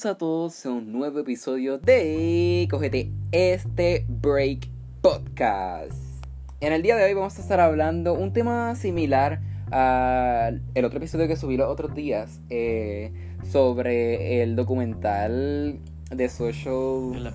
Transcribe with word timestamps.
Bienvenidos 0.00 0.16
a 0.16 0.18
todos 0.18 0.64
a 0.64 0.70
un 0.70 0.92
nuevo 0.92 1.18
episodio 1.18 1.76
de 1.76 2.66
Cogete 2.70 3.12
este 3.32 4.06
Break 4.08 4.70
Podcast. 5.02 6.24
En 6.60 6.72
el 6.72 6.80
día 6.80 6.96
de 6.96 7.04
hoy 7.04 7.12
vamos 7.12 7.38
a 7.38 7.42
estar 7.42 7.60
hablando 7.60 8.14
un 8.14 8.32
tema 8.32 8.74
similar 8.76 9.42
al 9.70 10.62
otro 10.82 10.96
episodio 10.96 11.28
que 11.28 11.36
subí 11.36 11.58
los 11.58 11.68
otros 11.68 11.94
días 11.94 12.40
eh, 12.48 13.12
sobre 13.52 14.42
el 14.42 14.56
documental 14.56 15.78
de 16.10 16.28
Social... 16.30 17.12
Dilema. 17.12 17.34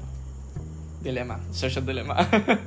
Dilema. 1.03 1.39
Social 1.51 1.85
Dilemma. 1.85 2.15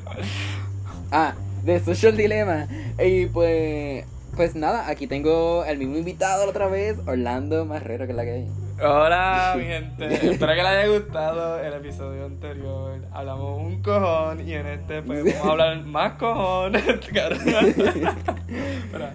Ah, 1.11 1.35
de 1.65 1.81
Social 1.81 2.17
Dilemma. 2.17 2.69
Y 3.05 3.27
pues, 3.27 4.05
pues 4.37 4.55
nada, 4.55 4.89
aquí 4.89 5.09
tengo 5.09 5.65
el 5.65 5.77
mismo 5.79 5.97
invitado 5.97 6.45
la 6.45 6.51
otra 6.51 6.69
vez, 6.69 6.99
Orlando 7.05 7.65
Marrero, 7.65 8.07
que 8.07 8.13
es 8.13 8.17
la 8.17 8.25
que 8.25 8.31
hay. 8.31 8.68
Hola, 8.81 9.55
mi 9.59 9.65
gente. 9.65 10.07
Espero 10.07 10.53
que 10.55 10.63
les 10.63 10.67
haya 10.67 10.87
gustado 10.87 11.59
el 11.59 11.73
episodio 11.75 12.27
anterior. 12.27 13.01
Hablamos 13.11 13.61
un 13.61 13.83
cojón 13.83 14.47
y 14.47 14.55
en 14.55 14.67
este 14.67 15.03
pues 15.03 15.25
vamos 15.25 15.49
a 15.49 15.51
hablar 15.51 15.85
más 15.85 16.13
cojón. 16.13 16.75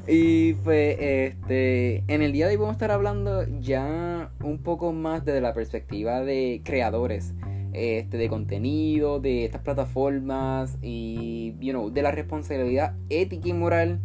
Y 0.08 0.54
pues, 0.56 0.98
este, 1.00 2.04
en 2.08 2.22
el 2.22 2.34
día 2.34 2.48
de 2.48 2.52
hoy 2.52 2.58
vamos 2.58 2.72
a 2.72 2.74
estar 2.74 2.92
hablando 2.92 3.46
ya 3.62 4.32
un 4.42 4.62
poco 4.62 4.92
más 4.92 5.24
desde 5.24 5.40
la 5.40 5.54
perspectiva 5.54 6.22
de 6.22 6.62
creadores, 6.64 7.34
este, 7.72 8.18
de 8.18 8.28
contenido, 8.28 9.20
de 9.20 9.46
estas 9.46 9.62
plataformas 9.62 10.78
y, 10.82 11.56
you 11.60 11.72
know, 11.72 11.90
de 11.90 12.02
la 12.02 12.12
responsabilidad 12.12 12.96
ética 13.10 13.48
y 13.48 13.54
moral 13.54 14.02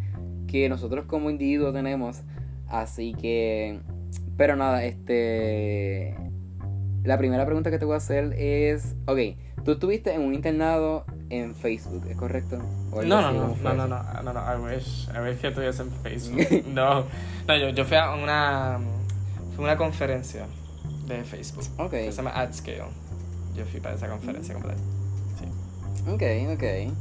que 0.47 0.69
nosotros 0.69 1.05
como 1.07 1.31
individuos 1.31 1.75
tenemos. 1.75 2.23
Así 2.69 3.15
que, 3.15 3.81
pero 4.39 4.57
nada, 4.57 4.85
este, 4.85 6.17
la 7.03 7.19
primera 7.19 7.45
pregunta 7.45 7.71
que 7.73 7.79
te 7.79 7.85
voy 7.85 7.95
a 7.95 7.97
hacer 7.99 8.33
es, 8.39 8.95
ok, 9.07 9.19
tú 9.65 9.73
estuviste 9.73 10.15
en 10.15 10.23
un 10.23 10.33
internado 10.33 11.05
en 11.29 11.57
Facebook, 11.57 12.07
¿es 12.09 12.17
correcto? 12.17 12.57
No, 12.57 13.03
no, 13.03 13.33
no, 13.33 13.41
¿cómo 13.41 13.55
fue 13.57 13.75
no, 13.75 13.89
no, 13.89 13.97
eso? 13.97 14.23
no, 14.23 14.23
no, 14.23 14.33
no, 14.33 14.41
I 14.41 14.75
wish, 14.77 15.09
I 15.09 15.21
wish 15.29 15.41
que 15.41 15.49
estuviese 15.49 15.83
en 15.83 15.91
Facebook. 15.91 16.65
No, 16.73 17.05
no, 17.49 17.57
yo, 17.57 17.71
yo 17.71 17.85
fui 17.85 17.97
a 17.97 18.15
una, 18.15 18.79
fue 19.57 19.65
una 19.65 19.77
conferencia 19.77 20.47
de 21.09 21.25
Facebook 21.25 21.65
Ok, 21.79 21.91
que 21.91 22.13
se 22.13 22.19
llama 22.19 22.31
AdScale. 22.31 22.85
Yo 23.57 23.65
fui 23.65 23.81
para 23.81 23.97
esa 23.97 24.09
conferencia 24.09 24.55
completa. 24.55 24.81
Sí. 25.39 26.09
ok, 26.09 26.55
ok. 26.55 26.95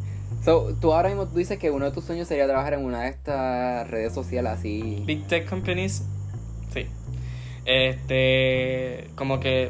So, 0.44 0.76
tú 0.82 0.92
ahora 0.92 1.10
mismo 1.10 1.28
dices 1.28 1.60
que 1.60 1.70
uno 1.70 1.86
de 1.86 1.92
tus 1.92 2.04
sueños 2.04 2.28
sería 2.28 2.48
trabajar 2.48 2.74
en 2.74 2.84
una 2.84 3.02
de 3.02 3.10
estas 3.10 3.88
redes 3.90 4.12
sociales 4.14 4.54
así. 4.54 5.04
Big 5.06 5.28
Tech 5.28 5.48
Companies, 5.48 6.04
sí. 6.74 6.88
Este, 7.68 9.10
como 9.16 9.42
que, 9.42 9.70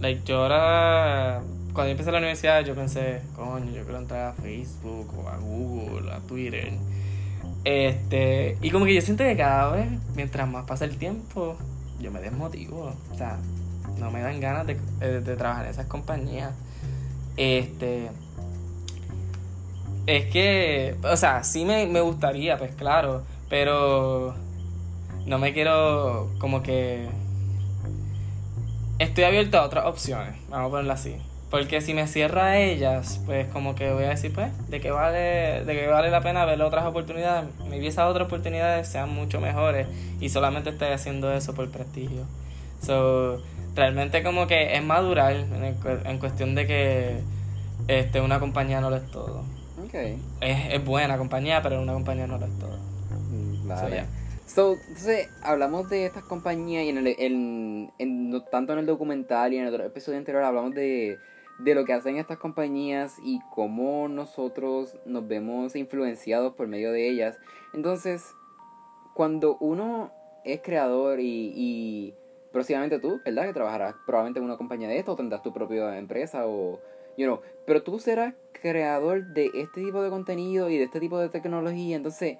like, 0.00 0.20
yo 0.26 0.42
ahora, 0.42 1.40
cuando 1.72 1.90
empecé 1.90 2.12
la 2.12 2.18
universidad, 2.18 2.62
yo 2.62 2.74
pensé, 2.74 3.22
coño, 3.34 3.72
yo 3.72 3.84
quiero 3.84 3.98
entrar 3.98 4.28
a 4.28 4.32
Facebook 4.34 5.08
o 5.18 5.28
a 5.30 5.36
Google, 5.38 6.12
a 6.12 6.18
Twitter. 6.20 6.72
Este, 7.64 8.58
y 8.60 8.70
como 8.70 8.84
que 8.84 8.94
yo 8.94 9.00
siento 9.00 9.24
que 9.24 9.34
cada 9.34 9.72
vez, 9.72 9.88
mientras 10.14 10.46
más 10.46 10.66
pasa 10.66 10.84
el 10.84 10.98
tiempo, 10.98 11.56
yo 12.00 12.10
me 12.10 12.20
desmotivo. 12.20 12.92
O 13.12 13.16
sea, 13.16 13.38
no 13.98 14.10
me 14.10 14.20
dan 14.20 14.40
ganas 14.40 14.66
de, 14.66 14.76
de- 15.00 15.20
de 15.22 15.36
trabajar 15.36 15.64
en 15.64 15.70
esas 15.70 15.86
compañías. 15.86 16.52
Este. 17.38 18.10
Es 20.06 20.26
que, 20.26 20.96
o 21.02 21.16
sea, 21.16 21.44
sí 21.44 21.64
me, 21.64 21.86
me 21.86 22.00
gustaría, 22.02 22.58
pues 22.58 22.74
claro, 22.74 23.22
pero 23.48 24.34
no 25.26 25.38
me 25.38 25.52
quiero 25.54 26.30
como 26.38 26.62
que... 26.62 27.08
Estoy 28.98 29.24
abierto 29.24 29.58
a 29.58 29.62
otras 29.62 29.86
opciones, 29.86 30.34
vamos 30.48 30.68
a 30.68 30.70
ponerlo 30.70 30.92
así. 30.92 31.16
Porque 31.50 31.80
si 31.80 31.94
me 31.94 32.06
cierro 32.08 32.42
a 32.42 32.58
ellas, 32.58 33.20
pues 33.24 33.46
como 33.48 33.74
que 33.74 33.90
voy 33.92 34.04
a 34.04 34.10
decir, 34.10 34.32
pues, 34.34 34.50
de 34.68 34.80
que 34.80 34.90
vale, 34.90 35.64
de 35.64 35.74
que 35.74 35.86
vale 35.86 36.10
la 36.10 36.20
pena 36.20 36.44
ver 36.44 36.60
otras 36.60 36.84
oportunidades. 36.84 37.48
Maybe 37.70 37.86
esas 37.86 38.10
otras 38.10 38.26
oportunidades 38.26 38.88
sean 38.88 39.14
mucho 39.14 39.40
mejores 39.40 39.86
y 40.20 40.28
solamente 40.28 40.70
estoy 40.70 40.88
haciendo 40.88 41.32
eso 41.32 41.54
por 41.54 41.70
prestigio. 41.70 42.24
So, 42.82 43.40
realmente 43.74 44.22
como 44.22 44.46
que 44.46 44.76
es 44.76 44.84
madurar 44.84 45.32
en, 45.32 45.64
el 45.64 45.76
en 46.04 46.18
cuestión 46.18 46.54
de 46.54 46.66
que 46.66 47.20
este, 47.86 48.20
una 48.20 48.40
compañía 48.40 48.80
no 48.80 48.90
lo 48.90 48.96
es 48.96 49.10
todo. 49.10 49.42
Ok. 49.82 49.94
Es, 50.40 50.74
es 50.74 50.84
buena 50.84 51.16
compañía, 51.16 51.62
pero 51.62 51.80
una 51.80 51.92
compañía 51.94 52.26
no 52.26 52.36
lo 52.36 52.46
es 52.46 52.58
todo. 52.58 52.76
Mm, 53.30 53.68
Vale. 53.68 53.80
So, 53.80 53.88
yeah. 53.88 54.06
So, 54.48 54.72
entonces, 54.88 55.28
hablamos 55.42 55.90
de 55.90 56.06
estas 56.06 56.24
compañías 56.24 56.82
y 56.84 56.88
en 56.88 56.96
el, 56.98 57.06
en, 57.18 57.92
en- 57.98 58.44
tanto 58.50 58.72
en 58.72 58.78
el 58.78 58.86
documental 58.86 59.52
y 59.52 59.58
en 59.58 59.66
el 59.66 59.74
otro 59.74 59.86
episodio 59.86 60.16
anterior 60.18 60.42
hablamos 60.42 60.74
de, 60.74 61.18
de 61.58 61.74
lo 61.74 61.84
que 61.84 61.92
hacen 61.92 62.16
estas 62.16 62.38
compañías 62.38 63.16
y 63.22 63.40
cómo 63.54 64.08
nosotros 64.08 64.96
nos 65.04 65.28
vemos 65.28 65.76
influenciados 65.76 66.54
por 66.54 66.66
medio 66.66 66.92
de 66.92 67.08
ellas. 67.10 67.38
Entonces, 67.74 68.24
cuando 69.14 69.58
uno 69.60 70.12
es 70.44 70.60
creador 70.62 71.20
y, 71.20 71.52
y 71.54 72.14
próximamente 72.50 72.98
tú, 72.98 73.20
¿verdad? 73.26 73.44
Que 73.44 73.52
trabajarás 73.52 73.96
probablemente 74.06 74.38
en 74.40 74.46
una 74.46 74.56
compañía 74.56 74.88
de 74.88 74.98
esto 74.98 75.12
o 75.12 75.16
tendrás 75.16 75.42
tu 75.42 75.52
propia 75.52 75.98
empresa 75.98 76.46
o, 76.46 76.80
you 77.18 77.26
know, 77.26 77.42
pero 77.66 77.82
tú 77.82 77.98
serás 77.98 78.32
creador 78.62 79.26
de 79.26 79.50
este 79.54 79.82
tipo 79.82 80.02
de 80.02 80.08
contenido 80.08 80.70
y 80.70 80.78
de 80.78 80.84
este 80.84 81.00
tipo 81.00 81.18
de 81.18 81.28
tecnología. 81.28 81.96
Entonces, 81.96 82.38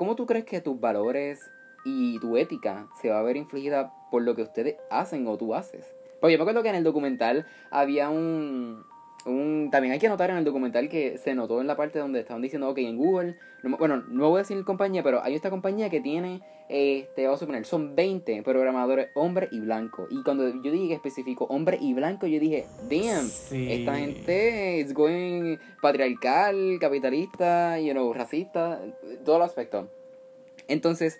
¿Cómo 0.00 0.16
tú 0.16 0.24
crees 0.24 0.46
que 0.46 0.62
tus 0.62 0.80
valores 0.80 1.50
y 1.84 2.18
tu 2.20 2.38
ética 2.38 2.88
se 3.02 3.10
va 3.10 3.18
a 3.18 3.22
ver 3.22 3.36
infligida 3.36 3.92
por 4.10 4.22
lo 4.22 4.34
que 4.34 4.40
ustedes 4.40 4.76
hacen 4.90 5.26
o 5.26 5.36
tú 5.36 5.54
haces? 5.54 5.94
Porque 6.18 6.32
yo 6.32 6.38
me 6.38 6.44
acuerdo 6.44 6.62
que 6.62 6.70
en 6.70 6.76
el 6.76 6.84
documental 6.84 7.44
había 7.70 8.08
un, 8.08 8.82
un... 9.26 9.68
También 9.70 9.92
hay 9.92 9.98
que 9.98 10.08
notar 10.08 10.30
en 10.30 10.38
el 10.38 10.44
documental 10.46 10.88
que 10.88 11.18
se 11.18 11.34
notó 11.34 11.60
en 11.60 11.66
la 11.66 11.76
parte 11.76 11.98
donde 11.98 12.20
estaban 12.20 12.40
diciendo, 12.40 12.70
ok, 12.70 12.78
en 12.78 12.96
Google... 12.96 13.36
bueno, 13.62 14.02
no 14.08 14.30
voy 14.30 14.38
a 14.38 14.38
decir 14.38 14.64
compañía, 14.64 15.02
pero 15.02 15.22
hay 15.22 15.34
esta 15.34 15.50
compañía 15.50 15.90
que 15.90 16.00
tiene, 16.00 16.40
este, 16.72 17.24
vamos 17.24 17.38
a 17.38 17.40
suponer, 17.40 17.64
son 17.66 17.96
20 17.96 18.42
programadores 18.44 19.08
hombre 19.14 19.48
y 19.50 19.58
blanco. 19.60 20.06
Y 20.08 20.22
cuando 20.22 20.48
yo 20.62 20.70
dije 20.70 20.94
específico 20.94 21.46
hombre 21.50 21.78
y 21.80 21.94
blanco, 21.94 22.26
yo 22.28 22.38
dije, 22.38 22.64
damn, 22.88 23.26
Sí. 23.26 23.72
esta 23.72 23.96
gente 23.96 24.80
es 24.80 24.94
going 24.94 25.56
patriarcal, 25.82 26.78
capitalista, 26.80 27.78
you 27.80 27.90
know, 27.92 28.12
racista, 28.12 28.80
todos 29.24 29.40
los 29.40 29.48
aspectos. 29.48 29.88
Entonces, 30.68 31.18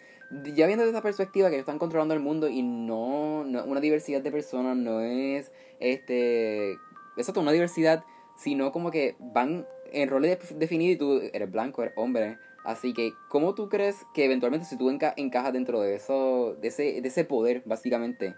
ya 0.55 0.67
viendo 0.69 0.85
desde 0.85 0.97
esa 0.97 1.03
perspectiva 1.03 1.49
que 1.49 1.57
ellos 1.57 1.65
están 1.65 1.79
controlando 1.81 2.15
el 2.15 2.21
mundo 2.21 2.49
y 2.49 2.63
no, 2.63 3.45
no 3.45 3.65
una 3.65 3.81
diversidad 3.81 4.23
de 4.23 4.31
personas 4.31 4.77
no 4.77 5.01
es 5.01 5.51
este 5.81 6.77
exacto 7.17 7.41
una 7.41 7.51
diversidad, 7.51 8.05
sino 8.37 8.71
como 8.71 8.93
que 8.93 9.17
van 9.19 9.67
en 9.93 10.09
roles 10.09 10.39
de- 10.51 10.55
definidos 10.57 10.95
y 10.95 10.99
tú 10.99 11.21
eres 11.33 11.51
blanco, 11.51 11.83
eres 11.83 11.95
hombre. 11.97 12.39
Así 12.65 12.93
que, 12.93 13.15
¿cómo 13.29 13.55
tú 13.55 13.69
crees 13.69 14.05
que 14.15 14.25
eventualmente 14.25 14.67
si 14.67 14.77
tú 14.77 14.91
enca- 14.91 15.15
encajas 15.17 15.53
dentro 15.53 15.81
de 15.81 15.95
eso, 15.95 16.55
de 16.61 16.69
ese, 16.69 17.01
de 17.01 17.09
ese 17.09 17.25
poder, 17.25 17.63
básicamente, 17.65 18.37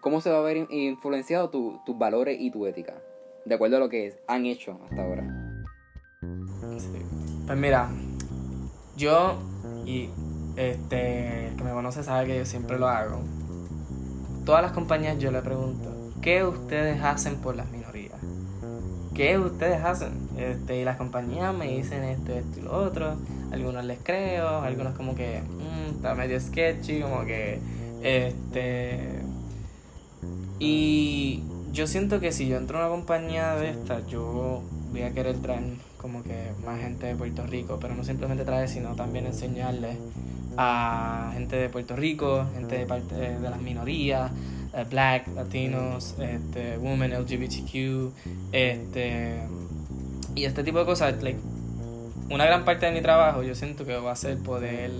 cómo 0.00 0.20
se 0.20 0.30
va 0.30 0.38
a 0.38 0.42
ver 0.42 0.56
in- 0.56 0.66
influenciado 0.70 1.50
tu- 1.50 1.78
tus 1.84 1.98
valores 1.98 2.38
y 2.40 2.50
tu 2.50 2.66
ética? 2.66 2.94
De 3.44 3.54
acuerdo 3.54 3.76
a 3.76 3.80
lo 3.80 3.88
que 3.88 4.14
han 4.26 4.46
hecho 4.46 4.78
hasta 4.84 5.02
ahora. 5.02 5.24
Pues 7.46 7.58
mira, 7.58 7.90
yo 8.96 9.38
y 9.86 10.08
este 10.56 11.48
el 11.48 11.56
que 11.56 11.64
me 11.64 11.70
conoce 11.70 12.02
sabe 12.02 12.26
que 12.26 12.38
yo 12.38 12.44
siempre 12.46 12.78
lo 12.78 12.88
hago. 12.88 13.20
Todas 14.44 14.62
las 14.62 14.72
compañías 14.72 15.18
yo 15.18 15.30
le 15.30 15.40
pregunto, 15.42 15.90
¿qué 16.22 16.44
ustedes 16.44 17.02
hacen 17.02 17.36
por 17.36 17.54
las 17.56 17.70
minorías? 17.70 18.18
¿Qué 19.14 19.38
ustedes 19.38 19.82
hacen? 19.82 20.12
Este, 20.36 20.80
y 20.80 20.84
las 20.84 20.96
compañías 20.96 21.54
me 21.54 21.68
dicen 21.76 22.04
esto, 22.04 22.32
esto 22.32 22.60
y 22.60 22.62
lo 22.62 22.72
otro. 22.72 23.16
Algunos 23.52 23.84
les 23.84 23.98
creo, 24.02 24.60
algunos 24.60 24.94
como 24.94 25.14
que 25.14 25.40
"Mm, 25.42 25.96
está 25.96 26.14
medio 26.14 26.40
sketchy, 26.40 27.00
como 27.00 27.24
que 27.24 27.58
este 28.02 29.20
y 30.58 31.42
yo 31.72 31.86
siento 31.86 32.20
que 32.20 32.32
si 32.32 32.48
yo 32.48 32.56
entro 32.56 32.78
a 32.78 32.86
una 32.86 32.90
compañía 32.90 33.54
de 33.54 33.70
estas, 33.70 34.06
yo 34.06 34.62
voy 34.90 35.02
a 35.02 35.12
querer 35.12 35.36
traer 35.36 35.62
como 35.98 36.22
que 36.22 36.52
más 36.64 36.80
gente 36.80 37.06
de 37.06 37.14
Puerto 37.14 37.46
Rico, 37.46 37.78
pero 37.80 37.94
no 37.94 38.04
simplemente 38.04 38.44
traer, 38.44 38.68
sino 38.68 38.94
también 38.94 39.26
enseñarles 39.26 39.96
a 40.56 41.30
gente 41.34 41.56
de 41.56 41.68
Puerto 41.68 41.94
Rico, 41.94 42.46
gente 42.54 42.78
de 42.78 42.86
parte 42.86 43.14
de 43.14 43.50
las 43.50 43.60
minorías, 43.60 44.32
eh, 44.74 44.84
black, 44.88 45.28
latinos, 45.34 46.14
este, 46.18 46.78
women, 46.78 47.12
LGBTQ, 47.12 48.12
este, 48.52 49.42
y 50.34 50.44
este 50.44 50.64
tipo 50.64 50.78
de 50.80 50.84
cosas. 50.84 51.22
Like, 51.22 51.38
una 52.30 52.44
gran 52.46 52.64
parte 52.64 52.86
de 52.86 52.92
mi 52.92 53.00
trabajo 53.00 53.42
yo 53.42 53.54
siento 53.54 53.84
que 53.84 53.96
va 53.96 54.12
a 54.12 54.16
ser 54.16 54.38
poder 54.38 54.90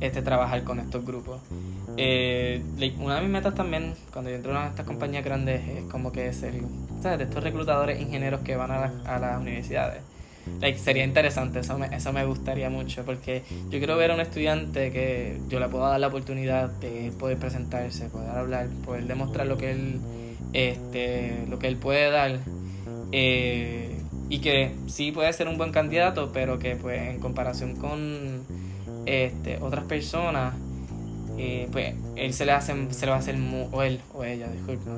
este, 0.00 0.22
trabajar 0.22 0.64
con 0.64 0.78
estos 0.80 1.04
grupos. 1.04 1.40
Eh, 1.96 2.62
una 2.98 3.16
de 3.16 3.20
mis 3.22 3.30
metas 3.30 3.54
también, 3.54 3.94
cuando 4.12 4.30
yo 4.30 4.36
entro 4.36 4.58
en 4.58 4.66
estas 4.68 4.86
compañías 4.86 5.24
grandes, 5.24 5.60
es 5.68 5.84
como 5.90 6.10
que 6.10 6.32
ser, 6.32 6.54
¿sabes? 7.02 7.18
De 7.18 7.24
estos 7.24 7.42
reclutadores 7.44 8.00
ingenieros 8.00 8.40
que 8.40 8.56
van 8.56 8.70
a, 8.70 8.80
las- 8.80 9.06
a 9.06 9.18
las 9.18 9.40
universidades. 9.40 10.00
sería 10.82 11.04
interesante, 11.04 11.60
eso 11.60 11.78
me, 11.78 11.94
eso 11.94 12.12
me 12.12 12.24
gustaría 12.24 12.68
mucho, 12.70 13.04
porque 13.04 13.42
yo 13.70 13.78
quiero 13.78 13.96
ver 13.96 14.10
a 14.10 14.14
un 14.14 14.20
estudiante 14.20 14.90
que 14.90 15.38
yo 15.48 15.60
le 15.60 15.68
pueda 15.68 15.90
dar 15.90 16.00
la 16.00 16.08
oportunidad 16.08 16.68
de 16.70 17.12
poder 17.18 17.36
presentarse, 17.38 18.06
poder 18.08 18.30
hablar, 18.30 18.68
poder 18.84 19.04
demostrar 19.06 19.46
lo 19.46 19.56
que 19.58 19.70
él, 19.72 20.00
este, 20.52 21.44
lo 21.48 21.58
que 21.58 21.68
él 21.68 21.76
puede 21.76 22.10
dar. 22.10 22.38
Eh, 23.12 23.91
y 24.32 24.38
que 24.38 24.74
sí 24.86 25.12
puede 25.12 25.30
ser 25.34 25.46
un 25.46 25.58
buen 25.58 25.72
candidato, 25.72 26.32
pero 26.32 26.58
que 26.58 26.74
pues 26.74 27.06
en 27.06 27.20
comparación 27.20 27.76
con 27.76 28.40
este, 29.04 29.58
otras 29.60 29.84
personas, 29.84 30.54
eh, 31.36 31.68
pues 31.70 31.94
él 32.16 32.32
se 32.32 32.46
le 32.46 32.52
hace 32.52 32.72
se 32.94 33.04
le 33.04 33.10
va 33.10 33.16
a 33.16 33.20
hacer 33.20 33.36
o 33.72 33.82
él 33.82 34.00
o 34.14 34.24
ella 34.24 34.48
disculpa 34.48 34.90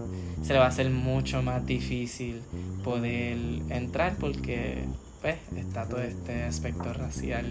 se 0.42 0.52
le 0.52 0.58
va 0.60 0.66
a 0.66 0.68
hacer 0.68 0.88
mucho 0.90 1.42
más 1.42 1.66
difícil 1.66 2.42
poder 2.84 3.36
entrar 3.70 4.16
porque 4.20 4.84
pues 5.20 5.36
está 5.56 5.88
todo 5.88 6.02
este 6.02 6.44
aspecto 6.44 6.92
racial 6.92 7.46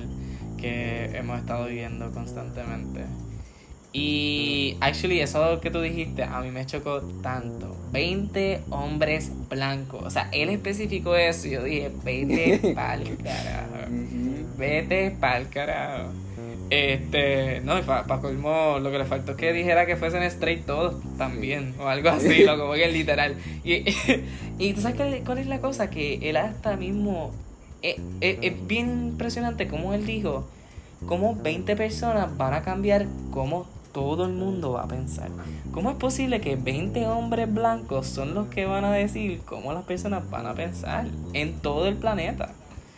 que 0.58 1.06
hemos 1.18 1.40
estado 1.40 1.68
viviendo 1.68 2.12
constantemente 2.12 3.02
y 3.94 4.76
actually 4.82 5.22
eso 5.22 5.62
que 5.62 5.70
tú 5.70 5.80
dijiste 5.80 6.24
a 6.24 6.42
mí 6.42 6.50
me 6.50 6.66
chocó 6.66 7.02
tanto. 7.22 7.78
20 7.92 8.62
hombres 8.72 9.32
blancos. 9.50 10.04
O 10.04 10.10
sea 10.10 10.30
él 10.32 10.50
especificó 10.50 11.16
eso 11.16 11.48
y 11.48 11.52
yo 11.52 11.64
dije 11.64 11.92
vete 12.04 12.74
pa'l 12.76 13.18
carajo. 13.18 13.92
Vete 14.58 15.12
pa'l 15.12 15.48
carajo. 15.50 16.10
Este, 16.72 17.62
no, 17.62 17.80
para 17.82 18.06
pa 18.06 18.20
colmo, 18.20 18.80
lo 18.80 18.90
que 18.90 18.98
le 18.98 19.06
faltó 19.06 19.34
es 19.34 19.38
que 19.38 19.54
dijera 19.54 19.86
que 19.86 19.96
fuesen 19.96 20.24
straight 20.24 20.66
todos 20.66 20.96
también, 21.20 21.76
o 21.80 21.88
algo 21.88 22.10
así, 22.10 22.44
lo 22.46 22.58
como 22.58 22.74
que 22.74 22.88
literal. 22.88 23.36
Y, 23.64 23.84
y, 24.58 24.74
tú 24.74 24.82
sabes 24.82 25.22
cuál 25.24 25.38
es 25.38 25.46
la 25.46 25.60
cosa, 25.60 25.92
que 25.92 26.28
él 26.28 26.36
hasta 26.36 26.76
mismo, 26.76 27.32
es, 27.84 27.98
es, 28.22 28.38
es 28.42 28.68
bien 28.68 29.10
impresionante 29.10 29.68
como 29.68 29.94
él 29.94 30.08
dijo, 30.08 30.48
cómo 31.06 31.36
20 31.36 31.76
personas 31.76 32.36
van 32.38 32.56
a 32.56 32.64
cambiar 32.64 33.06
cómo 33.30 33.68
todo 33.94 34.26
el 34.26 34.34
mundo 34.34 34.74
va 34.74 34.84
a 34.84 34.88
pensar. 34.88 35.30
¿Cómo 35.72 35.90
es 35.92 35.96
posible 35.96 36.42
que 36.42 36.56
20 36.56 37.08
hombres 37.08 37.54
blancos 37.54 38.08
son 38.08 38.34
los 38.34 38.48
que 38.48 38.66
van 38.66 38.84
a 38.84 38.92
decir 38.92 39.42
cómo 39.46 39.72
las 39.72 39.84
personas 39.84 40.30
van 40.30 40.48
a 40.48 40.54
pensar 40.54 41.06
en 41.34 41.60
todo 41.60 41.88
el 41.88 41.96
planeta? 41.96 42.52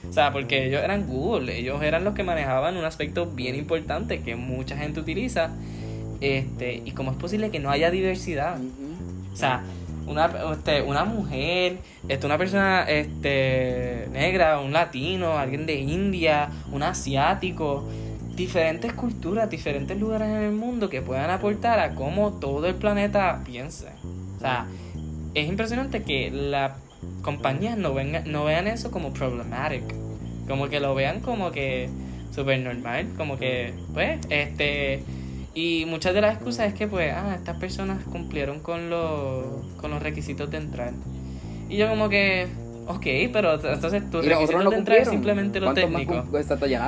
O 0.10 0.14
sea, 0.14 0.32
porque 0.32 0.68
ellos 0.68 0.82
eran 0.84 1.08
Google, 1.08 1.58
ellos 1.58 1.82
eran 1.82 2.04
los 2.04 2.14
que 2.14 2.24
manejaban 2.24 2.78
un 2.78 2.86
aspecto 2.86 3.26
bien 3.26 3.56
importante 3.56 4.22
que 4.22 4.36
mucha 4.36 4.78
gente 4.78 5.00
utiliza. 5.00 5.52
Este, 6.22 6.82
y 6.86 6.92
cómo 6.92 7.12
es 7.12 7.18
posible 7.18 7.52
que 7.52 7.60
no 7.60 7.70
haya 7.70 7.92
diversidad. 7.92 8.58
O 9.34 9.36
sea, 9.36 9.64
una, 10.08 10.32
este, 10.54 10.82
una 10.82 11.04
mujer, 11.04 11.80
este, 12.08 12.26
una 12.26 12.38
persona 12.38 12.84
este, 12.84 14.08
negra, 14.12 14.60
un 14.60 14.72
latino, 14.72 15.38
alguien 15.38 15.66
de 15.66 15.76
India, 15.76 16.50
un 16.72 16.84
asiático, 16.84 17.88
diferentes 18.36 18.94
culturas, 18.94 19.50
diferentes 19.50 19.98
lugares 20.00 20.28
en 20.28 20.38
el 20.38 20.52
mundo 20.52 20.90
que 20.90 21.02
puedan 21.02 21.30
aportar 21.30 21.80
a 21.80 21.96
cómo 21.96 22.34
todo 22.34 22.68
el 22.68 22.76
planeta 22.76 23.42
piense. 23.46 23.88
O 24.38 24.40
sea, 24.40 24.68
es 25.34 25.48
impresionante 25.48 26.04
que 26.04 26.32
la 26.32 26.78
compañías 27.22 27.78
no, 27.78 27.94
no 28.26 28.46
vean 28.46 28.68
eso 28.68 28.92
como 28.92 29.14
problematic. 29.14 29.84
Como 30.48 30.70
que 30.70 30.80
lo 30.80 30.94
vean 30.94 31.22
como 31.22 31.52
que 31.52 31.90
súper 32.32 32.60
normal. 32.60 33.08
Como 33.18 33.38
que, 33.38 33.74
pues, 33.94 34.20
este. 34.30 35.04
Y 35.54 35.86
muchas 35.88 36.14
de 36.14 36.22
las 36.22 36.36
excusas 36.36 36.68
es 36.68 36.74
que, 36.74 36.88
pues, 36.88 37.14
ah, 37.14 37.36
estas 37.36 37.58
personas 37.58 38.04
cumplieron 38.04 38.60
con 38.60 38.90
los, 38.90 39.66
con 39.78 39.92
los 39.92 40.04
requisitos 40.04 40.52
de 40.52 40.58
entrar. 40.58 40.92
Y 41.70 41.78
yo, 41.78 41.90
como 41.90 42.10
que, 42.10 42.48
ok, 42.88 43.06
pero 43.32 43.54
entonces 43.54 44.10
tus 44.10 44.26
requisitos 44.26 44.70
de 44.70 44.76
entrar 44.78 44.98
es 45.00 45.10
simplemente 45.10 45.60
lo 45.60 45.74
técnico. 45.74 46.24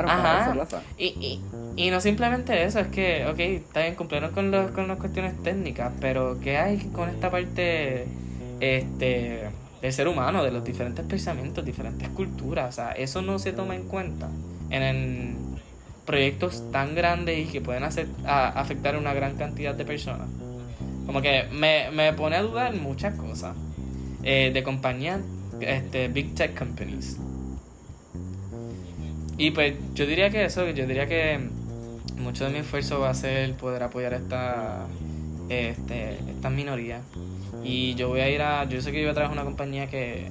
Ajá. 0.10 0.46
Y, 0.98 1.06
y, 1.06 1.42
y 1.76 1.92
no 1.92 2.02
simplemente 2.02 2.64
eso, 2.64 2.80
es 2.80 2.88
que, 2.88 3.26
ok, 3.26 3.40
está 3.40 3.82
bien, 3.82 3.96
cumplieron 3.96 4.32
con, 4.32 4.52
los, 4.52 4.72
con 4.72 4.88
las 4.88 4.98
cuestiones 4.98 5.42
técnicas, 5.44 5.94
pero 6.00 6.40
¿qué 6.42 6.58
hay 6.58 6.78
con 6.94 7.10
esta 7.10 7.30
parte, 7.30 8.08
este 8.60 9.50
del 9.82 9.94
ser 9.94 10.08
humano, 10.08 10.44
de 10.44 10.52
los 10.52 10.64
diferentes 10.64 11.06
pensamientos, 11.06 11.64
diferentes 11.64 12.10
culturas. 12.10 12.70
O 12.70 12.72
sea, 12.72 12.92
eso 12.94 13.22
no 13.22 13.38
se 13.38 13.54
toma 13.54 13.76
en 13.76 13.84
cuenta 13.84 14.28
en, 14.70 15.38
proyectos 16.06 16.72
tan 16.72 16.96
grandes 16.96 17.38
y 17.38 17.52
que 17.52 17.60
pueden 17.60 17.84
hacer, 17.84 18.08
afectar 18.26 18.96
a 18.96 18.98
una 18.98 19.14
gran 19.14 19.36
cantidad 19.36 19.76
de 19.76 19.84
personas. 19.86 20.30
Como 21.06 21.22
que 21.22 21.44
me, 21.52 21.92
me 21.92 22.14
pone 22.14 22.38
a 22.38 22.42
dudar 22.42 22.74
muchas 22.74 23.16
cosas 23.16 23.56
eh, 24.24 24.52
de 24.54 24.64
compañías, 24.64 25.20
este, 25.62 26.08
big 26.08 26.36
tech 26.36 26.58
companies. 26.58 27.18
Y 29.38 29.52
pues 29.52 29.76
yo 29.94 30.06
diría 30.06 30.30
que 30.30 30.46
eso, 30.46 30.68
yo 30.70 30.88
diría 30.88 31.08
que 31.08 31.40
mucho 32.18 32.46
de 32.46 32.52
mi 32.52 32.60
esfuerzo 32.60 33.00
va 33.00 33.12
a 33.12 33.14
ser 33.14 33.54
poder 33.54 33.84
apoyar 33.84 34.14
esta, 34.14 34.88
este, 35.50 36.18
estas 36.30 36.52
minorías 36.52 37.02
y 37.64 37.96
yo 37.96 38.10
voy 38.10 38.22
a 38.22 38.30
ir 38.30 38.42
a. 38.42 38.64
Yo 38.66 38.82
sé 38.82 38.92
que 38.92 39.00
yo 39.00 39.06
voy 39.06 39.12
a 39.12 39.14
trabajar 39.14 39.38
una 39.38 39.46
compañía 39.46 39.88
que 39.88 40.30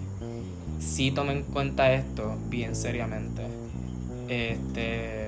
sí 0.80 1.10
tome 1.10 1.32
en 1.32 1.42
cuenta 1.42 1.92
esto 1.92 2.36
bien 2.48 2.74
seriamente. 2.74 3.42
Este. 4.28 5.25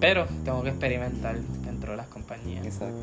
Pero 0.00 0.26
tengo 0.44 0.62
que 0.62 0.70
experimentar 0.70 1.38
dentro 1.64 1.92
de 1.92 1.96
las 1.96 2.08
compañías. 2.08 2.64
Exacto. 2.64 2.96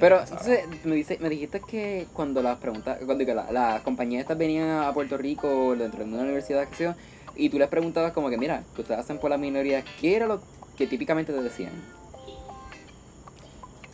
pero 0.00 0.20
entonces 0.20 0.60
me, 0.84 0.94
dice, 0.94 1.18
me 1.20 1.28
dijiste 1.28 1.60
que 1.60 2.06
cuando 2.12 2.42
las 2.42 2.58
preguntas, 2.58 2.98
cuando 3.04 3.24
las 3.34 3.52
la 3.52 3.80
compañías 3.82 4.22
estas 4.22 4.38
venían 4.38 4.82
a 4.82 4.92
Puerto 4.92 5.16
Rico 5.16 5.74
dentro 5.76 6.04
de 6.04 6.12
una 6.12 6.22
universidad 6.22 6.68
que 6.68 6.94
y 7.36 7.50
tú 7.50 7.58
les 7.58 7.68
preguntabas 7.68 8.12
como 8.12 8.30
que, 8.30 8.38
mira, 8.38 8.62
que 8.74 8.80
ustedes 8.80 9.00
hacen 9.00 9.18
por 9.18 9.30
la 9.30 9.36
minoría, 9.36 9.84
¿qué 10.00 10.16
era 10.16 10.26
lo 10.26 10.40
que 10.76 10.86
típicamente 10.86 11.32
te 11.32 11.42
decían? 11.42 11.72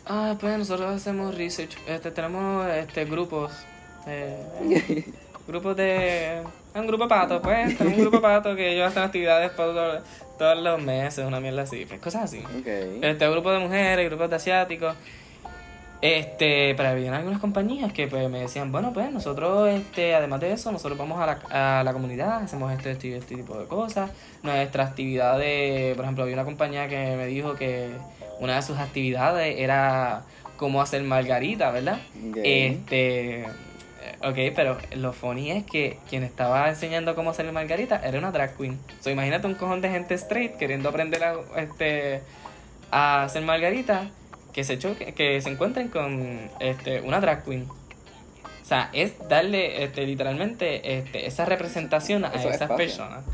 Ah, 0.05 0.35
pues 0.39 0.57
nosotros 0.57 0.93
hacemos 0.93 1.35
research. 1.35 1.77
Este, 1.87 2.11
tenemos 2.11 2.67
este 2.69 3.05
grupos. 3.05 3.51
Eh, 4.07 5.05
grupos 5.47 5.75
de. 5.75 6.41
Un 6.75 6.87
grupo 6.87 7.03
de 7.03 7.09
patos, 7.09 7.41
pues. 7.43 7.77
Tenemos 7.77 7.97
un 7.97 8.03
grupo 8.05 8.17
de 8.17 8.23
patos 8.23 8.55
que 8.55 8.73
ellos 8.73 8.87
hacen 8.87 9.03
actividades 9.03 9.55
todos, 9.55 10.03
todos 10.37 10.57
los 10.61 10.81
meses, 10.81 11.25
una 11.25 11.39
mierda 11.39 11.63
así. 11.63 11.85
Pues 11.85 11.99
cosas 11.99 12.23
así. 12.23 12.43
Okay. 12.61 12.99
Este, 13.01 13.29
grupo 13.29 13.51
de 13.51 13.59
mujeres, 13.59 14.07
grupos 14.09 14.29
de 14.29 14.35
asiáticos. 14.35 14.95
Este, 16.01 16.75
para 16.75 16.89
había 16.89 17.15
algunas 17.15 17.39
compañías 17.39 17.93
que 17.93 18.07
pues 18.07 18.29
me 18.29 18.41
decían, 18.41 18.73
bueno, 18.73 18.91
pues 18.91 19.09
nosotros, 19.09 19.69
este, 19.69 20.13
además 20.13 20.41
de 20.41 20.51
eso, 20.51 20.69
nosotros 20.69 20.97
vamos 20.97 21.17
a 21.21 21.25
la, 21.25 21.79
a 21.79 21.81
la 21.81 21.93
comunidad, 21.93 22.43
hacemos 22.43 22.73
este, 22.73 22.91
este, 22.91 23.15
este 23.15 23.37
tipo 23.37 23.57
de 23.57 23.67
cosas. 23.67 24.11
Nuestra 24.41 24.83
actividad 24.83 25.39
de, 25.39 25.93
por 25.95 26.03
ejemplo, 26.03 26.25
había 26.25 26.35
una 26.35 26.43
compañía 26.43 26.89
que 26.89 27.15
me 27.15 27.25
dijo 27.27 27.55
que 27.55 27.91
una 28.41 28.57
de 28.57 28.61
sus 28.63 28.79
actividades 28.79 29.57
era 29.57 30.23
cómo 30.57 30.81
hacer 30.81 31.01
margarita, 31.03 31.71
¿verdad? 31.71 31.99
Este, 32.43 33.45
ok, 34.23 34.55
pero 34.55 34.77
lo 34.95 35.13
funny 35.13 35.51
es 35.51 35.63
que 35.65 35.99
quien 36.09 36.23
estaba 36.23 36.69
enseñando 36.69 37.15
cómo 37.15 37.31
hacer 37.31 37.51
margarita 37.51 38.01
era 38.03 38.17
una 38.17 38.31
drag 38.31 38.55
queen. 38.57 38.79
So, 39.01 39.09
imagínate 39.09 39.47
un 39.47 39.55
cojón 39.55 39.81
de 39.81 39.89
gente 39.89 40.13
straight 40.15 40.55
queriendo 40.57 40.89
aprender 40.89 41.23
a, 41.23 41.35
este, 41.57 42.21
a 42.91 43.23
hacer 43.23 43.43
margarita 43.43 44.09
que 44.53 44.63
se 44.63 44.77
choque, 44.77 45.13
que 45.13 45.41
se 45.41 45.49
encuentren 45.49 45.89
con 45.89 46.49
este, 46.59 47.01
una 47.01 47.19
drag 47.19 47.43
queen. 47.43 47.67
O 48.61 48.65
sea, 48.65 48.89
es 48.93 49.13
darle 49.27 49.83
este, 49.83 50.05
literalmente 50.05 50.97
este, 50.97 51.27
esa 51.27 51.45
representación 51.45 52.23
a 52.23 52.29
esas 52.29 52.71
personas. 52.71 53.25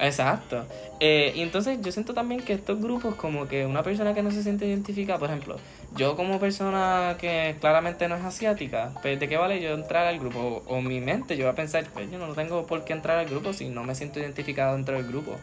Exacto. 0.00 0.66
Eh, 1.00 1.32
y 1.34 1.42
entonces 1.42 1.78
yo 1.80 1.92
siento 1.92 2.14
también 2.14 2.40
que 2.40 2.52
estos 2.52 2.80
grupos, 2.80 3.14
como 3.14 3.48
que 3.48 3.66
una 3.66 3.82
persona 3.82 4.14
que 4.14 4.22
no 4.22 4.30
se 4.30 4.42
siente 4.42 4.66
identificada, 4.66 5.18
por 5.18 5.28
ejemplo, 5.30 5.56
yo 5.94 6.16
como 6.16 6.40
persona 6.40 7.16
que 7.20 7.56
claramente 7.60 8.08
no 8.08 8.16
es 8.16 8.24
asiática, 8.24 8.92
pues 9.02 9.18
de 9.20 9.28
qué 9.28 9.36
vale 9.36 9.60
yo 9.60 9.74
entrar 9.74 10.06
al 10.06 10.18
grupo? 10.18 10.62
O, 10.66 10.80
mi 10.80 11.00
mente, 11.00 11.36
yo 11.36 11.44
voy 11.44 11.52
a 11.52 11.56
pensar, 11.56 11.84
pues 11.92 12.10
yo 12.10 12.18
no 12.18 12.32
tengo 12.34 12.66
por 12.66 12.84
qué 12.84 12.92
entrar 12.92 13.18
al 13.18 13.26
grupo 13.26 13.52
si 13.52 13.68
no 13.68 13.84
me 13.84 13.94
siento 13.94 14.20
identificado 14.20 14.74
dentro 14.74 14.96
del 14.96 15.06
grupo. 15.06 15.36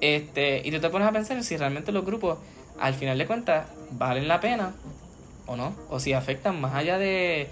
Este, 0.00 0.62
y 0.64 0.70
tú 0.70 0.80
te 0.80 0.90
pones 0.90 1.08
a 1.08 1.12
pensar 1.12 1.42
si 1.42 1.56
realmente 1.56 1.92
los 1.92 2.04
grupos, 2.04 2.38
al 2.78 2.94
final 2.94 3.18
de 3.18 3.26
cuentas, 3.26 3.66
valen 3.92 4.28
la 4.28 4.40
pena 4.40 4.72
o 5.46 5.56
no, 5.56 5.74
o 5.88 5.98
si 5.98 6.12
afectan 6.12 6.60
más 6.60 6.74
allá 6.74 6.98
de, 6.98 7.48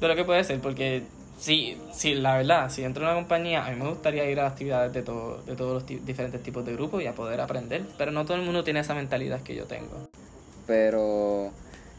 de 0.00 0.08
lo 0.08 0.16
que 0.16 0.24
puede 0.24 0.42
ser, 0.44 0.60
porque 0.60 1.02
Sí, 1.38 1.76
sí, 1.92 2.14
la 2.14 2.36
verdad, 2.36 2.70
si 2.70 2.84
entro 2.84 3.02
en 3.02 3.08
una 3.08 3.18
compañía, 3.18 3.64
a 3.66 3.70
mí 3.70 3.76
me 3.76 3.88
gustaría 3.88 4.30
ir 4.30 4.38
a 4.38 4.46
actividades 4.46 4.92
de, 4.92 5.02
todo, 5.02 5.42
de 5.42 5.56
todos 5.56 5.82
los 5.82 6.06
diferentes 6.06 6.40
tipos 6.40 6.64
de 6.64 6.72
grupos 6.72 7.02
y 7.02 7.06
a 7.08 7.16
poder 7.16 7.40
aprender, 7.40 7.82
pero 7.98 8.12
no 8.12 8.24
todo 8.24 8.36
el 8.36 8.44
mundo 8.44 8.62
tiene 8.62 8.78
esa 8.78 8.94
mentalidad 8.94 9.42
que 9.42 9.56
yo 9.56 9.64
tengo. 9.64 10.08
Pero 10.68 11.50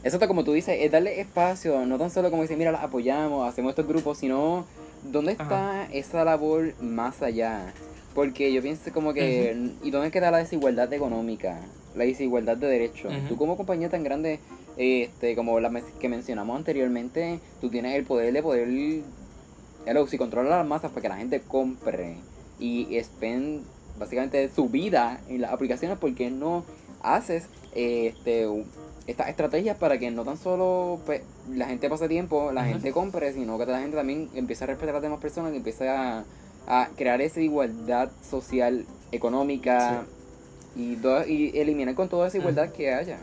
eso 0.04 0.16
está 0.16 0.28
como 0.28 0.44
tú 0.44 0.52
dices, 0.52 0.76
es 0.80 0.92
darle 0.92 1.18
espacio, 1.18 1.86
no 1.86 1.98
tan 1.98 2.10
solo 2.10 2.30
como 2.30 2.42
decir, 2.42 2.58
mira, 2.58 2.70
las 2.70 2.84
apoyamos, 2.84 3.48
hacemos 3.48 3.70
estos 3.70 3.88
grupos, 3.88 4.18
sino 4.18 4.66
dónde 5.02 5.32
está 5.32 5.88
esa 5.92 6.24
labor 6.24 6.74
más 6.80 7.22
allá. 7.22 7.72
Porque 8.14 8.52
yo 8.52 8.62
pienso 8.62 8.92
como 8.92 9.14
que, 9.14 9.72
¿y 9.82 9.90
dónde 9.90 10.10
queda 10.10 10.30
la 10.30 10.38
desigualdad 10.38 10.92
económica? 10.92 11.58
La 11.96 12.04
desigualdad 12.04 12.58
de 12.58 12.66
derechos. 12.66 13.12
Tú 13.28 13.36
como 13.36 13.56
compañía 13.56 13.88
tan 13.88 14.04
grande, 14.04 14.40
este, 14.76 15.34
como 15.34 15.58
la 15.58 15.70
que 15.98 16.08
mencionamos 16.10 16.56
anteriormente, 16.56 17.40
tú 17.62 17.70
tienes 17.70 17.96
el 17.96 18.04
poder 18.04 18.32
de 18.32 18.42
poder 18.42 18.68
si 20.08 20.18
controla 20.18 20.58
las 20.58 20.66
masas 20.66 20.90
para 20.90 21.02
que 21.02 21.08
la 21.08 21.16
gente 21.16 21.40
compre 21.40 22.16
y 22.58 22.98
spend 23.02 23.64
básicamente 23.98 24.50
su 24.54 24.68
vida 24.68 25.20
en 25.28 25.40
las 25.40 25.52
aplicaciones, 25.52 25.98
¿por 25.98 26.14
qué 26.14 26.30
no 26.30 26.64
haces 27.02 27.48
este 27.74 28.46
estas 29.06 29.28
estrategias 29.28 29.76
para 29.76 29.98
que 29.98 30.10
no 30.10 30.24
tan 30.24 30.38
solo 30.38 31.00
pues, 31.04 31.22
la 31.50 31.66
gente 31.66 31.88
pase 31.88 32.08
tiempo, 32.08 32.52
la 32.52 32.64
gente 32.64 32.92
compre, 32.92 33.32
sino 33.32 33.58
que 33.58 33.66
la 33.66 33.80
gente 33.80 33.96
también 33.96 34.30
empiece 34.34 34.64
a 34.64 34.68
respetar 34.68 34.90
a 34.90 34.92
las 34.94 35.02
demás 35.02 35.20
personas 35.20 35.52
y 35.52 35.56
empiece 35.56 35.88
a, 35.88 36.24
crear 36.96 37.20
esa 37.20 37.42
igualdad 37.42 38.10
social, 38.28 38.86
económica 39.12 40.04
y, 40.74 40.96
y 41.26 41.58
eliminar 41.58 41.94
con 41.94 42.08
toda 42.08 42.28
esa 42.28 42.38
igualdad 42.38 42.70
que 42.70 42.94
haya. 42.94 43.18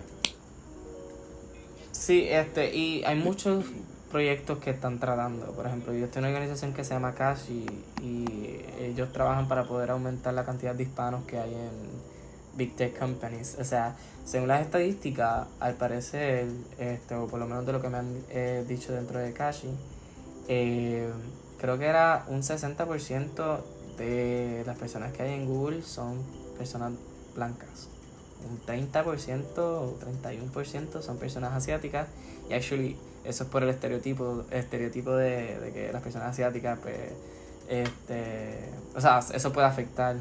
Sí, 1.91 2.27
este, 2.29 2.75
y 2.75 3.03
hay 3.03 3.15
muchos 3.15 3.65
proyectos 4.11 4.59
que 4.59 4.69
están 4.69 5.00
tratando. 5.00 5.47
Por 5.53 5.65
ejemplo, 5.65 5.93
yo 5.93 6.05
estoy 6.05 6.19
en 6.19 6.25
una 6.25 6.35
organización 6.35 6.73
que 6.73 6.83
se 6.83 6.93
llama 6.93 7.15
Cash 7.15 7.50
y, 7.50 7.65
y 8.03 8.65
ellos 8.79 9.11
trabajan 9.11 9.47
para 9.47 9.63
poder 9.63 9.89
aumentar 9.89 10.33
la 10.35 10.45
cantidad 10.45 10.75
de 10.75 10.83
hispanos 10.83 11.25
que 11.25 11.39
hay 11.39 11.53
en 11.53 12.10
big 12.55 12.75
tech 12.75 12.98
companies. 12.98 13.58
O 13.60 13.63
sea, 13.63 13.96
según 14.25 14.48
las 14.48 14.62
estadísticas, 14.62 15.48
al 15.60 15.75
parecer, 15.75 16.48
este, 16.77 17.15
o 17.15 17.27
por 17.27 17.39
lo 17.39 17.48
menos 17.48 17.65
de 17.65 17.74
lo 17.74 17.81
que 17.81 17.89
me 17.89 17.98
han 17.98 18.24
eh, 18.29 18.65
dicho 18.67 18.93
dentro 18.93 19.20
de 19.20 19.34
Kashi, 19.34 19.70
eh, 20.48 21.10
creo 21.60 21.77
que 21.77 21.86
era 21.86 22.25
un 22.27 22.41
60% 22.41 23.60
de 23.98 24.63
las 24.65 24.77
personas 24.77 25.12
que 25.13 25.24
hay 25.24 25.34
en 25.34 25.46
Google 25.46 25.81
son 25.81 26.20
personas 26.58 26.93
blancas. 27.36 27.88
Un 28.50 28.60
30% 28.65 29.58
o 29.58 30.00
31% 30.00 31.01
son 31.01 31.17
personas 31.17 31.53
asiáticas. 31.53 32.08
Y 32.50 32.53
actually, 32.53 32.98
eso 33.24 33.43
es 33.43 33.50
por 33.50 33.63
el 33.63 33.70
estereotipo, 33.70 34.46
estereotipo 34.50 35.15
de, 35.15 35.60
de 35.60 35.72
que 35.72 35.93
las 35.93 36.01
personas 36.01 36.29
asiáticas, 36.29 36.79
pues, 36.79 36.98
este, 37.70 38.70
o 38.96 39.01
sea, 39.01 39.20
eso 39.20 39.53
puede 39.53 39.67
afectar 39.67 40.15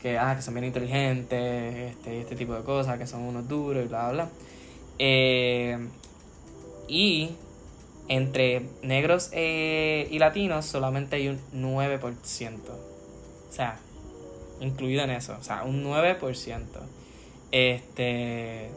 que, 0.00 0.18
ah, 0.18 0.34
que 0.36 0.42
son 0.42 0.54
bien 0.54 0.66
inteligentes, 0.66 1.92
este, 1.92 2.20
este 2.20 2.36
tipo 2.36 2.54
de 2.54 2.62
cosas, 2.62 2.98
que 2.98 3.06
son 3.06 3.22
unos 3.22 3.48
duros 3.48 3.84
y 3.84 3.88
bla, 3.88 4.10
bla, 4.10 4.28
eh, 4.98 5.78
y 6.88 7.30
entre 8.08 8.62
negros 8.82 9.30
eh, 9.32 10.08
y 10.10 10.18
latinos 10.18 10.66
solamente 10.66 11.16
hay 11.16 11.28
un 11.28 11.40
9%. 11.52 12.58
O 12.68 13.52
sea, 13.52 13.78
incluido 14.60 15.04
en 15.04 15.10
eso, 15.10 15.36
o 15.38 15.42
sea, 15.42 15.62
un 15.62 15.84
9%. 15.84 16.64
Este, 17.52 18.70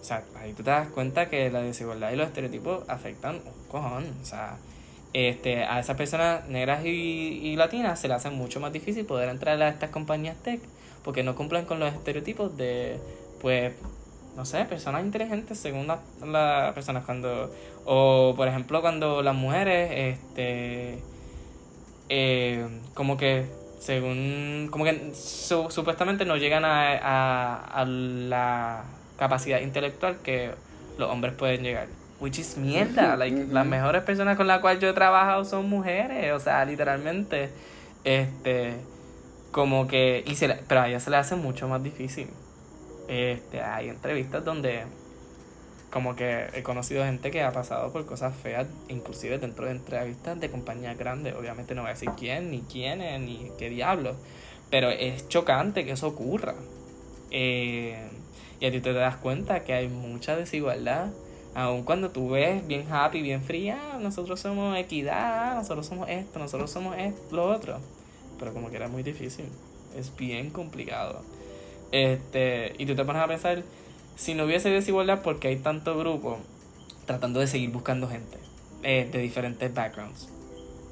o 0.00 0.04
sea, 0.04 0.24
ahí 0.36 0.52
tú 0.52 0.62
te 0.62 0.70
das 0.70 0.88
cuenta 0.88 1.28
que 1.28 1.50
la 1.50 1.62
desigualdad 1.62 2.12
y 2.12 2.16
los 2.16 2.28
estereotipos 2.28 2.88
afectan 2.88 3.36
un 3.36 3.68
cojón, 3.68 4.06
o 4.22 4.24
sea, 4.24 4.58
este, 5.16 5.64
a 5.64 5.80
esas 5.80 5.96
personas 5.96 6.46
negras 6.46 6.84
y, 6.84 7.56
latinas 7.56 7.98
se 7.98 8.06
le 8.06 8.12
hace 8.12 8.28
mucho 8.28 8.60
más 8.60 8.70
difícil 8.70 9.06
poder 9.06 9.30
entrar 9.30 9.60
a 9.62 9.68
estas 9.70 9.88
compañías 9.88 10.36
tech 10.42 10.60
porque 11.04 11.22
no 11.22 11.34
cumplen 11.34 11.64
con 11.64 11.80
los 11.80 11.90
estereotipos 11.90 12.54
de, 12.58 12.98
pues, 13.40 13.72
no 14.36 14.44
sé, 14.44 14.66
personas 14.66 15.06
inteligentes 15.06 15.58
según 15.58 15.86
las 15.86 16.00
la 16.22 16.72
personas 16.74 17.06
cuando, 17.06 17.50
o 17.86 18.34
por 18.36 18.46
ejemplo 18.46 18.82
cuando 18.82 19.22
las 19.22 19.34
mujeres, 19.34 20.16
este, 20.18 20.98
eh, 22.10 22.68
como 22.92 23.16
que 23.16 23.46
según, 23.78 24.68
como 24.70 24.84
que 24.84 25.12
supuestamente 25.14 26.26
no 26.26 26.36
llegan 26.36 26.66
a, 26.66 27.56
a 27.64 27.84
la 27.86 28.84
capacidad 29.18 29.60
intelectual 29.60 30.18
que 30.22 30.50
los 30.98 31.10
hombres 31.10 31.32
pueden 31.32 31.62
llegar. 31.62 31.88
Which 32.18 32.38
is 32.38 32.56
mierda. 32.56 33.16
Like, 33.16 33.46
las 33.50 33.66
mejores 33.66 34.02
personas 34.02 34.36
con 34.36 34.46
las 34.46 34.60
cuales 34.60 34.80
yo 34.80 34.88
he 34.88 34.92
trabajado 34.92 35.44
son 35.44 35.68
mujeres. 35.68 36.32
O 36.32 36.40
sea, 36.40 36.64
literalmente. 36.64 37.50
Este. 38.04 38.74
Como 39.52 39.86
que. 39.86 40.24
Y 40.26 40.34
se 40.34 40.48
pero 40.68 40.82
a 40.82 40.88
ellas 40.88 41.02
se 41.02 41.10
le 41.10 41.16
hace 41.16 41.36
mucho 41.36 41.68
más 41.68 41.82
difícil. 41.82 42.28
Este, 43.08 43.60
hay 43.60 43.88
entrevistas 43.88 44.44
donde. 44.44 44.84
Como 45.90 46.16
que 46.16 46.48
he 46.52 46.62
conocido 46.62 47.04
gente 47.04 47.30
que 47.30 47.42
ha 47.42 47.52
pasado 47.52 47.92
por 47.92 48.04
cosas 48.06 48.34
feas, 48.34 48.66
inclusive 48.88 49.38
dentro 49.38 49.66
de 49.66 49.70
entrevistas 49.70 50.38
de 50.38 50.50
compañías 50.50 50.98
grandes. 50.98 51.34
Obviamente 51.34 51.74
no 51.74 51.82
voy 51.82 51.90
a 51.90 51.94
decir 51.94 52.10
quién, 52.18 52.50
ni 52.50 52.62
quién, 52.62 52.98
ni 53.24 53.50
qué 53.58 53.70
diablo. 53.70 54.16
Pero 54.70 54.90
es 54.90 55.28
chocante 55.28 55.84
que 55.84 55.92
eso 55.92 56.08
ocurra. 56.08 56.54
Eh, 57.30 57.96
y 58.60 58.66
a 58.66 58.70
ti 58.70 58.80
te 58.80 58.92
das 58.92 59.16
cuenta 59.16 59.60
que 59.64 59.74
hay 59.74 59.88
mucha 59.88 60.36
desigualdad 60.36 61.10
Aun 61.56 61.84
cuando 61.84 62.10
tú 62.10 62.28
ves 62.28 62.66
bien 62.66 62.86
happy, 62.92 63.22
bien 63.22 63.42
fría, 63.42 63.96
nosotros 63.98 64.38
somos 64.38 64.76
equidad, 64.76 65.54
nosotros 65.54 65.86
somos 65.86 66.06
esto, 66.10 66.38
nosotros 66.38 66.70
somos 66.70 66.98
esto, 66.98 67.34
lo 67.34 67.50
otro. 67.50 67.78
Pero 68.38 68.52
como 68.52 68.68
que 68.68 68.76
era 68.76 68.88
muy 68.88 69.02
difícil. 69.02 69.46
Es 69.96 70.14
bien 70.14 70.50
complicado. 70.50 71.22
Este, 71.92 72.74
y 72.76 72.84
tú 72.84 72.94
te 72.94 73.06
pones 73.06 73.22
a 73.22 73.26
pensar, 73.26 73.62
si 74.16 74.34
no 74.34 74.44
hubiese 74.44 74.68
desigualdad, 74.68 75.22
¿por 75.22 75.38
qué 75.38 75.48
hay 75.48 75.56
tanto 75.56 75.96
grupo 75.96 76.36
tratando 77.06 77.40
de 77.40 77.46
seguir 77.46 77.70
buscando 77.70 78.06
gente 78.06 78.36
eh, 78.82 79.08
de 79.10 79.18
diferentes 79.18 79.72
backgrounds? 79.72 80.28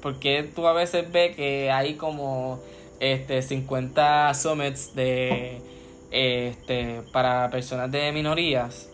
Porque 0.01 0.49
tú 0.55 0.65
a 0.65 0.73
veces 0.73 1.11
ves 1.11 1.35
que 1.35 1.69
hay 1.69 1.93
como 1.93 2.59
este 2.99 3.43
50 3.43 4.33
summits 4.33 4.95
de 4.95 5.61
este 6.09 7.03
para 7.11 7.51
personas 7.51 7.91
de 7.91 8.11
minorías 8.11 8.89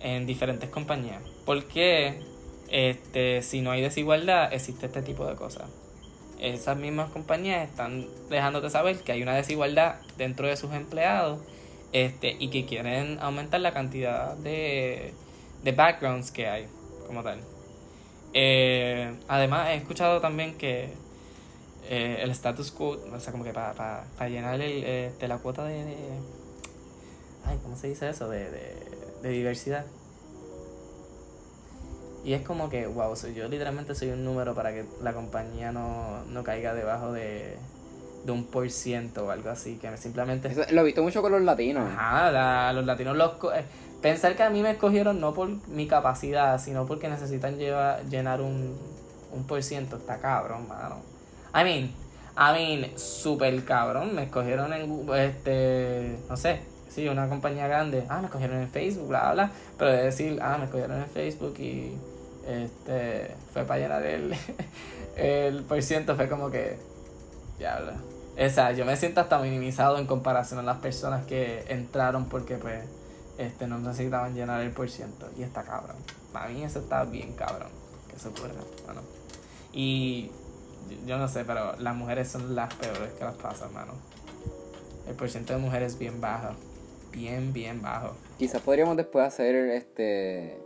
en 0.00 0.26
diferentes 0.26 0.70
compañías. 0.70 1.22
Porque 1.44 2.20
este, 2.68 3.42
si 3.42 3.60
no 3.60 3.70
hay 3.70 3.80
desigualdad, 3.80 4.52
existe 4.52 4.86
este 4.86 5.02
tipo 5.02 5.26
de 5.26 5.34
cosas. 5.34 5.68
Esas 6.38 6.76
mismas 6.76 7.10
compañías 7.10 7.68
están 7.68 8.06
dejándote 8.30 8.70
saber 8.70 8.98
que 8.98 9.12
hay 9.12 9.22
una 9.22 9.34
desigualdad 9.34 9.96
dentro 10.16 10.46
de 10.46 10.56
sus 10.56 10.72
empleados 10.72 11.40
este, 11.92 12.36
y 12.38 12.48
que 12.50 12.64
quieren 12.64 13.18
aumentar 13.20 13.60
la 13.60 13.72
cantidad 13.72 14.36
de, 14.36 15.12
de 15.64 15.72
backgrounds 15.72 16.30
que 16.30 16.46
hay 16.48 16.66
como 17.06 17.22
tal. 17.22 17.40
Eh, 18.34 19.12
además, 19.26 19.70
he 19.70 19.74
escuchado 19.76 20.20
también 20.20 20.56
que 20.56 20.92
eh, 21.88 22.20
el 22.22 22.30
status 22.30 22.70
quo, 22.70 22.98
o 23.12 23.20
sea, 23.20 23.32
como 23.32 23.42
que 23.44 23.52
para, 23.52 23.72
para, 23.72 24.28
llenar 24.28 24.60
el, 24.60 24.84
este, 24.84 25.26
la 25.26 25.38
cuota 25.38 25.64
de, 25.64 25.84
de, 25.84 25.96
Ay, 27.46 27.58
¿cómo 27.62 27.76
se 27.76 27.88
dice 27.88 28.10
eso? 28.10 28.28
de 28.28 28.50
de 28.50 29.07
diversidad. 29.22 29.84
Y 32.24 32.34
es 32.34 32.42
como 32.42 32.68
que, 32.68 32.86
wow, 32.86 33.14
yo 33.34 33.48
literalmente 33.48 33.94
soy 33.94 34.10
un 34.10 34.24
número 34.24 34.54
para 34.54 34.70
que 34.70 34.84
la 35.02 35.12
compañía 35.12 35.72
no, 35.72 36.24
no 36.26 36.42
caiga 36.42 36.74
debajo 36.74 37.12
de, 37.12 37.56
de 38.24 38.32
un 38.32 38.44
por 38.44 38.70
ciento 38.70 39.26
o 39.26 39.30
algo 39.30 39.50
así, 39.50 39.76
que 39.76 39.96
simplemente... 39.96 40.54
lo 40.72 40.80
he 40.82 40.84
visto 40.84 41.02
mucho 41.02 41.22
con 41.22 41.32
los 41.32 41.42
latinos. 41.42 41.88
Ajá, 41.90 42.72
los 42.72 42.84
latinos 42.84 43.16
los... 43.16 43.32
Eh, 43.54 43.64
pensar 44.02 44.36
que 44.36 44.42
a 44.42 44.50
mí 44.50 44.62
me 44.62 44.72
escogieron 44.72 45.20
no 45.20 45.32
por 45.32 45.48
mi 45.68 45.86
capacidad, 45.86 46.60
sino 46.60 46.86
porque 46.86 47.08
necesitan 47.08 47.56
llevar, 47.56 48.04
llenar 48.06 48.40
un, 48.42 48.76
un 49.32 49.46
por 49.46 49.62
ciento, 49.62 49.96
está 49.96 50.18
cabrón, 50.18 50.68
mano. 50.68 50.96
I 51.54 51.64
mean, 51.64 51.94
I 52.36 52.52
mean, 52.52 52.98
super 52.98 53.64
cabrón, 53.64 54.14
me 54.14 54.24
escogieron 54.24 54.72
en, 54.72 55.08
este, 55.14 56.18
no 56.28 56.36
sé, 56.36 56.60
sí, 56.88 57.08
una 57.08 57.28
compañía 57.28 57.66
grande, 57.66 58.04
ah, 58.08 58.20
me 58.20 58.28
cogieron 58.28 58.58
en 58.58 58.68
Facebook, 58.68 59.08
bla, 59.08 59.32
bla, 59.32 59.50
pero 59.78 59.92
de 59.92 60.04
decir, 60.04 60.38
ah, 60.42 60.58
me 60.58 60.68
cogieron 60.68 60.98
en 60.98 61.06
Facebook 61.06 61.54
y 61.58 61.96
este 62.46 63.34
fue 63.52 63.64
para 63.64 63.80
llenar 63.80 64.06
el, 64.06 64.34
el 65.16 65.62
por 65.64 65.82
ciento, 65.82 66.16
fue 66.16 66.28
como 66.28 66.50
que, 66.50 66.78
diablo. 67.58 67.92
O 68.38 68.50
sea, 68.50 68.70
yo 68.72 68.84
me 68.84 68.96
siento 68.96 69.20
hasta 69.20 69.38
minimizado 69.40 69.98
en 69.98 70.06
comparación 70.06 70.60
a 70.60 70.62
las 70.62 70.78
personas 70.78 71.26
que 71.26 71.64
entraron 71.68 72.26
porque 72.26 72.56
pues 72.56 72.84
este 73.36 73.66
no 73.66 73.78
necesitaban 73.78 74.34
llenar 74.34 74.60
el 74.60 74.70
por 74.70 74.88
ciento. 74.88 75.28
Y 75.36 75.42
está 75.42 75.64
cabrón. 75.64 75.96
Para 76.32 76.48
mí 76.48 76.62
eso 76.62 76.78
está 76.78 77.04
bien 77.04 77.32
cabrón. 77.32 77.70
Que 78.08 78.16
eso 78.16 78.28
ocurra. 78.28 78.52
Bueno. 78.84 79.00
Y 79.72 80.30
yo 81.04 81.18
no 81.18 81.26
sé, 81.26 81.44
pero 81.44 81.76
las 81.78 81.96
mujeres 81.96 82.28
son 82.28 82.54
las 82.54 82.72
peores 82.74 83.12
que 83.18 83.24
las 83.24 83.34
pasan, 83.34 83.72
mano. 83.72 83.94
El 85.08 85.14
porcentaje 85.14 85.58
de 85.58 85.64
mujeres 85.64 85.98
bien 85.98 86.20
bajo 86.20 86.54
bien, 87.12 87.52
bien 87.52 87.82
bajo. 87.82 88.16
Quizás 88.38 88.60
podríamos 88.62 88.96
después 88.96 89.24
hacer 89.26 89.54
este 89.70 90.58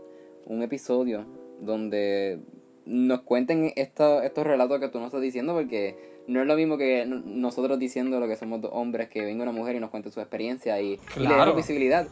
un 0.46 0.62
episodio 0.62 1.24
donde 1.60 2.40
nos 2.84 3.20
cuenten 3.20 3.72
estos 3.76 4.44
relatos 4.44 4.80
que 4.80 4.88
tú 4.88 4.98
nos 4.98 5.06
estás 5.06 5.22
diciendo, 5.22 5.54
porque 5.54 5.96
no 6.26 6.40
es 6.40 6.46
lo 6.46 6.56
mismo 6.56 6.76
que 6.76 7.06
nosotros 7.06 7.78
diciendo 7.78 8.20
lo 8.20 8.28
que 8.28 8.36
somos 8.36 8.60
dos 8.60 8.72
hombres, 8.74 9.08
que 9.08 9.24
venga 9.24 9.42
una 9.42 9.52
mujer 9.52 9.76
y 9.76 9.80
nos 9.80 9.90
cuente 9.90 10.10
su 10.10 10.20
experiencia 10.20 10.80
y, 10.80 10.98
le 11.16 11.54
visibilidad. 11.54 12.06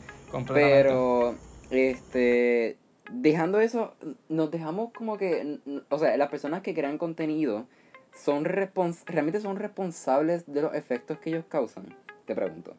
Pero, 0.53 1.35
este, 1.71 2.77
dejando 3.11 3.61
eso, 3.61 3.95
nos 4.29 4.51
dejamos 4.51 4.93
como 4.93 5.19
que, 5.19 5.59
o 5.89 5.99
sea, 5.99 6.17
las 6.17 6.29
personas 6.29 6.63
que 6.63 6.75
crean 6.75 6.99
contenido 6.99 7.67
son 8.15 8.45
realmente 8.45 9.41
son 9.41 9.57
responsables 9.57 10.53
de 10.53 10.63
los 10.63 10.75
efectos 10.75 11.19
que 11.19 11.31
ellos 11.31 11.45
causan, 11.49 11.97
te 12.27 12.35
pregunto. 12.35 12.77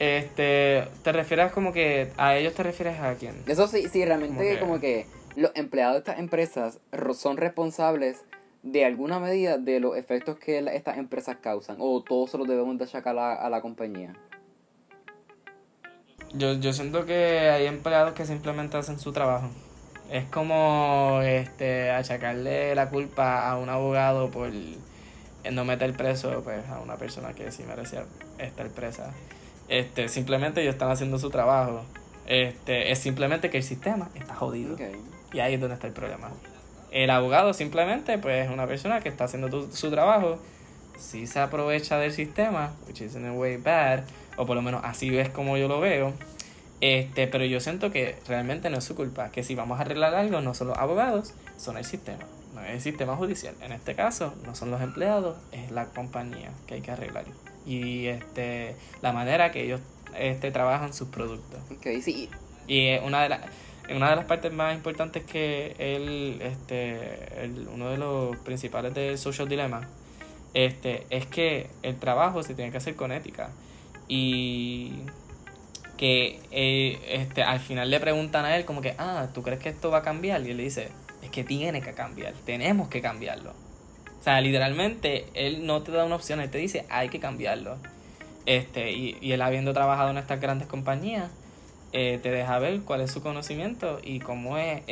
Este, 0.00 0.88
¿te 1.04 1.12
refieres 1.12 1.52
como 1.52 1.74
que 1.74 2.10
a 2.16 2.34
ellos 2.34 2.54
te 2.54 2.62
refieres 2.62 2.98
a 3.00 3.14
quién? 3.16 3.34
Eso 3.46 3.68
sí, 3.68 3.86
sí, 3.88 4.02
realmente 4.02 4.58
como 4.58 4.80
que, 4.80 5.06
los 5.36 5.52
empleados 5.54 5.94
de 5.94 5.98
estas 5.98 6.18
empresas 6.18 6.80
son 7.14 7.36
responsables 7.36 8.24
de 8.62 8.86
alguna 8.86 9.20
medida 9.20 9.58
de 9.58 9.78
los 9.78 9.96
efectos 9.96 10.38
que 10.38 10.58
estas 10.74 10.96
empresas 10.96 11.36
causan 11.42 11.76
o 11.78 12.02
todos 12.02 12.30
se 12.30 12.38
los 12.38 12.48
debemos 12.48 12.78
de 12.78 12.84
achacar 12.84 13.16
a, 13.18 13.34
a 13.34 13.50
la 13.50 13.60
compañía? 13.60 14.14
Yo, 16.32 16.54
yo 16.54 16.72
siento 16.72 17.04
que 17.04 17.50
hay 17.50 17.66
empleados 17.66 18.14
que 18.14 18.24
simplemente 18.24 18.78
hacen 18.78 18.98
su 18.98 19.12
trabajo. 19.12 19.50
Es 20.10 20.24
como 20.24 21.20
este 21.22 21.90
achacarle 21.90 22.74
la 22.74 22.88
culpa 22.88 23.50
a 23.50 23.58
un 23.58 23.68
abogado 23.68 24.30
por 24.30 24.50
no 25.52 25.64
meter 25.66 25.94
preso 25.94 26.40
pues, 26.42 26.66
a 26.70 26.80
una 26.80 26.96
persona 26.96 27.34
que 27.34 27.52
sí 27.52 27.64
merecía 27.64 28.04
estar 28.38 28.68
presa. 28.70 29.12
Este, 29.70 30.08
simplemente 30.08 30.60
ellos 30.60 30.74
están 30.74 30.90
haciendo 30.90 31.18
su 31.18 31.30
trabajo. 31.30 31.84
Este, 32.26 32.90
es 32.90 32.98
simplemente 32.98 33.50
que 33.50 33.58
el 33.58 33.62
sistema 33.62 34.10
está 34.16 34.34
jodido. 34.34 34.76
Y 35.32 35.38
ahí 35.38 35.54
es 35.54 35.60
donde 35.60 35.74
está 35.74 35.86
el 35.86 35.92
problema. 35.92 36.28
El 36.90 37.08
abogado 37.08 37.54
simplemente 37.54 38.18
pues 38.18 38.46
es 38.46 38.52
una 38.52 38.66
persona 38.66 39.00
que 39.00 39.08
está 39.08 39.24
haciendo 39.24 39.70
su 39.70 39.90
trabajo. 39.90 40.38
Si 40.98 41.28
se 41.28 41.38
aprovecha 41.38 41.98
del 41.98 42.12
sistema, 42.12 42.72
which 42.88 43.00
is 43.00 43.14
in 43.14 43.24
a 43.26 43.32
way 43.32 43.56
bad, 43.58 44.00
o 44.36 44.44
por 44.44 44.56
lo 44.56 44.62
menos 44.62 44.82
así 44.84 45.08
ves 45.08 45.28
como 45.28 45.56
yo 45.56 45.68
lo 45.68 45.78
veo. 45.78 46.12
Este, 46.80 47.28
pero 47.28 47.44
yo 47.44 47.60
siento 47.60 47.92
que 47.92 48.16
realmente 48.26 48.70
no 48.70 48.78
es 48.78 48.84
su 48.84 48.96
culpa, 48.96 49.30
que 49.30 49.44
si 49.44 49.54
vamos 49.54 49.78
a 49.78 49.82
arreglar 49.82 50.14
algo 50.14 50.40
no 50.40 50.52
son 50.54 50.68
los 50.68 50.78
abogados, 50.78 51.34
son 51.58 51.76
el 51.76 51.84
sistema, 51.84 52.24
no 52.54 52.64
es 52.64 52.70
el 52.70 52.80
sistema 52.80 53.16
judicial. 53.16 53.54
En 53.60 53.72
este 53.72 53.94
caso 53.94 54.34
no 54.46 54.54
son 54.54 54.70
los 54.70 54.80
empleados, 54.80 55.36
es 55.52 55.70
la 55.70 55.86
compañía 55.86 56.50
que 56.66 56.74
hay 56.74 56.80
que 56.80 56.90
arreglar. 56.90 57.26
Y 57.70 58.06
este 58.06 58.74
la 59.00 59.12
manera 59.12 59.52
que 59.52 59.64
ellos 59.64 59.80
este, 60.16 60.50
trabajan 60.50 60.92
sus 60.92 61.08
productos. 61.08 61.60
Okay, 61.78 62.02
sí. 62.02 62.28
Y 62.66 62.98
una 62.98 63.22
de 63.22 63.28
las 63.28 63.40
una 63.94 64.10
de 64.10 64.16
las 64.16 64.24
partes 64.24 64.52
más 64.52 64.74
importantes 64.74 65.24
que 65.24 65.74
él, 65.78 66.40
este, 66.42 67.44
el, 67.44 67.68
uno 67.68 67.90
de 67.90 67.98
los 67.98 68.36
principales 68.38 68.94
del 68.94 69.18
social 69.18 69.48
dilemma, 69.48 69.88
este, 70.54 71.06
es 71.10 71.26
que 71.26 71.68
el 71.82 71.96
trabajo 71.96 72.42
se 72.42 72.54
tiene 72.54 72.70
que 72.70 72.76
hacer 72.76 72.94
con 72.94 73.12
ética. 73.12 73.50
Y 74.06 75.00
que 75.96 76.40
eh, 76.50 76.98
este, 77.08 77.42
al 77.42 77.60
final 77.60 77.90
le 77.90 78.00
preguntan 78.00 78.44
a 78.44 78.56
él 78.56 78.64
como 78.64 78.80
que, 78.80 78.94
ah, 78.98 79.28
¿tú 79.34 79.42
crees 79.42 79.60
que 79.60 79.68
esto 79.68 79.90
va 79.90 79.98
a 79.98 80.02
cambiar? 80.02 80.40
Y 80.46 80.50
él 80.50 80.56
le 80.56 80.62
dice, 80.64 80.88
es 81.22 81.30
que 81.30 81.44
tiene 81.44 81.82
que 81.82 81.92
cambiar, 81.92 82.32
tenemos 82.46 82.88
que 82.88 83.02
cambiarlo. 83.02 83.52
O 84.20 84.22
sea, 84.22 84.40
literalmente 84.40 85.26
él 85.34 85.66
no 85.66 85.82
te 85.82 85.92
da 85.92 86.04
una 86.04 86.14
opción, 86.14 86.40
él 86.40 86.50
te 86.50 86.58
dice, 86.58 86.84
hay 86.90 87.08
que 87.08 87.18
cambiarlo. 87.20 87.78
Este, 88.46 88.92
y, 88.92 89.16
y 89.20 89.32
él 89.32 89.42
habiendo 89.42 89.72
trabajado 89.72 90.10
en 90.10 90.18
estas 90.18 90.40
grandes 90.40 90.68
compañías, 90.68 91.30
eh, 91.92 92.20
te 92.22 92.30
deja 92.30 92.58
ver 92.60 92.82
cuál 92.82 93.00
es 93.00 93.10
su 93.10 93.20
conocimiento 93.20 93.98
y 94.02 94.20
cómo 94.20 94.58
es, 94.58 94.82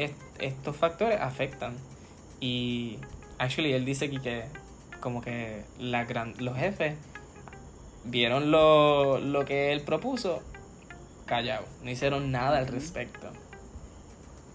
estos 0.41 0.77
factores 0.77 1.21
afectan. 1.21 1.77
Y 2.41 2.99
actually 3.39 3.73
él 3.73 3.85
dice 3.85 4.07
aquí 4.07 4.19
que 4.19 4.45
como 5.01 5.23
que 5.23 5.63
la 5.79 6.05
gran, 6.05 6.35
los 6.39 6.57
jefes 6.57 6.97
vieron 8.05 8.51
lo, 8.51 9.19
lo 9.19 9.45
que 9.45 9.73
él 9.73 9.83
propuso, 9.83 10.43
callado, 11.25 11.67
no 11.85 11.91
hicieron 11.91 12.33
nada 12.33 12.59
al 12.59 12.67
respecto. 12.67 13.31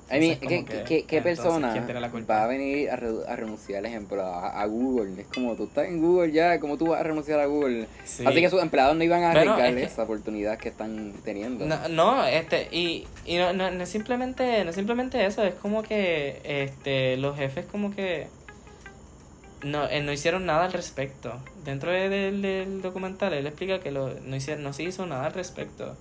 ¿Qué, 0.09 1.21
persona 1.23 1.73
va 2.29 2.43
a 2.43 2.47
venir 2.47 2.89
a, 2.89 2.95
renunciar, 3.35 3.85
ejemplo, 3.85 4.23
a, 4.23 4.65
Google? 4.65 5.21
Es 5.21 5.27
como 5.27 5.55
tú 5.55 5.65
estás 5.65 5.87
en 5.87 6.01
Google 6.01 6.31
ya, 6.31 6.59
¿cómo 6.59 6.77
tú 6.77 6.87
vas 6.87 6.99
a 6.99 7.03
renunciar 7.03 7.39
a 7.39 7.45
Google? 7.45 7.87
Así 8.03 8.41
que 8.41 8.49
sus 8.49 8.61
empleados 8.61 8.95
no 8.95 9.03
iban 9.03 9.23
a 9.23 9.31
arriesgar 9.31 9.77
esa 9.77 10.03
oportunidad 10.03 10.57
que 10.57 10.69
están 10.69 11.13
teniendo. 11.23 11.65
No, 11.89 12.25
este, 12.25 12.67
y, 12.71 13.05
y 13.25 13.37
no, 13.37 13.53
no, 13.53 13.71
no, 13.71 13.85
simplemente, 13.85 14.63
no 14.65 14.73
simplemente 14.73 15.25
eso, 15.25 15.43
es 15.43 15.55
como 15.55 15.83
que 15.83 16.41
este, 16.43 17.17
los 17.17 17.37
jefes 17.37 17.65
como 17.65 17.95
que 17.95 18.27
no, 19.63 19.87
eh, 19.89 20.01
no 20.01 20.11
hicieron 20.11 20.45
nada 20.45 20.65
al 20.65 20.73
respecto. 20.73 21.33
Dentro 21.63 21.91
del 21.91 22.81
documental 22.81 23.33
él 23.33 23.47
explica 23.47 23.79
que 23.79 23.91
lo, 23.91 24.13
no, 24.13 24.35
hicieron, 24.35 24.63
no 24.63 24.73
se 24.73 24.83
hizo 24.83 25.05
nada 25.05 25.27
al 25.27 25.33
respecto. 25.33 25.95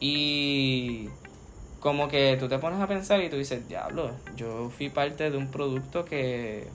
Y 0.00 1.08
como 1.84 2.08
que 2.08 2.38
tú 2.40 2.48
te 2.48 2.58
pones 2.58 2.80
a 2.80 2.86
pensar 2.86 3.22
y 3.22 3.28
tú 3.28 3.36
dices, 3.36 3.68
diablo, 3.68 4.10
yo 4.36 4.70
fui 4.70 4.88
parte 4.88 5.30
de 5.30 5.36
un 5.36 5.48
producto 5.48 6.06
que 6.06 6.66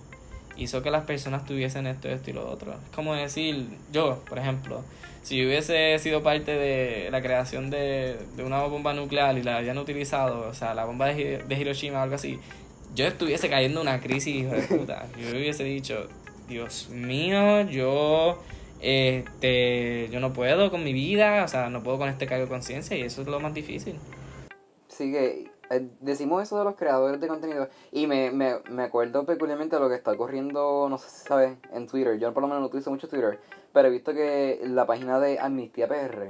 hizo 0.56 0.84
que 0.84 0.91
las 0.91 1.06
personas 1.06 1.45
tuviesen 1.45 1.88
esto, 1.88 2.10
esto 2.10 2.30
y 2.30 2.34
lo 2.34 2.48
otro. 2.48 2.74
Es 2.74 2.95
como 2.95 3.15
decir, 3.15 3.69
yo, 3.91 4.24
por 4.30 4.38
ejemplo, 4.38 4.84
si 5.24 5.38
yo 5.38 5.48
hubiese 5.48 5.98
sido 5.98 6.22
parte 6.22 6.52
de 6.52 7.10
la 7.10 7.24
creación 7.24 7.72
de, 7.72 8.19
una 8.38 8.62
bomba 8.65 8.93
nuclear 8.93 9.36
y 9.36 9.41
la 9.41 9.58
habían 9.58 9.80
utilizado, 9.80 10.48
o 10.48 10.54
sea, 10.54 10.76
la 10.76 10.86
bomba 10.86 11.08
de, 11.08 11.39
de 11.39 11.56
Hiroshima 11.60 11.98
o 11.98 12.02
algo 12.04 12.13
así, 12.13 12.38
yo 12.93 13.08
estuviese 13.08 13.50
cayendo 13.50 13.82
en 13.82 13.88
una 13.88 14.02
crisis, 14.02 14.48
de 14.48 14.62
puta. 14.62 15.08
Yo 15.19 15.32
hubiese 15.32 15.63
dicho, 15.63 16.08
Dios 16.48 16.89
mío, 16.89 17.67
yo 17.67 18.43
este 18.80 20.08
yo 20.12 20.19
no 20.19 20.34
puedo 20.34 20.69
con 20.69 20.84
mi 20.84 20.93
vida, 20.93 21.43
o 21.43 21.48
sea, 21.48 21.72
no 21.72 21.82
puedo 21.82 21.98
con 21.98 22.10
este 22.10 22.28
cargo 22.28 22.43
de 22.43 22.50
conciencia 22.50 22.95
y 22.95 23.02
eso 23.02 23.24
es 23.24 23.28
lo 23.28 23.39
más 23.39 23.56
difícil 23.56 23.95
sigue 25.00 25.52
eh, 25.70 25.88
decimos 26.00 26.42
eso 26.42 26.58
de 26.58 26.64
los 26.64 26.76
creadores 26.76 27.22
de 27.22 27.28
contenido 27.28 27.70
y 27.92 28.08
me, 28.08 28.32
me, 28.32 28.56
me 28.70 28.84
acuerdo 28.84 29.26
peculiarmente 29.26 29.76
de 29.76 29.82
lo 29.82 29.88
que 29.88 29.96
está 29.96 30.12
ocurriendo, 30.12 30.88
no 30.90 30.98
sé 30.98 31.10
si 31.10 31.28
sabes, 31.28 31.58
en 31.74 31.88
Twitter. 31.88 32.18
Yo 32.18 32.34
por 32.34 32.42
lo 32.42 32.48
menos 32.48 32.62
no 32.62 32.68
utilizo 32.68 32.90
mucho 32.90 33.08
Twitter, 33.08 33.40
pero 33.72 33.88
he 33.88 33.92
visto 33.92 34.14
que 34.14 34.60
la 34.64 34.88
página 34.88 35.20
de 35.20 35.38
Amnistía 35.40 35.88
PR 35.88 36.30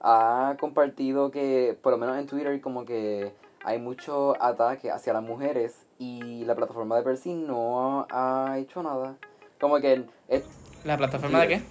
ha 0.00 0.56
compartido 0.58 1.30
que, 1.30 1.76
por 1.82 1.92
lo 1.92 1.98
menos 1.98 2.18
en 2.18 2.26
Twitter, 2.26 2.58
como 2.62 2.86
que 2.86 3.32
hay 3.64 3.78
mucho 3.78 4.34
ataque 4.42 4.90
hacia 4.90 5.12
las 5.12 5.22
mujeres 5.22 5.86
y 5.98 6.44
la 6.44 6.54
plataforma 6.54 6.96
de 6.96 7.02
Percy 7.02 7.34
no 7.34 8.06
ha 8.10 8.56
hecho 8.58 8.82
nada. 8.82 9.16
Como 9.60 9.78
que... 9.80 10.04
¿La 10.84 10.96
plataforma 10.96 11.40
de 11.40 11.48
qué? 11.48 11.62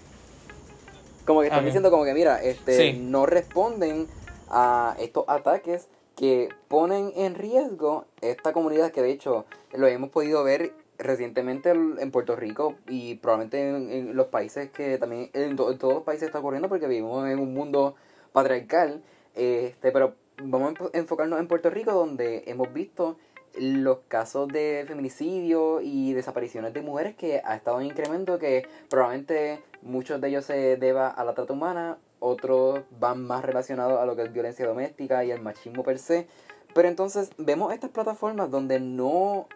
Como 1.26 1.42
que 1.42 1.48
están 1.48 1.66
diciendo 1.66 1.90
como 1.90 2.04
que, 2.04 2.14
mira, 2.14 2.42
este 2.44 2.94
no 2.94 3.26
responden 3.26 4.08
a 4.50 4.96
estos 5.00 5.26
ataques 5.28 5.88
que 6.24 6.48
ponen 6.70 7.12
en 7.18 7.36
riesgo 7.36 8.06
esta 8.22 8.54
comunidad 8.54 8.94
que 8.94 9.02
de 9.02 9.12
hecho 9.12 9.44
lo 9.74 9.88
hemos 9.88 10.10
podido 10.10 10.42
ver 10.46 10.72
recientemente 10.98 11.72
en 11.72 12.12
Puerto 12.12 12.38
Rico 12.38 12.76
y 12.88 13.16
probablemente 13.16 13.98
en, 13.98 14.16
los 14.16 14.28
países 14.28 14.70
que 14.72 14.98
también 14.98 15.30
en, 15.34 15.58
todos 15.58 15.78
los 15.82 16.04
países 16.04 16.28
está 16.28 16.40
ocurriendo 16.40 16.70
porque 16.70 16.88
vivimos 16.88 17.28
en 17.28 17.40
un 17.40 17.54
mundo 17.54 17.96
patriarcal. 18.32 19.04
Este 19.36 19.92
pero 19.92 20.14
vamos 20.42 20.76
a 20.80 20.98
enfocarnos 20.98 21.42
en 21.42 21.50
Puerto 21.50 21.70
Rico 21.70 21.92
donde 21.92 22.46
hemos 22.48 22.72
visto 22.72 23.18
los 23.60 23.98
casos 24.08 24.48
de 24.48 24.86
feminicidio 24.88 25.82
y 25.82 26.14
desapariciones 26.14 26.72
de 26.74 26.84
mujeres 26.84 27.18
que 27.18 27.42
ha 27.44 27.54
estado 27.54 27.82
en 27.82 27.88
incremento 27.88 28.40
que 28.40 28.66
probablemente 28.90 29.62
muchos 29.82 30.22
de 30.22 30.30
ellos 30.30 30.46
se 30.46 30.78
deba 30.78 31.10
a 31.10 31.26
la 31.26 31.34
trata 31.34 31.52
humana 31.52 31.98
otros 32.24 32.84
van 33.00 33.26
más 33.26 33.44
relacionados 33.44 34.00
a 34.00 34.06
lo 34.06 34.16
que 34.16 34.24
es 34.24 34.32
violencia 34.32 34.66
doméstica 34.66 35.26
y 35.26 35.32
el 35.32 35.42
machismo 35.42 35.84
per 35.84 36.00
se. 36.00 36.28
Pero 36.74 36.88
entonces 36.88 37.32
vemos 37.38 37.74
estas 37.74 37.90
plataformas 37.90 38.50
donde 38.50 38.80
no, 38.80 39.48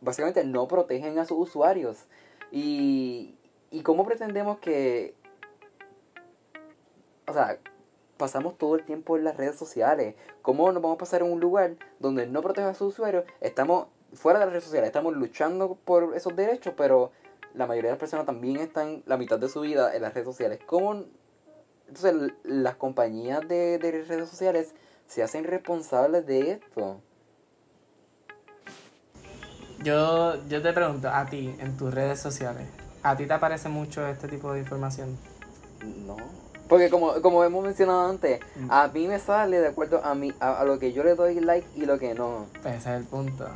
básicamente 0.00 0.44
no 0.44 0.68
protegen 0.68 1.18
a 1.18 1.24
sus 1.24 1.48
usuarios. 1.48 2.06
Y, 2.52 3.34
y 3.72 3.82
cómo 3.82 4.06
pretendemos 4.06 4.58
que, 4.58 5.16
o 7.26 7.32
sea, 7.32 7.58
pasamos 8.16 8.56
todo 8.58 8.76
el 8.76 8.84
tiempo 8.84 9.16
en 9.16 9.24
las 9.24 9.36
redes 9.36 9.56
sociales. 9.56 10.14
¿Cómo 10.40 10.70
nos 10.70 10.80
vamos 10.80 10.94
a 10.94 10.98
pasar 10.98 11.22
en 11.22 11.32
un 11.32 11.40
lugar 11.40 11.74
donde 11.98 12.28
no 12.28 12.42
protege 12.42 12.68
a 12.68 12.74
sus 12.74 12.94
usuarios? 12.94 13.24
Estamos 13.40 13.88
fuera 14.12 14.38
de 14.38 14.44
las 14.44 14.52
redes 14.52 14.64
sociales, 14.64 14.86
estamos 14.86 15.14
luchando 15.16 15.76
por 15.84 16.14
esos 16.14 16.36
derechos, 16.36 16.74
pero 16.76 17.10
la 17.54 17.66
mayoría 17.66 17.88
de 17.90 17.94
las 17.94 18.00
personas 18.00 18.24
también 18.24 18.58
están 18.58 19.02
la 19.06 19.16
mitad 19.16 19.40
de 19.40 19.48
su 19.48 19.62
vida 19.62 19.96
en 19.96 20.02
las 20.02 20.14
redes 20.14 20.26
sociales. 20.28 20.60
¿Cómo 20.64 21.04
entonces 21.88 22.32
las 22.44 22.76
compañías 22.76 23.46
de, 23.48 23.78
redes 23.80 24.28
sociales 24.28 24.74
se 25.06 25.22
hacen 25.22 25.44
responsables 25.44 26.26
de 26.26 26.52
esto. 26.52 27.00
Yo, 29.82 30.42
yo 30.48 30.62
te 30.62 30.72
pregunto, 30.72 31.08
a 31.10 31.26
ti, 31.26 31.54
en 31.58 31.76
tus 31.76 31.92
redes 31.92 32.18
sociales, 32.18 32.66
¿a 33.02 33.16
ti 33.16 33.26
te 33.26 33.34
aparece 33.34 33.68
mucho 33.68 34.06
este 34.06 34.28
tipo 34.28 34.52
de 34.52 34.60
información? 34.60 35.18
No. 36.06 36.16
Porque 36.68 36.88
como, 36.88 37.20
como 37.20 37.44
hemos 37.44 37.62
mencionado 37.62 38.08
antes, 38.08 38.40
mm. 38.56 38.70
a 38.70 38.88
mí 38.88 39.06
me 39.06 39.18
sale 39.18 39.60
de 39.60 39.68
acuerdo 39.68 40.02
a, 40.02 40.14
mí, 40.14 40.32
a, 40.40 40.64
lo 40.64 40.78
que 40.78 40.92
yo 40.92 41.04
le 41.04 41.14
doy 41.14 41.38
like 41.40 41.66
y 41.76 41.84
lo 41.84 41.98
que 41.98 42.14
no. 42.14 42.46
Pues 42.62 42.76
ese 42.76 42.94
es 42.94 43.00
el 43.00 43.04
punto. 43.04 43.46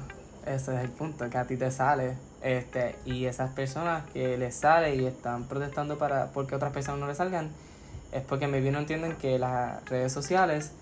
Ese 0.45 0.75
es 0.75 0.81
el 0.83 0.91
punto, 0.91 1.29
que 1.31 1.39
a 1.39 1.47
ti 1.47 1.57
te 1.57 1.71
sale. 1.71 2.17
Este, 2.43 2.97
y 3.05 3.25
esas 3.25 3.51
personas 3.53 4.05
que 4.13 4.37
les 4.37 4.55
sale 4.55 4.95
y 4.95 5.07
están 5.07 5.49
protestando 5.49 5.99
para 5.99 6.27
porque 6.33 6.55
otras 6.55 6.73
personas 6.73 7.01
no 7.01 7.07
les 7.07 7.17
salgan, 7.17 7.51
es 8.13 8.23
porque 8.23 8.47
me 8.47 8.61
no 8.71 8.79
entienden 8.79 9.17
que 9.17 9.39
las 9.39 9.85
redes 9.89 10.13
sociales, 10.13 10.73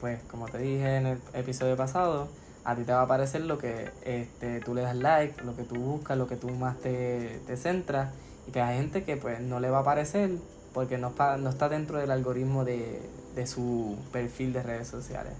pues 0.00 0.22
como 0.24 0.46
te 0.46 0.58
dije 0.58 0.96
en 0.96 1.06
el 1.06 1.18
episodio 1.32 1.76
pasado, 1.76 2.28
a 2.64 2.74
ti 2.74 2.84
te 2.84 2.92
va 2.92 3.00
a 3.00 3.02
aparecer 3.02 3.42
lo 3.42 3.58
que 3.58 3.90
este, 4.04 4.60
tú 4.60 4.74
le 4.74 4.82
das 4.82 4.96
like, 4.96 5.42
lo 5.44 5.54
que 5.56 5.64
tú 5.64 5.76
buscas, 5.76 6.16
lo 6.16 6.26
que 6.26 6.36
tú 6.36 6.50
más 6.50 6.78
te, 6.78 7.40
te 7.46 7.56
centras, 7.56 8.10
y 8.46 8.52
que 8.52 8.60
hay 8.60 8.78
gente 8.78 9.04
que 9.04 9.16
pues 9.16 9.40
no 9.40 9.60
le 9.60 9.70
va 9.70 9.78
a 9.78 9.80
aparecer 9.80 10.30
porque 10.72 10.98
no, 10.98 11.14
no 11.38 11.50
está 11.50 11.68
dentro 11.68 11.98
del 11.98 12.10
algoritmo 12.10 12.64
de, 12.64 13.00
de 13.34 13.46
su 13.46 13.96
perfil 14.12 14.52
de 14.52 14.62
redes 14.62 14.88
sociales. 14.88 15.34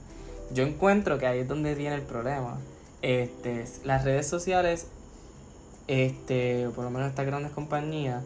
Yo 0.52 0.64
encuentro 0.64 1.18
que 1.18 1.26
ahí 1.26 1.40
es 1.40 1.48
donde 1.48 1.74
viene 1.74 1.96
el 1.96 2.02
problema. 2.02 2.58
Este, 3.02 3.64
las 3.84 4.04
redes 4.04 4.26
sociales 4.26 4.86
este, 5.86 6.68
por 6.74 6.84
lo 6.84 6.90
menos 6.90 7.08
estas 7.08 7.26
grandes 7.26 7.52
compañías, 7.52 8.22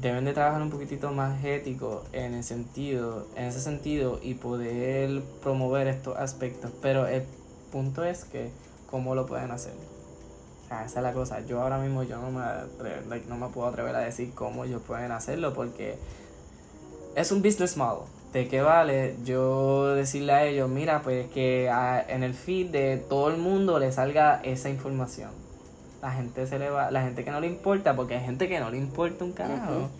deben 0.00 0.24
de 0.24 0.32
trabajar 0.32 0.62
un 0.62 0.70
poquitito 0.70 1.10
más 1.12 1.44
ético 1.44 2.04
en 2.12 2.34
el 2.34 2.44
sentido, 2.44 3.26
en 3.36 3.46
ese 3.46 3.60
sentido 3.60 4.20
y 4.22 4.34
poder 4.34 5.22
promover 5.42 5.88
estos 5.88 6.16
aspectos. 6.16 6.70
Pero 6.80 7.06
el 7.06 7.24
punto 7.72 8.04
es 8.04 8.24
que, 8.24 8.50
¿cómo 8.90 9.14
lo 9.14 9.26
pueden 9.26 9.50
hacer? 9.50 9.72
esa 10.68 10.84
es 10.84 11.02
la 11.02 11.12
cosa. 11.12 11.40
Yo 11.46 11.62
ahora 11.62 11.78
mismo 11.78 12.02
yo 12.02 12.18
no 12.20 12.30
me, 12.30 12.42
no 13.26 13.36
me 13.36 13.48
puedo 13.48 13.68
atrever 13.68 13.96
a 13.96 14.00
decir 14.00 14.32
cómo 14.34 14.64
ellos 14.64 14.82
pueden 14.86 15.12
hacerlo 15.12 15.54
porque 15.54 15.96
es 17.16 17.32
un 17.32 17.42
business 17.42 17.76
model. 17.76 18.04
¿De 18.32 18.46
qué 18.48 18.60
vale 18.60 19.16
yo 19.24 19.94
decirle 19.94 20.32
a 20.34 20.44
ellos, 20.44 20.68
mira, 20.68 21.00
pues 21.00 21.28
que 21.30 21.70
en 22.08 22.22
el 22.22 22.34
feed 22.34 22.70
de 22.70 22.98
todo 22.98 23.30
el 23.30 23.38
mundo 23.38 23.78
le 23.78 23.90
salga 23.90 24.42
esa 24.44 24.68
información? 24.68 25.47
La 26.02 26.12
gente 26.12 26.46
se 26.46 26.58
le 26.58 26.70
va, 26.70 26.90
la 26.90 27.02
gente 27.02 27.24
que 27.24 27.30
no 27.30 27.40
le 27.40 27.46
importa, 27.46 27.96
porque 27.96 28.16
hay 28.16 28.24
gente 28.24 28.48
que 28.48 28.60
no 28.60 28.70
le 28.70 28.78
importa 28.78 29.24
un 29.24 29.32
carajo. 29.32 29.90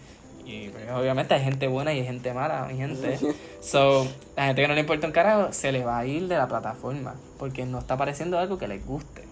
Y 0.45 0.71
pues, 0.71 0.91
obviamente 0.91 1.35
hay 1.35 1.43
gente 1.43 1.67
buena 1.67 1.93
y 1.93 2.01
hay 2.01 2.07
gente 2.07 2.33
mala, 2.33 2.67
mi 2.67 2.77
gente. 2.77 3.19
so, 3.61 4.07
la 4.37 4.47
gente 4.47 4.63
que 4.63 4.69
no 4.69 4.75
le 4.75 4.81
importa 4.81 5.07
un 5.07 5.13
carajo 5.13 5.53
se 5.53 5.73
le 5.73 5.85
va 5.85 5.99
a 5.99 6.07
ir 6.07 6.27
de 6.27 6.37
la 6.37 6.49
plataforma, 6.49 7.15
porque 7.39 7.67
no 7.67 7.81
está 7.81 7.95
apareciendo 7.95 8.39
algo 8.39 8.57
que 8.57 8.69
les 8.69 8.85
guste. 8.87 9.25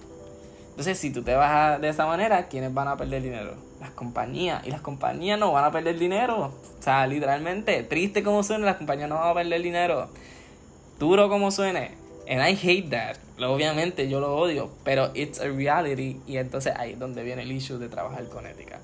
Entonces, 0.71 0.99
si 0.99 1.11
tú 1.11 1.23
te 1.23 1.35
vas 1.35 1.81
de 1.81 1.89
esa 1.89 2.05
manera, 2.05 2.49
¿quiénes 2.49 2.75
van 2.75 2.89
a 2.89 2.99
perder 2.99 3.23
dinero? 3.23 3.55
Las 3.81 3.93
compañías. 3.93 4.67
Y 4.67 4.71
las 4.71 4.83
compañías 4.83 5.39
no 5.39 5.51
van 5.51 5.65
a 5.65 5.73
perder 5.73 5.99
dinero. 5.99 6.53
O 6.79 6.83
sea, 6.83 7.07
literalmente, 7.07 7.83
triste 7.85 8.23
como 8.23 8.43
suene, 8.43 8.67
las 8.67 8.77
compañías 8.77 9.09
no 9.09 9.15
van 9.15 9.31
a 9.31 9.35
perder 9.35 9.63
dinero. 9.63 10.11
Duro 10.99 11.31
como 11.31 11.51
suene. 11.51 11.93
And 12.29 12.47
I 12.47 12.59
hate 12.63 12.91
that. 12.91 13.17
Obviamente 13.39 14.09
yo 14.09 14.21
lo 14.21 14.37
odio, 14.37 14.71
pero 14.85 15.11
it's 15.15 15.41
a 15.41 15.49
reality. 15.49 16.21
Y 16.27 16.39
entonces 16.39 16.73
ahí 16.77 16.93
es 16.93 16.99
donde 16.99 17.23
viene 17.23 17.43
el 17.43 17.53
issue 17.53 17.79
de 17.79 17.89
trabajar 17.89 18.29
con 18.29 18.47
ética. 18.47 18.81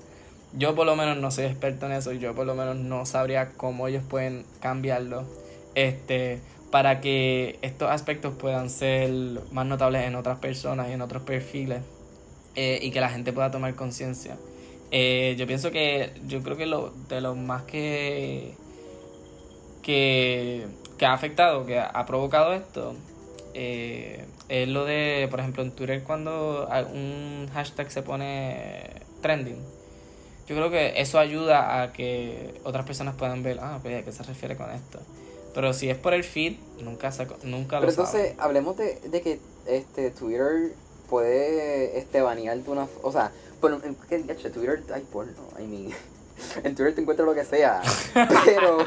Yo 0.55 0.75
por 0.75 0.85
lo 0.85 0.95
menos 0.95 1.17
no 1.17 1.31
soy 1.31 1.45
experto 1.45 1.87
en 1.87 1.93
eso. 1.93 2.11
Yo 2.11 2.35
por 2.35 2.45
lo 2.45 2.53
menos 2.53 2.75
no 2.75 3.05
sabría 3.05 3.51
cómo 3.53 3.87
ellos 3.87 4.03
pueden 4.07 4.45
cambiarlo. 4.59 5.23
Este 5.75 6.39
para 6.73 7.01
que 7.01 7.59
estos 7.61 7.91
aspectos 7.91 8.33
puedan 8.33 8.67
ser 8.71 9.11
más 9.51 9.63
notables 9.67 10.07
en 10.07 10.15
otras 10.15 10.39
personas 10.39 10.89
y 10.89 10.93
en 10.93 11.03
otros 11.03 11.21
perfiles 11.21 11.83
eh, 12.55 12.79
y 12.81 12.89
que 12.89 12.99
la 12.99 13.09
gente 13.09 13.31
pueda 13.31 13.51
tomar 13.51 13.75
conciencia. 13.75 14.37
Eh, 14.89 15.35
yo 15.37 15.45
pienso 15.45 15.69
que, 15.69 16.13
yo 16.25 16.41
creo 16.41 16.57
que 16.57 16.65
lo, 16.65 16.91
de 17.09 17.21
lo 17.21 17.35
más 17.35 17.61
que, 17.61 18.55
que, 19.83 20.65
ha 21.01 21.13
afectado, 21.13 21.63
que 21.67 21.79
ha, 21.79 22.05
provocado 22.07 22.53
esto, 22.53 22.95
eh, 23.53 24.25
es 24.49 24.67
lo 24.67 24.85
de, 24.85 25.27
por 25.29 25.39
ejemplo, 25.39 25.63
en 25.63 25.71
Twitter 25.71 26.03
cuando 26.03 26.67
un 26.91 27.49
hashtag 27.53 27.91
se 27.91 28.01
pone 28.01 29.01
trending. 29.21 29.61
Yo 30.47 30.55
creo 30.55 30.69
que 30.69 30.99
eso 30.99 31.19
ayuda 31.19 31.81
a 31.81 31.93
que 31.93 32.59
otras 32.63 32.85
personas 32.85 33.15
puedan 33.15 33.43
ver, 33.43 33.59
ah, 33.61 33.79
pues, 33.81 34.01
¿a 34.01 34.03
qué 34.03 34.11
se 34.11 34.23
refiere 34.23 34.57
con 34.57 34.69
esto? 34.71 34.99
Pero 35.53 35.71
si 35.73 35.89
es 35.89 35.97
por 35.97 36.13
el 36.13 36.23
feed, 36.23 36.57
nunca, 36.81 37.11
nunca 37.43 37.75
lo 37.75 37.81
Pero 37.81 37.91
entonces, 37.91 38.35
hablemos 38.37 38.75
de, 38.75 38.99
de, 39.05 39.21
que 39.21 39.39
este 39.67 40.11
Twitter 40.11 40.73
puede 41.09 41.97
este 41.97 42.21
banearte 42.21 42.69
una... 42.69 42.87
O 43.03 43.11
sea, 43.11 43.31
bueno, 43.61 43.79
en 43.83 43.95
Twitter 43.95 44.83
hay 44.93 45.01
porno, 45.03 45.47
I 45.59 45.63
mean... 45.63 45.93
En 46.63 46.75
Twitter 46.75 46.95
te 46.95 47.01
encuentras 47.01 47.27
lo 47.27 47.33
que 47.33 47.45
sea. 47.45 47.81
Pero, 48.45 48.85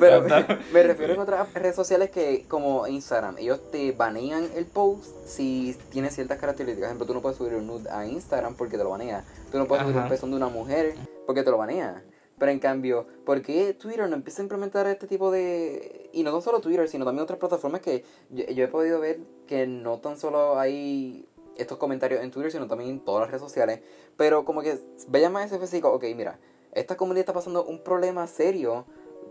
pero 0.00 0.22
me, 0.72 0.82
refiero 0.82 1.14
en 1.14 1.20
otras 1.20 1.52
redes 1.54 1.76
sociales 1.76 2.10
que, 2.10 2.44
como 2.48 2.86
Instagram, 2.86 3.38
ellos 3.38 3.60
te 3.70 3.92
banean 3.92 4.48
el 4.54 4.66
post 4.66 5.04
si 5.26 5.76
tiene 5.90 6.10
ciertas 6.10 6.38
características. 6.38 6.80
Por 6.80 6.88
ejemplo, 6.88 7.06
tú 7.06 7.14
no 7.14 7.22
puedes 7.22 7.38
subir 7.38 7.54
un 7.54 7.66
nude 7.66 7.90
a 7.90 8.06
Instagram 8.06 8.54
porque 8.54 8.76
te 8.76 8.84
lo 8.84 8.90
banea. 8.90 9.24
Tú 9.50 9.58
no 9.58 9.66
puedes 9.66 9.84
subir 9.84 9.96
un 9.96 10.08
pezón 10.08 10.30
de 10.30 10.36
una 10.36 10.48
mujer 10.48 10.94
porque 11.26 11.42
te 11.42 11.50
lo 11.50 11.58
banea. 11.58 12.02
Pero 12.38 12.50
en 12.50 12.58
cambio, 12.58 13.06
¿por 13.24 13.40
qué 13.42 13.72
Twitter 13.74 14.08
no 14.08 14.16
empieza 14.16 14.42
a 14.42 14.44
implementar 14.44 14.86
este 14.88 15.06
tipo 15.06 15.30
de... 15.30 16.10
Y 16.12 16.24
no 16.24 16.40
solo 16.40 16.60
Twitter, 16.60 16.88
sino 16.88 17.04
también 17.04 17.22
otras 17.22 17.38
plataformas 17.38 17.80
que 17.80 18.04
yo, 18.30 18.64
he 18.64 18.68
podido 18.68 18.98
ver 18.98 19.20
que 19.46 19.66
no 19.68 19.98
tan 19.98 20.18
solo 20.18 20.58
hay 20.58 21.28
estos 21.56 21.78
comentarios 21.78 22.20
en 22.22 22.30
Twitter, 22.30 22.50
sino 22.50 22.66
también 22.66 22.90
en 22.90 23.00
todas 23.00 23.20
las 23.20 23.30
redes 23.30 23.42
sociales. 23.42 23.80
Pero 24.16 24.44
como 24.44 24.62
que 24.62 24.76
vaya 25.08 25.30
más 25.30 25.52
específico, 25.52 25.92
ok, 25.92 26.04
mira, 26.16 26.38
esta 26.72 26.96
comunidad 26.96 27.20
está 27.20 27.32
pasando 27.32 27.64
un 27.64 27.82
problema 27.82 28.26
serio 28.26 28.86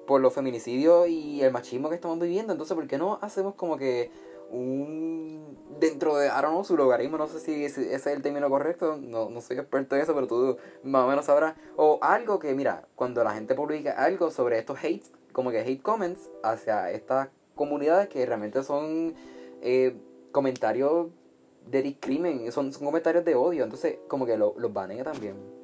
por 0.08 0.22
los 0.22 0.34
feminicidios 0.34 1.08
y 1.08 1.42
el 1.42 1.52
machismo 1.52 1.90
que 1.90 1.96
estamos 1.96 2.20
viviendo. 2.20 2.54
Entonces, 2.54 2.76
¿por 2.76 2.88
qué 2.88 2.98
no 2.98 3.20
hacemos 3.22 3.56
como 3.56 3.78
que 3.78 4.12
un 4.52 5.58
dentro 5.80 6.18
de, 6.18 6.28
I 6.28 6.42
don't 6.42 6.50
know, 6.50 6.64
su 6.64 6.78
logaritmo, 6.78 7.18
no 7.18 7.28
sé 7.28 7.40
si 7.40 7.66
ese 7.66 7.94
es 7.94 8.06
el 8.06 8.22
término 8.22 8.50
correcto, 8.50 8.98
no, 9.02 9.30
no 9.30 9.42
soy 9.42 9.58
experto 9.58 9.96
en 9.96 10.04
eso, 10.04 10.14
pero 10.14 10.28
tú 10.28 10.58
más 10.84 11.06
o 11.06 11.08
menos 11.08 11.26
sabrás, 11.26 11.56
o 11.76 11.98
algo 12.02 12.38
que, 12.40 12.54
mira, 12.54 12.88
cuando 12.96 13.24
la 13.24 13.34
gente 13.34 13.56
publica 13.56 13.92
algo 13.92 14.30
sobre 14.30 14.60
estos 14.60 14.84
hate, 14.84 15.06
como 15.32 15.50
que 15.50 15.60
hate 15.60 15.82
comments 15.82 16.30
hacia 16.44 16.92
estas 16.92 17.30
comunidades 17.56 18.10
que 18.10 18.26
realmente 18.26 18.64
son 18.64 19.16
eh, 19.62 19.96
comentarios 20.32 21.08
de 21.68 21.82
discrimen, 21.82 22.52
son, 22.52 22.72
son 22.74 22.86
comentarios 22.86 23.26
de 23.26 23.36
odio, 23.36 23.64
entonces 23.64 23.98
como 24.08 24.26
que 24.26 24.38
lo, 24.38 24.54
los 24.58 24.72
banea 24.72 25.04
también. 25.04 25.61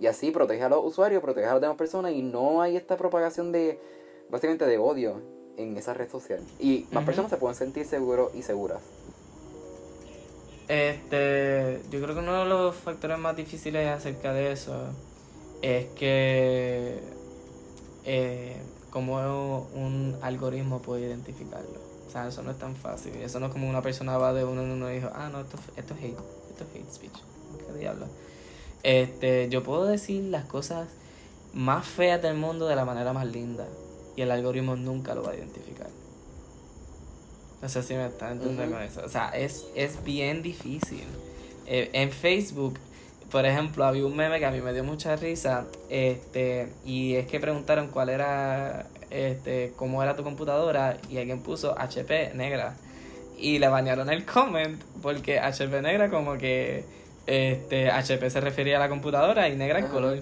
Y 0.00 0.06
así 0.06 0.30
protege 0.30 0.62
a 0.62 0.70
los 0.70 0.84
usuarios, 0.84 1.22
protege 1.22 1.46
a 1.46 1.52
las 1.52 1.60
demás 1.60 1.76
personas 1.76 2.12
y 2.12 2.22
no 2.22 2.62
hay 2.62 2.76
esta 2.76 2.96
propagación 2.96 3.52
de, 3.52 3.78
básicamente 4.30 4.66
de 4.66 4.78
odio 4.78 5.20
en 5.58 5.76
esa 5.76 5.92
red 5.92 6.08
social. 6.08 6.40
Y 6.58 6.86
más 6.90 7.04
personas 7.04 7.30
se 7.30 7.36
pueden 7.36 7.54
sentir 7.54 7.84
seguros 7.84 8.34
y 8.34 8.42
seguras. 8.42 8.80
Este, 10.68 11.82
yo 11.90 12.00
creo 12.00 12.14
que 12.14 12.20
uno 12.20 12.44
de 12.44 12.48
los 12.48 12.76
factores 12.76 13.18
más 13.18 13.36
difíciles 13.36 13.88
acerca 13.88 14.32
de 14.32 14.52
eso 14.52 14.86
es 15.62 15.86
que 15.96 17.00
eh, 18.04 18.56
como 18.90 19.68
un 19.74 20.16
algoritmo 20.22 20.80
puede 20.80 21.08
identificarlo. 21.08 21.90
O 22.06 22.10
sea, 22.10 22.26
eso 22.26 22.42
no 22.42 22.50
es 22.50 22.58
tan 22.58 22.74
fácil. 22.74 23.14
Eso 23.16 23.38
no 23.38 23.46
es 23.46 23.52
como 23.52 23.68
una 23.68 23.82
persona 23.82 24.16
va 24.16 24.32
de 24.32 24.44
uno 24.44 24.62
en 24.62 24.70
uno 24.70 24.90
y 24.90 24.94
dijo, 24.94 25.10
ah, 25.14 25.28
no, 25.28 25.40
esto, 25.40 25.58
esto 25.76 25.94
es 25.94 26.00
hate, 26.00 26.18
esto 26.50 26.64
es 26.64 26.74
hate 26.74 26.92
speech. 26.92 27.18
¿Qué 27.66 27.78
diablo? 27.78 28.06
Este, 28.82 29.48
yo 29.50 29.62
puedo 29.62 29.84
decir 29.84 30.24
las 30.24 30.44
cosas 30.44 30.88
más 31.52 31.86
feas 31.86 32.22
del 32.22 32.36
mundo 32.36 32.66
de 32.66 32.76
la 32.76 32.84
manera 32.84 33.12
más 33.12 33.26
linda 33.26 33.66
y 34.16 34.22
el 34.22 34.30
algoritmo 34.30 34.76
nunca 34.76 35.14
lo 35.14 35.22
va 35.22 35.32
a 35.32 35.34
identificar. 35.34 35.88
No 37.62 37.68
sé 37.68 37.82
si 37.82 37.94
me 37.94 38.06
están 38.06 38.32
entendiendo 38.32 38.74
con 38.74 38.82
eso. 38.82 39.02
O 39.04 39.08
sea, 39.08 39.28
es, 39.30 39.66
es 39.74 40.02
bien 40.02 40.42
difícil. 40.42 41.04
Eh, 41.66 41.90
en 41.92 42.10
Facebook, 42.10 42.78
por 43.30 43.44
ejemplo, 43.44 43.84
había 43.84 44.06
un 44.06 44.16
meme 44.16 44.38
que 44.38 44.46
a 44.46 44.50
mí 44.50 44.60
me 44.60 44.72
dio 44.72 44.82
mucha 44.82 45.14
risa. 45.16 45.66
Este, 45.90 46.72
y 46.86 47.16
es 47.16 47.26
que 47.26 47.38
preguntaron 47.38 47.88
cuál 47.88 48.08
era, 48.08 48.86
este, 49.10 49.74
cómo 49.76 50.02
era 50.02 50.16
tu 50.16 50.22
computadora. 50.22 50.96
Y 51.10 51.18
alguien 51.18 51.42
puso 51.42 51.78
HP 51.78 52.32
negra. 52.34 52.76
Y 53.36 53.58
le 53.58 53.68
bañaron 53.68 54.08
el 54.08 54.24
comment 54.26 54.82
porque 55.02 55.38
HP 55.38 55.82
negra 55.82 56.08
como 56.08 56.38
que 56.38 56.84
este 57.30 57.90
HP 57.90 58.28
se 58.28 58.40
refería 58.40 58.76
a 58.76 58.80
la 58.80 58.88
computadora 58.88 59.48
y 59.48 59.56
negra 59.56 59.78
el 59.78 59.86
color. 59.86 60.20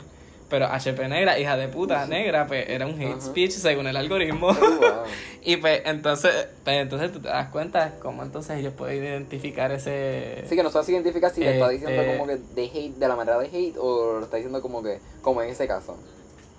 Pero 0.50 0.66
HP 0.66 1.08
negra, 1.08 1.38
hija 1.38 1.56
de 1.56 1.68
puta 1.68 2.06
negra, 2.06 2.46
pues 2.46 2.68
era 2.68 2.86
un 2.86 3.00
hate 3.00 3.20
speech 3.20 3.50
según 3.50 3.86
el 3.86 3.96
algoritmo. 3.96 4.48
Oh, 4.48 5.04
y 5.42 5.56
pues 5.58 5.82
entonces, 5.84 6.48
pues 6.64 6.76
entonces 6.76 7.12
tú 7.12 7.20
te 7.20 7.28
das 7.28 7.48
cuenta 7.50 7.96
cómo 8.00 8.22
entonces 8.22 8.58
ellos 8.58 8.72
pueden 8.72 9.04
identificar 9.04 9.72
ese... 9.72 10.44
Sí, 10.48 10.56
que 10.56 10.62
no 10.62 10.70
sabes 10.70 10.86
si 10.86 10.92
identifica 10.92 11.28
si 11.28 11.42
le 11.42 11.54
está 11.54 11.68
diciendo 11.68 12.00
este 12.00 12.16
como 12.16 12.26
que 12.26 12.38
de 12.54 12.64
hate, 12.64 12.96
de 12.96 13.08
la 13.08 13.16
manera 13.16 13.38
de 13.38 13.46
hate, 13.46 13.76
o 13.78 14.18
lo 14.18 14.24
está 14.24 14.36
diciendo 14.36 14.62
como 14.62 14.82
que, 14.82 15.00
como 15.20 15.42
en 15.42 15.50
ese 15.50 15.66
caso. 15.66 15.98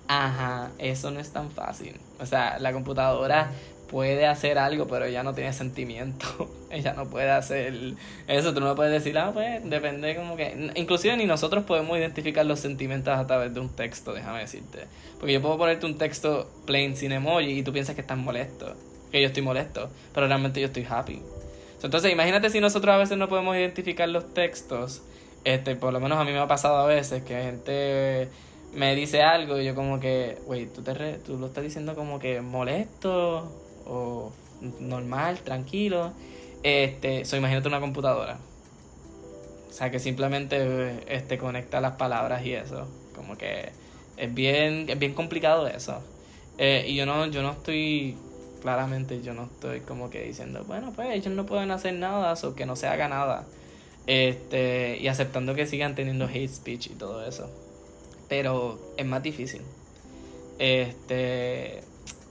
Ajá, 0.07 0.71
eso 0.77 1.09
no 1.09 1.19
es 1.19 1.31
tan 1.31 1.49
fácil. 1.49 1.99
O 2.19 2.25
sea, 2.27 2.59
la 2.59 2.73
computadora 2.73 3.51
puede 3.89 4.25
hacer 4.25 4.57
algo, 4.57 4.87
pero 4.87 5.05
ella 5.05 5.23
no 5.23 5.33
tiene 5.33 5.51
sentimiento. 5.51 6.49
ella 6.69 6.93
no 6.93 7.09
puede 7.09 7.29
hacer 7.29 7.95
eso. 8.27 8.53
Tú 8.53 8.61
no 8.61 8.75
puedes 8.75 8.93
decir, 8.93 9.17
ah, 9.17 9.31
pues 9.33 9.67
depende 9.69 10.15
como 10.15 10.35
que... 10.35 10.71
Inclusive 10.75 11.17
ni 11.17 11.25
nosotros 11.25 11.63
podemos 11.65 11.97
identificar 11.97 12.45
los 12.45 12.59
sentimientos 12.59 13.17
a 13.17 13.27
través 13.27 13.53
de 13.53 13.59
un 13.59 13.69
texto, 13.69 14.13
déjame 14.13 14.39
decirte. 14.39 14.85
Porque 15.19 15.33
yo 15.33 15.41
puedo 15.41 15.57
ponerte 15.57 15.85
un 15.85 15.97
texto 15.97 16.49
plain 16.65 16.95
sin 16.95 17.11
emoji 17.11 17.59
y 17.59 17.63
tú 17.63 17.73
piensas 17.73 17.95
que 17.95 18.01
estás 18.01 18.17
molesto. 18.17 18.75
Que 19.11 19.21
yo 19.21 19.27
estoy 19.27 19.43
molesto, 19.43 19.89
pero 20.13 20.27
realmente 20.27 20.61
yo 20.61 20.67
estoy 20.67 20.85
happy. 20.87 21.21
Entonces 21.81 22.11
imagínate 22.11 22.49
si 22.49 22.59
nosotros 22.59 22.93
a 22.93 22.97
veces 22.97 23.17
no 23.17 23.27
podemos 23.27 23.55
identificar 23.55 24.07
los 24.07 24.33
textos. 24.33 25.01
Este, 25.45 25.75
por 25.75 25.93
lo 25.93 25.99
menos 25.99 26.19
a 26.19 26.25
mí 26.25 26.31
me 26.31 26.39
ha 26.39 26.47
pasado 26.47 26.77
a 26.77 26.85
veces 26.85 27.23
que 27.23 27.41
gente 27.41 28.29
me 28.73 28.93
dice 28.95 29.23
algo 29.23 29.59
y 29.59 29.65
yo 29.65 29.73
como 29.73 29.99
que, 29.99 30.37
güey, 30.45 30.67
tú, 30.67 30.83
te 30.83 30.93
tú 31.25 31.37
lo 31.37 31.47
estás 31.47 31.63
diciendo 31.63 31.95
como 31.95 32.19
que 32.19 32.41
molesto 32.41 33.58
o 33.89 34.31
normal, 34.79 35.39
tranquilo. 35.39 36.13
Este, 36.63 37.25
so 37.25 37.37
imagínate 37.37 37.67
una 37.67 37.79
computadora. 37.79 38.37
O 39.69 39.73
sea, 39.73 39.91
que 39.91 39.99
simplemente 39.99 41.03
este, 41.07 41.37
conecta 41.37 41.81
las 41.81 41.95
palabras 41.95 42.45
y 42.45 42.53
eso. 42.53 42.87
Como 43.15 43.37
que 43.37 43.69
es 44.17 44.33
bien, 44.33 44.89
es 44.89 44.99
bien 44.99 45.13
complicado 45.13 45.67
eso. 45.67 46.01
Eh, 46.57 46.85
y 46.87 46.95
yo 46.95 47.05
no, 47.05 47.25
yo 47.27 47.41
no 47.41 47.51
estoy, 47.51 48.17
claramente 48.61 49.21
yo 49.21 49.33
no 49.33 49.45
estoy 49.45 49.79
como 49.81 50.09
que 50.09 50.23
diciendo, 50.23 50.63
bueno, 50.67 50.91
pues 50.93 51.09
ellos 51.11 51.33
no 51.33 51.45
pueden 51.45 51.71
hacer 51.71 51.93
nada, 51.93 52.33
o 52.43 52.55
que 52.55 52.65
no 52.65 52.75
se 52.75 52.87
haga 52.87 53.07
nada. 53.07 53.45
Este, 54.07 54.97
y 54.99 55.07
aceptando 55.07 55.55
que 55.55 55.65
sigan 55.65 55.95
teniendo 55.95 56.25
hate 56.25 56.49
speech 56.49 56.87
y 56.87 56.95
todo 56.95 57.25
eso. 57.25 57.49
Pero 58.27 58.79
es 58.97 59.05
más 59.05 59.23
difícil. 59.23 59.61
Este, 60.57 61.81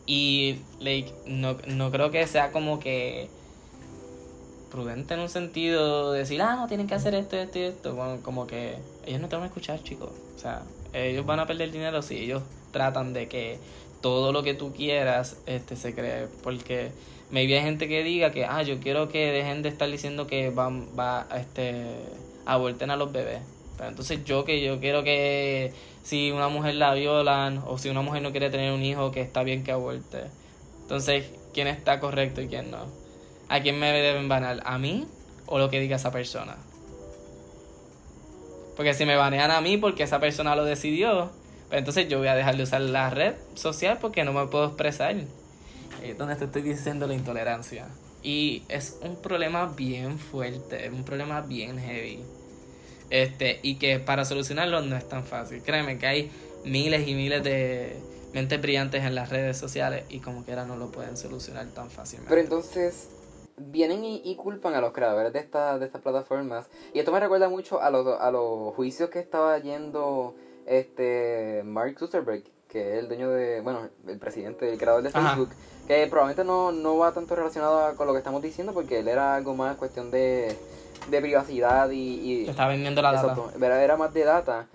y 0.08 0.56
like, 0.80 1.12
no, 1.26 1.58
no 1.66 1.90
creo 1.90 2.10
que 2.10 2.26
sea 2.26 2.50
como 2.50 2.80
que 2.80 3.28
prudente 4.70 5.12
en 5.12 5.20
un 5.20 5.28
sentido 5.28 6.12
de 6.12 6.20
decir, 6.20 6.40
ah, 6.40 6.56
no, 6.56 6.66
tienen 6.66 6.86
que 6.86 6.94
hacer 6.94 7.14
esto, 7.14 7.36
esto 7.36 7.58
y 7.58 7.62
esto. 7.62 7.94
Bueno, 7.94 8.18
como 8.22 8.46
que 8.46 8.76
ellos 9.04 9.20
no 9.20 9.28
te 9.28 9.36
van 9.36 9.42
a 9.42 9.48
escuchar, 9.48 9.82
chicos. 9.82 10.10
O 10.34 10.38
sea, 10.38 10.62
ellos 10.94 11.26
van 11.26 11.40
a 11.40 11.46
perder 11.46 11.70
dinero 11.70 12.00
si 12.00 12.16
ellos 12.16 12.42
tratan 12.72 13.12
de 13.12 13.28
que 13.28 13.58
todo 14.00 14.32
lo 14.32 14.42
que 14.42 14.54
tú 14.54 14.72
quieras 14.72 15.36
este, 15.44 15.76
se 15.76 15.94
cree. 15.94 16.26
Porque 16.42 16.90
maybe 17.30 17.58
hay 17.58 17.64
gente 17.64 17.86
que 17.86 18.02
diga 18.02 18.32
que, 18.32 18.46
ah, 18.46 18.62
yo 18.62 18.80
quiero 18.80 19.10
que 19.10 19.30
dejen 19.30 19.60
de 19.60 19.68
estar 19.68 19.90
diciendo 19.90 20.26
que 20.26 20.48
van, 20.48 20.88
va, 20.98 21.26
este, 21.36 21.84
aborten 22.46 22.90
a 22.90 22.96
los 22.96 23.12
bebés. 23.12 23.42
Entonces 23.86 24.24
yo 24.24 24.44
que 24.44 24.62
yo 24.62 24.80
quiero 24.80 25.04
que 25.04 25.72
si 26.02 26.30
una 26.30 26.48
mujer 26.48 26.74
la 26.76 26.94
violan 26.94 27.62
o 27.66 27.78
si 27.78 27.88
una 27.88 28.02
mujer 28.02 28.22
no 28.22 28.30
quiere 28.30 28.50
tener 28.50 28.72
un 28.72 28.82
hijo, 28.82 29.10
que 29.10 29.20
está 29.20 29.42
bien 29.42 29.62
que 29.62 29.72
aborte. 29.72 30.24
Entonces, 30.82 31.30
¿quién 31.52 31.68
está 31.68 32.00
correcto 32.00 32.40
y 32.40 32.48
quién 32.48 32.70
no? 32.70 32.86
¿A 33.48 33.60
quién 33.60 33.78
me 33.78 33.92
deben 33.92 34.28
banear? 34.28 34.62
¿A 34.64 34.78
mí 34.78 35.06
o 35.46 35.58
lo 35.58 35.68
que 35.70 35.80
diga 35.80 35.96
esa 35.96 36.10
persona? 36.10 36.56
Porque 38.76 38.94
si 38.94 39.04
me 39.04 39.16
banean 39.16 39.50
a 39.50 39.60
mí 39.60 39.76
porque 39.76 40.04
esa 40.04 40.20
persona 40.20 40.56
lo 40.56 40.64
decidió, 40.64 41.30
pues 41.68 41.80
entonces 41.80 42.08
yo 42.08 42.18
voy 42.18 42.28
a 42.28 42.34
dejar 42.34 42.56
de 42.56 42.62
usar 42.62 42.80
la 42.80 43.10
red 43.10 43.34
social 43.54 43.98
porque 44.00 44.24
no 44.24 44.32
me 44.32 44.46
puedo 44.46 44.66
expresar. 44.66 45.16
Es 46.02 46.16
donde 46.16 46.36
te 46.36 46.44
estoy 46.44 46.62
diciendo 46.62 47.06
la 47.06 47.14
intolerancia. 47.14 47.88
Y 48.22 48.62
es 48.68 48.98
un 49.02 49.16
problema 49.16 49.66
bien 49.66 50.18
fuerte, 50.18 50.86
es 50.86 50.92
un 50.92 51.04
problema 51.04 51.40
bien 51.40 51.78
heavy. 51.78 52.20
Este, 53.10 53.60
y 53.62 53.76
que 53.76 53.98
para 53.98 54.24
solucionarlo 54.24 54.82
no 54.82 54.96
es 54.96 55.08
tan 55.08 55.24
fácil. 55.24 55.62
Créeme 55.62 55.98
que 55.98 56.06
hay 56.06 56.30
miles 56.64 57.06
y 57.08 57.14
miles 57.14 57.42
de 57.42 57.96
mentes 58.32 58.60
brillantes 58.60 59.04
en 59.04 59.14
las 59.14 59.30
redes 59.30 59.56
sociales 59.56 60.04
y 60.08 60.20
como 60.20 60.44
quiera 60.44 60.64
no 60.64 60.76
lo 60.76 60.90
pueden 60.90 61.16
solucionar 61.16 61.66
tan 61.68 61.90
fácilmente. 61.90 62.28
Pero 62.28 62.42
entonces 62.42 63.08
vienen 63.56 64.04
y, 64.04 64.36
culpan 64.36 64.74
a 64.74 64.80
los 64.80 64.92
creadores 64.92 65.32
de, 65.32 65.38
esta, 65.40 65.78
de 65.78 65.86
estas 65.86 66.02
plataformas. 66.02 66.68
Y 66.92 66.98
esto 66.98 67.12
me 67.12 67.20
recuerda 67.20 67.48
mucho 67.48 67.80
a 67.80 67.90
los, 67.90 68.06
a 68.20 68.30
los 68.30 68.74
juicios 68.74 69.10
que 69.10 69.18
estaba 69.18 69.58
yendo 69.58 70.34
este 70.66 71.62
Mark 71.64 71.98
Zuckerberg, 71.98 72.44
que 72.68 72.92
es 72.92 72.98
el 72.98 73.08
dueño 73.08 73.30
de, 73.30 73.60
bueno, 73.60 73.88
el 74.06 74.18
presidente, 74.18 74.70
el 74.70 74.78
creador 74.78 75.02
de 75.02 75.10
Facebook, 75.10 75.48
que 75.86 76.06
probablemente 76.06 76.44
no, 76.44 76.70
no 76.70 76.98
va 76.98 77.12
tanto 77.12 77.34
relacionado 77.34 77.96
con 77.96 78.06
lo 78.06 78.12
que 78.12 78.18
estamos 78.18 78.42
diciendo 78.42 78.74
porque 78.74 78.98
él 78.98 79.08
era 79.08 79.34
algo 79.34 79.54
más 79.54 79.76
cuestión 79.76 80.10
de 80.10 80.54
de 81.10 81.20
privacidad 81.20 81.90
y... 81.90 81.98
y 81.98 82.48
está 82.48 82.66
vendiendo 82.66 83.02
la 83.02 83.12
data. 83.12 83.82
Era 83.82 83.96
más 83.96 84.12
de 84.12 84.24
data. 84.24 84.68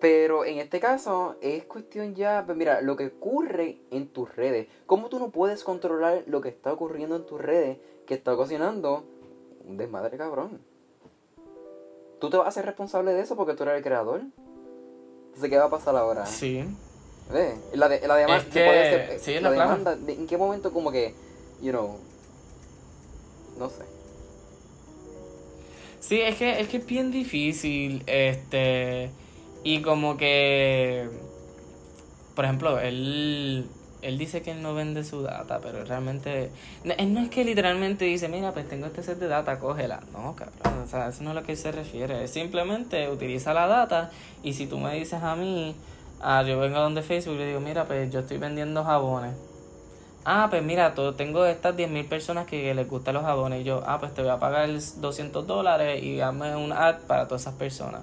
Pero 0.00 0.44
en 0.44 0.58
este 0.58 0.80
caso 0.80 1.36
es 1.40 1.64
cuestión 1.64 2.16
ya, 2.16 2.42
pues 2.44 2.58
mira, 2.58 2.80
lo 2.80 2.96
que 2.96 3.06
ocurre 3.06 3.78
en 3.92 4.08
tus 4.08 4.34
redes. 4.34 4.66
¿Cómo 4.86 5.08
tú 5.08 5.20
no 5.20 5.30
puedes 5.30 5.62
controlar 5.62 6.24
lo 6.26 6.40
que 6.40 6.48
está 6.48 6.72
ocurriendo 6.72 7.14
en 7.14 7.24
tus 7.24 7.40
redes 7.40 7.78
que 8.04 8.14
está 8.14 8.34
ocasionando 8.34 9.04
un 9.64 9.76
desmadre 9.76 10.18
cabrón? 10.18 10.60
¿Tú 12.20 12.30
te 12.30 12.36
vas 12.36 12.46
a 12.46 12.48
hacer 12.48 12.66
responsable 12.66 13.12
de 13.12 13.20
eso 13.20 13.36
porque 13.36 13.54
tú 13.54 13.62
eres 13.62 13.76
el 13.76 13.82
creador? 13.84 14.22
Entonces, 15.26 15.50
¿qué 15.50 15.56
va 15.56 15.66
a 15.66 15.70
pasar 15.70 15.94
ahora? 15.94 16.26
Sí. 16.26 16.64
La, 17.72 17.88
de, 17.88 18.06
la 18.06 18.16
demanda, 18.16 18.44
sí, 19.18 19.38
la 19.40 19.50
demanda 19.50 19.96
¿en 20.06 20.26
qué 20.26 20.36
momento 20.36 20.72
como 20.72 20.90
que, 20.90 21.14
you 21.62 21.70
know, 21.70 21.96
no 23.58 23.70
sé. 23.70 23.84
Sí, 26.02 26.20
es 26.20 26.34
que, 26.34 26.60
es 26.60 26.66
que 26.66 26.78
es 26.78 26.86
bien 26.86 27.12
difícil, 27.12 28.02
este, 28.08 29.08
y 29.62 29.82
como 29.82 30.16
que, 30.16 31.08
por 32.34 32.44
ejemplo, 32.44 32.80
él, 32.80 33.68
él 34.02 34.18
dice 34.18 34.42
que 34.42 34.50
él 34.50 34.62
no 34.62 34.74
vende 34.74 35.04
su 35.04 35.22
data, 35.22 35.60
pero 35.62 35.84
realmente, 35.84 36.50
él 36.82 37.14
no 37.14 37.20
es 37.20 37.30
que 37.30 37.44
literalmente 37.44 38.04
dice, 38.04 38.28
mira, 38.28 38.50
pues 38.52 38.68
tengo 38.68 38.86
este 38.86 39.04
set 39.04 39.20
de 39.20 39.28
data, 39.28 39.60
cógela. 39.60 40.00
No, 40.12 40.34
cabrón, 40.34 40.82
o 40.82 40.88
sea, 40.88 41.06
eso 41.06 41.22
no 41.22 41.30
es 41.30 41.36
a 41.36 41.40
lo 41.40 41.46
que 41.46 41.52
él 41.52 41.58
se 41.58 41.70
refiere, 41.70 42.26
simplemente 42.26 43.08
utiliza 43.08 43.54
la 43.54 43.68
data 43.68 44.10
y 44.42 44.54
si 44.54 44.66
tú 44.66 44.78
me 44.78 44.92
dices 44.96 45.22
a 45.22 45.36
mí, 45.36 45.76
ah, 46.20 46.42
yo 46.42 46.58
vengo 46.58 46.80
donde 46.80 47.02
Facebook 47.02 47.36
y 47.36 47.38
le 47.38 47.46
digo, 47.46 47.60
mira, 47.60 47.84
pues 47.86 48.10
yo 48.10 48.18
estoy 48.18 48.38
vendiendo 48.38 48.82
jabones 48.82 49.34
ah, 50.24 50.46
pues 50.50 50.62
mira, 50.62 50.94
tengo 51.16 51.46
estas 51.46 51.76
10.000 51.76 52.08
personas 52.08 52.46
que 52.46 52.74
les 52.74 52.88
gustan 52.88 53.14
los 53.14 53.24
jabones. 53.24 53.60
Y 53.60 53.64
yo, 53.64 53.82
ah, 53.86 53.98
pues 53.98 54.14
te 54.14 54.22
voy 54.22 54.30
a 54.30 54.38
pagar 54.38 54.68
200 54.70 55.46
dólares 55.46 56.02
y 56.02 56.16
dame 56.16 56.56
un 56.56 56.72
ad 56.72 57.00
para 57.06 57.26
todas 57.26 57.42
esas 57.42 57.54
personas. 57.54 58.02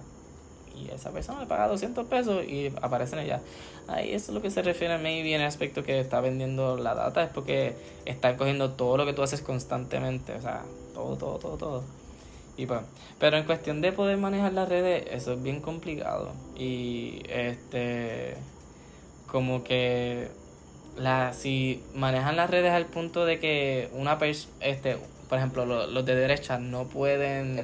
Y 0.76 0.90
esa 0.92 1.12
persona 1.12 1.42
le 1.42 1.46
paga 1.46 1.68
200 1.68 2.08
pesos 2.08 2.46
y 2.46 2.72
aparecen 2.82 3.20
allá. 3.20 3.42
Ahí 3.88 4.14
eso 4.14 4.32
es 4.32 4.36
lo 4.36 4.42
que 4.42 4.50
se 4.50 4.62
refiere 4.62 4.98
maybe 4.98 5.34
en 5.34 5.42
el 5.42 5.48
aspecto 5.48 5.84
que 5.84 6.00
está 6.00 6.22
vendiendo 6.22 6.78
la 6.78 6.96
data. 6.96 7.24
Es 7.24 7.30
porque 7.30 7.76
están 8.06 8.38
cogiendo 8.38 8.72
todo 8.72 8.98
lo 8.98 9.06
que 9.06 9.14
tú 9.14 9.22
haces 9.22 9.42
constantemente. 9.42 10.34
O 10.34 10.42
sea, 10.42 10.64
todo, 10.94 11.18
todo, 11.18 11.40
todo, 11.40 11.58
todo. 11.58 11.84
Y 12.56 12.66
pues, 12.66 12.82
pero 13.20 13.38
en 13.38 13.46
cuestión 13.46 13.82
de 13.82 13.92
poder 13.92 14.18
manejar 14.18 14.54
las 14.54 14.68
redes, 14.70 15.06
eso 15.12 15.34
es 15.34 15.42
bien 15.42 15.62
complicado. 15.62 16.32
Y 16.58 17.22
este, 17.30 18.36
como 19.28 19.64
que 19.64 20.30
la, 21.00 21.34
si 21.34 21.82
manejan 21.96 22.36
las 22.36 22.50
redes 22.50 22.72
al 22.72 22.86
punto 22.86 23.26
de 23.26 23.40
que 23.40 23.90
una 23.94 24.18
persona, 24.20 24.54
este, 24.60 24.98
por 25.28 25.38
ejemplo, 25.38 25.66
los 25.66 26.06
de 26.06 26.16
derecha 26.16 26.58
no 26.58 26.86
pueden 26.86 27.64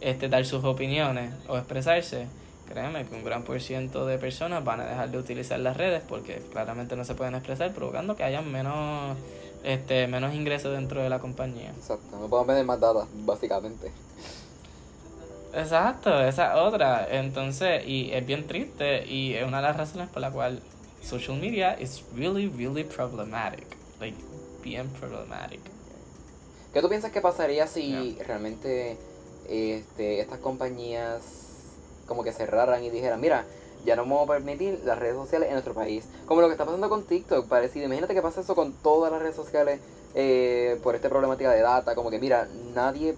este, 0.00 0.28
dar 0.28 0.44
sus 0.44 0.64
opiniones 0.64 1.32
o 1.48 1.56
expresarse, 1.56 2.26
créeme 2.68 3.06
que 3.06 3.14
un 3.14 3.24
gran 3.24 3.42
por 3.42 3.60
ciento 3.60 4.06
de 4.06 4.18
personas 4.18 4.64
van 4.64 4.80
a 4.80 4.86
dejar 4.86 5.10
de 5.10 5.18
utilizar 5.18 5.58
las 5.60 5.76
redes 5.76 6.02
porque 6.06 6.42
claramente 6.52 6.96
no 6.96 7.04
se 7.04 7.14
pueden 7.14 7.34
expresar, 7.34 7.72
provocando 7.72 8.16
que 8.16 8.24
haya 8.24 8.42
menos 8.42 9.16
este 9.64 10.06
menos 10.06 10.34
ingresos 10.34 10.72
dentro 10.72 11.02
de 11.02 11.08
la 11.08 11.18
compañía. 11.18 11.70
Exacto, 11.70 12.16
no 12.18 12.28
podemos 12.28 12.48
vender 12.48 12.66
más 12.66 12.80
datos, 12.80 13.06
básicamente. 13.24 13.90
Exacto, 15.54 16.20
esa 16.20 16.62
otra. 16.62 17.08
Entonces, 17.10 17.86
y 17.86 18.12
es 18.12 18.24
bien 18.26 18.46
triste 18.46 19.06
y 19.06 19.34
es 19.34 19.46
una 19.46 19.58
de 19.58 19.62
las 19.64 19.76
razones 19.76 20.08
por 20.08 20.20
la 20.20 20.30
cual 20.30 20.60
social 21.02 21.36
media 21.36 21.76
is 21.78 22.02
really, 22.14 22.48
really 22.48 22.84
problematic. 22.84 23.66
Like, 24.00 24.16
bien 24.62 24.88
problematic. 25.00 25.60
¿Qué 26.72 26.82
tú 26.82 26.88
piensas 26.88 27.10
que 27.10 27.20
pasaría 27.20 27.66
si 27.66 28.18
realmente 28.26 28.98
este, 29.48 30.20
estas 30.20 30.38
compañías 30.38 31.22
como 32.06 32.22
que 32.22 32.32
cerraran 32.32 32.84
y 32.84 32.90
dijeran, 32.90 33.20
mira, 33.20 33.46
ya 33.84 33.96
no 33.96 34.02
vamos 34.02 34.28
a 34.28 34.32
permitir 34.32 34.80
las 34.84 34.98
redes 34.98 35.14
sociales 35.14 35.48
en 35.48 35.54
nuestro 35.54 35.74
país? 35.74 36.04
Como 36.26 36.40
lo 36.40 36.48
que 36.48 36.52
está 36.52 36.64
pasando 36.64 36.88
con 36.88 37.04
TikTok, 37.04 37.46
parecido. 37.48 37.86
Imagínate 37.86 38.14
que 38.14 38.22
pasa 38.22 38.42
eso 38.42 38.54
con 38.54 38.72
todas 38.72 39.10
las 39.10 39.22
redes 39.22 39.36
sociales 39.36 39.80
eh, 40.14 40.78
por 40.82 40.94
esta 40.94 41.08
problemática 41.08 41.50
de 41.52 41.62
data. 41.62 41.94
Como 41.94 42.10
que, 42.10 42.18
mira, 42.18 42.48
nadie 42.74 43.16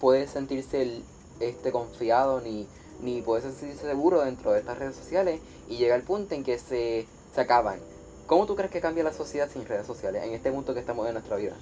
puede 0.00 0.26
sentirse 0.26 1.02
este, 1.40 1.72
confiado 1.72 2.40
ni, 2.40 2.66
ni 3.02 3.22
puede 3.22 3.42
sentirse 3.42 3.86
seguro 3.86 4.22
dentro 4.22 4.52
de 4.52 4.60
estas 4.60 4.78
redes 4.78 4.96
sociales 4.96 5.40
y 5.68 5.76
llega 5.76 5.94
el 5.94 6.02
punto 6.02 6.34
en 6.34 6.44
que 6.44 6.58
se 6.58 7.06
se 7.34 7.40
acaban. 7.40 7.80
¿Cómo 8.26 8.46
tú 8.46 8.54
crees 8.54 8.70
que 8.70 8.80
cambia 8.80 9.02
la 9.02 9.12
sociedad 9.12 9.48
sin 9.52 9.66
redes 9.66 9.86
sociales 9.86 10.22
en 10.24 10.34
este 10.34 10.52
punto 10.52 10.74
que 10.74 10.80
estamos 10.80 11.06
en 11.06 11.14
nuestra 11.14 11.36
vida? 11.36 11.54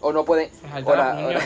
O 0.00 0.12
no 0.12 0.24
puede, 0.24 0.50
o 0.84 0.94
la, 0.94 1.40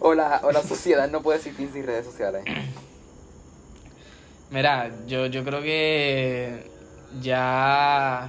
o, 0.00 0.14
la, 0.14 0.40
o 0.44 0.52
la, 0.52 0.62
sociedad 0.62 1.10
no 1.10 1.22
puede 1.22 1.38
existir 1.38 1.70
sin 1.72 1.84
redes 1.84 2.06
sociales. 2.06 2.44
Mira, 4.50 4.90
yo, 5.06 5.26
yo 5.26 5.44
creo 5.44 5.60
que 5.60 6.70
ya, 7.20 8.28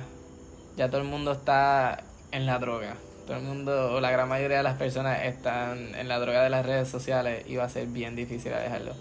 ya 0.76 0.90
todo 0.90 1.02
el 1.02 1.08
mundo 1.08 1.32
está 1.32 2.04
en 2.32 2.46
la 2.46 2.60
droga. 2.60 2.96
Todo 3.26 3.38
el 3.38 3.44
mundo, 3.44 3.94
o 3.94 4.02
la 4.02 4.12
gran 4.12 4.28
mayoría 4.28 4.58
de 4.58 4.64
las 4.64 4.78
personas 4.78 5.24
están 5.24 5.96
en 5.96 6.08
la 6.08 6.20
droga 6.20 6.44
de 6.44 6.50
las 6.50 6.66
redes 6.66 6.90
sociales 6.90 7.46
y 7.48 7.56
va 7.56 7.66
a 7.66 7.70
ser 7.70 7.88
bien 7.88 8.16
difícil 8.16 8.52
dejarlo. 8.52 8.94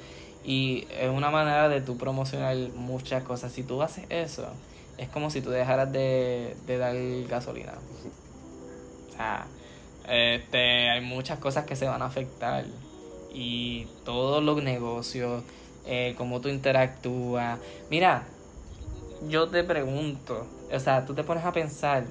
Y 0.44 0.86
es 0.98 1.08
una 1.08 1.30
manera 1.30 1.68
de 1.68 1.80
tú 1.80 1.96
promocionar 1.96 2.56
muchas 2.74 3.22
cosas. 3.24 3.52
Si 3.52 3.62
tú 3.62 3.82
haces 3.82 4.04
eso, 4.10 4.48
es 4.98 5.08
como 5.08 5.30
si 5.30 5.40
tú 5.40 5.50
dejaras 5.50 5.90
de, 5.92 6.54
dar 6.66 6.94
gasolina. 7.28 7.72
O 9.08 9.12
sea, 9.12 9.46
este, 10.08 10.90
hay 10.90 11.00
muchas 11.00 11.38
cosas 11.38 11.64
que 11.64 11.76
se 11.76 11.86
van 11.86 12.02
a 12.02 12.06
afectar. 12.06 12.64
Y 13.32 13.86
todos 14.04 14.42
los 14.42 14.62
negocios, 14.62 15.44
eh, 15.86 16.14
cómo 16.18 16.40
tú 16.40 16.48
interactúas. 16.48 17.58
Mira, 17.90 18.24
yo 19.28 19.48
te 19.48 19.64
pregunto, 19.64 20.46
o 20.72 20.80
sea, 20.80 21.06
tú 21.06 21.14
te 21.14 21.24
pones 21.24 21.44
a 21.44 21.52
pensar 21.52 22.04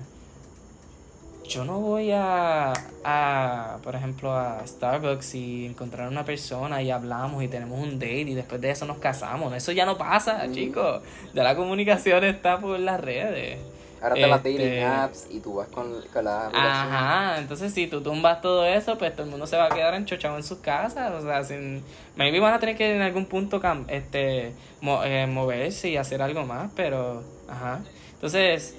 yo 1.48 1.64
no 1.66 1.80
voy 1.80 2.12
a, 2.12 2.74
a, 3.04 3.78
por 3.84 3.96
ejemplo, 3.96 4.34
a 4.34 4.66
Starbucks 4.68 5.36
y 5.36 5.66
encontrar 5.66 6.08
a 6.08 6.10
una 6.10 6.26
persona 6.26 6.82
y 6.82 6.92
hablamos 6.92 7.44
y 7.44 7.48
tenemos 7.48 7.80
un 7.80 8.00
date 8.00 8.22
y 8.22 8.34
después 8.34 8.60
de 8.62 8.72
eso 8.72 8.86
nos 8.86 8.98
casamos. 8.98 9.54
Eso 9.54 9.72
ya 9.72 9.86
no 9.86 9.98
pasa, 9.98 10.46
chicos. 10.52 11.02
Ya 11.34 11.44
la 11.44 11.56
comunicación 11.56 12.24
está 12.26 12.60
por 12.60 12.80
las 12.80 13.00
redes. 13.00 13.60
Ahora 14.02 14.14
te 14.14 14.28
las 14.28 14.38
Este- 14.46 14.54
dating 14.60 14.84
apps 14.84 15.28
y 15.32 15.40
tú 15.40 15.56
vas 15.56 15.70
con, 15.70 15.92
con 16.14 16.24
la. 16.26 16.48
Ajá, 16.54 17.40
entonces 17.40 17.74
si 17.74 17.88
tú 17.88 18.02
tumbas 18.02 18.42
todo 18.42 18.64
eso, 18.66 18.96
pues 18.98 19.14
todo 19.14 19.24
el 19.24 19.30
mundo 19.32 19.48
se 19.48 19.58
va 19.58 19.66
a 19.66 19.70
quedar 19.70 19.96
enchochado 19.96 20.38
en 20.38 20.44
sus 20.44 20.60
casas, 20.60 21.12
o 21.14 21.22
sea, 21.26 21.44
sin, 21.44 21.84
maybe 22.16 22.40
van 22.40 22.54
a 22.54 22.60
tener 22.60 22.78
que 22.78 22.96
en 22.96 23.02
algún 23.02 23.26
punto 23.26 23.60
este 23.88 24.54
mo- 24.82 25.04
eh, 25.04 25.26
moverse 25.26 25.90
y 25.90 25.98
hacer 25.98 26.22
algo 26.22 26.46
más, 26.46 26.70
pero 26.76 27.24
ajá. 27.50 27.80
Entonces, 28.14 28.76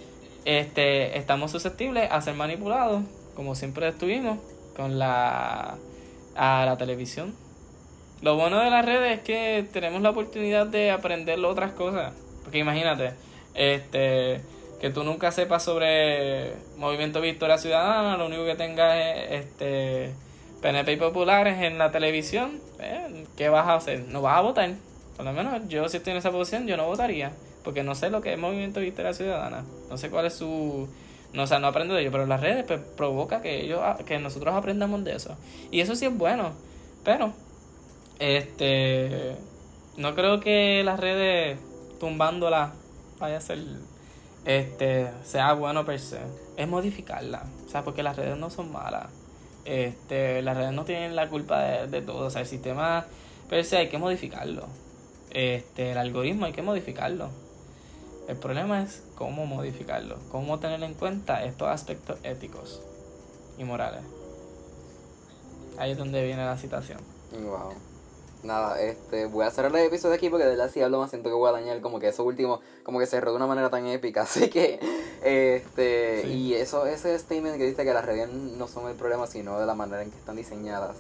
este 0.49 1.19
estamos 1.19 1.51
susceptibles 1.51 2.11
a 2.11 2.23
ser 2.23 2.35
manipulados, 2.35 3.03
como 3.37 3.55
siempre 3.55 3.87
estuvimos 3.87 4.39
con 4.75 4.99
la 4.99 5.77
a 6.35 6.65
la 6.65 6.77
televisión. 6.79 7.35
Lo 8.23 8.37
bueno 8.37 8.59
de 8.61 8.71
las 8.71 8.85
redes 8.85 9.19
es 9.19 9.25
que 9.25 9.69
tenemos 9.73 10.01
la 10.01 10.11
oportunidad 10.11 10.67
de 10.67 10.91
aprender 10.91 11.45
otras 11.45 11.73
cosas, 11.73 12.15
porque 12.43 12.59
imagínate, 12.59 13.13
este 13.55 14.41
que 14.81 14.91
tú 14.91 15.05
nunca 15.05 15.33
sepas 15.33 15.65
sobre 15.65 16.55
Movimiento 16.79 17.21
Victoria 17.21 17.59
Ciudadana, 17.59 18.17
lo 18.17 18.27
único 18.27 18.47
que 18.47 18.55
tengas 18.55 18.97
es 18.97 19.45
este 19.45 20.15
PNP 20.63 20.93
y 20.93 20.97
populares 20.97 21.63
en 21.63 21.77
la 21.77 21.91
televisión, 21.91 22.59
eh, 22.79 23.27
¿qué 23.37 23.51
vas 23.51 23.67
a 23.67 23.75
hacer? 23.75 24.05
No 24.09 24.23
vas 24.23 24.39
a 24.39 24.41
votar. 24.41 24.71
Por 25.17 25.27
lo 25.27 25.33
menos 25.33 25.69
yo 25.69 25.89
si 25.89 25.99
estoy 25.99 26.13
en 26.13 26.19
esa 26.19 26.31
posición, 26.31 26.67
yo 26.67 26.77
no 26.77 26.87
votaría, 26.87 27.33
porque 27.69 27.83
no 27.83 27.95
sé 27.95 28.09
lo 28.09 28.23
que 28.23 28.33
es 28.33 28.39
Movimiento 28.39 28.81
Victoria 28.81 29.13
Ciudadana, 29.13 29.63
no 29.91 29.99
sé 29.99 30.09
cuál 30.09 30.25
es 30.25 30.33
su 30.33 30.89
no, 31.35 31.43
o 31.43 31.47
sea, 31.47 31.59
no 31.59 31.67
aprendo 31.67 31.93
de 31.93 32.01
ello, 32.01 32.11
pero 32.11 32.25
las 32.25 32.41
redes 32.41 32.65
pues, 32.65 32.81
provoca 32.81 33.43
que 33.43 33.61
ellos 33.61 33.83
que 34.07 34.19
nosotros 34.19 34.55
aprendamos 34.55 35.05
de 35.05 35.15
eso. 35.15 35.37
Y 35.71 35.81
eso 35.81 35.95
sí 35.95 36.07
es 36.07 36.17
bueno, 36.17 36.53
pero 37.05 37.35
este 38.21 39.37
no 39.99 40.15
creo 40.15 40.41
que 40.41 40.83
las 40.83 40.99
redes 40.99 41.59
tumbándolas 42.01 42.71
vaya 43.19 43.37
a 43.37 43.41
ser 43.43 43.59
este 44.47 45.11
sea 45.23 45.53
bueno 45.53 45.85
per 45.85 46.01
se. 46.01 46.21
Es 46.57 46.67
modificarla 46.67 47.45
o 47.67 47.69
sea 47.69 47.83
porque 47.83 48.03
las 48.03 48.17
redes 48.17 48.39
no 48.39 48.49
son 48.49 48.73
malas. 48.73 49.11
Este 49.67 50.41
las 50.41 50.57
redes 50.57 50.73
no 50.73 50.87
tienen 50.87 51.15
la 51.15 51.29
culpa 51.29 51.61
de, 51.61 51.87
de 51.87 52.01
todo 52.01 52.29
o 52.29 52.31
sea 52.31 52.41
el 52.41 52.47
sistema 52.47 53.05
per 53.51 53.63
se 53.67 53.77
hay 53.77 53.89
que 53.91 53.99
modificarlo. 53.99 54.65
Este 55.33 55.91
el 55.91 55.99
algoritmo 55.99 56.47
hay 56.47 56.53
que 56.55 56.63
modificarlo 56.63 57.29
el 58.29 58.37
problema 58.37 58.83
es 58.83 59.03
cómo 59.17 59.47
modificarlo 59.47 60.17
cómo 60.31 60.59
tener 60.61 60.83
en 60.83 60.95
cuenta 60.95 61.45
estos 61.45 61.69
aspectos 61.69 62.19
éticos 62.23 62.81
y 63.59 63.65
morales 63.65 64.03
ahí 65.79 65.91
es 65.93 65.99
donde 65.99 66.23
viene 66.25 66.45
la 66.45 66.57
citación 66.57 67.01
Wow. 67.33 67.75
Nada, 68.43 68.81
este, 68.81 69.27
voy 69.27 69.45
a 69.45 69.51
cerrar 69.51 69.75
el 69.75 69.85
episodio 69.87 70.15
aquí 70.15 70.31
porque 70.31 70.45
de 70.45 70.51
verdad 70.51 70.71
si 70.73 70.81
hablo 70.81 70.99
más 71.01 71.11
siento 71.11 71.29
que 71.29 71.35
voy 71.35 71.49
a 71.49 71.53
dañar 71.53 71.81
como 71.81 71.99
que 71.99 72.07
eso 72.09 72.23
último, 72.23 72.61
como 72.85 73.01
que 73.01 73.07
cerró 73.07 73.33
de 73.33 73.37
una 73.37 73.49
manera 73.49 73.69
tan 73.69 73.85
épica, 73.87 74.23
así 74.29 74.49
que, 74.49 74.79
este, 75.25 76.23
Sí. 76.23 76.29
y 76.29 76.55
eso, 76.55 76.87
ese 76.87 77.19
statement 77.19 77.57
que 77.59 77.67
dice 77.67 77.85
que 77.85 77.93
las 77.93 78.05
redes 78.05 78.31
no 78.33 78.69
son 78.69 78.89
el 78.89 78.95
problema, 78.95 79.27
sino 79.27 79.59
de 79.59 79.67
la 79.67 79.75
manera 79.75 80.03
en 80.03 80.11
que 80.13 80.17
están 80.19 80.37
diseñadas, 80.37 80.97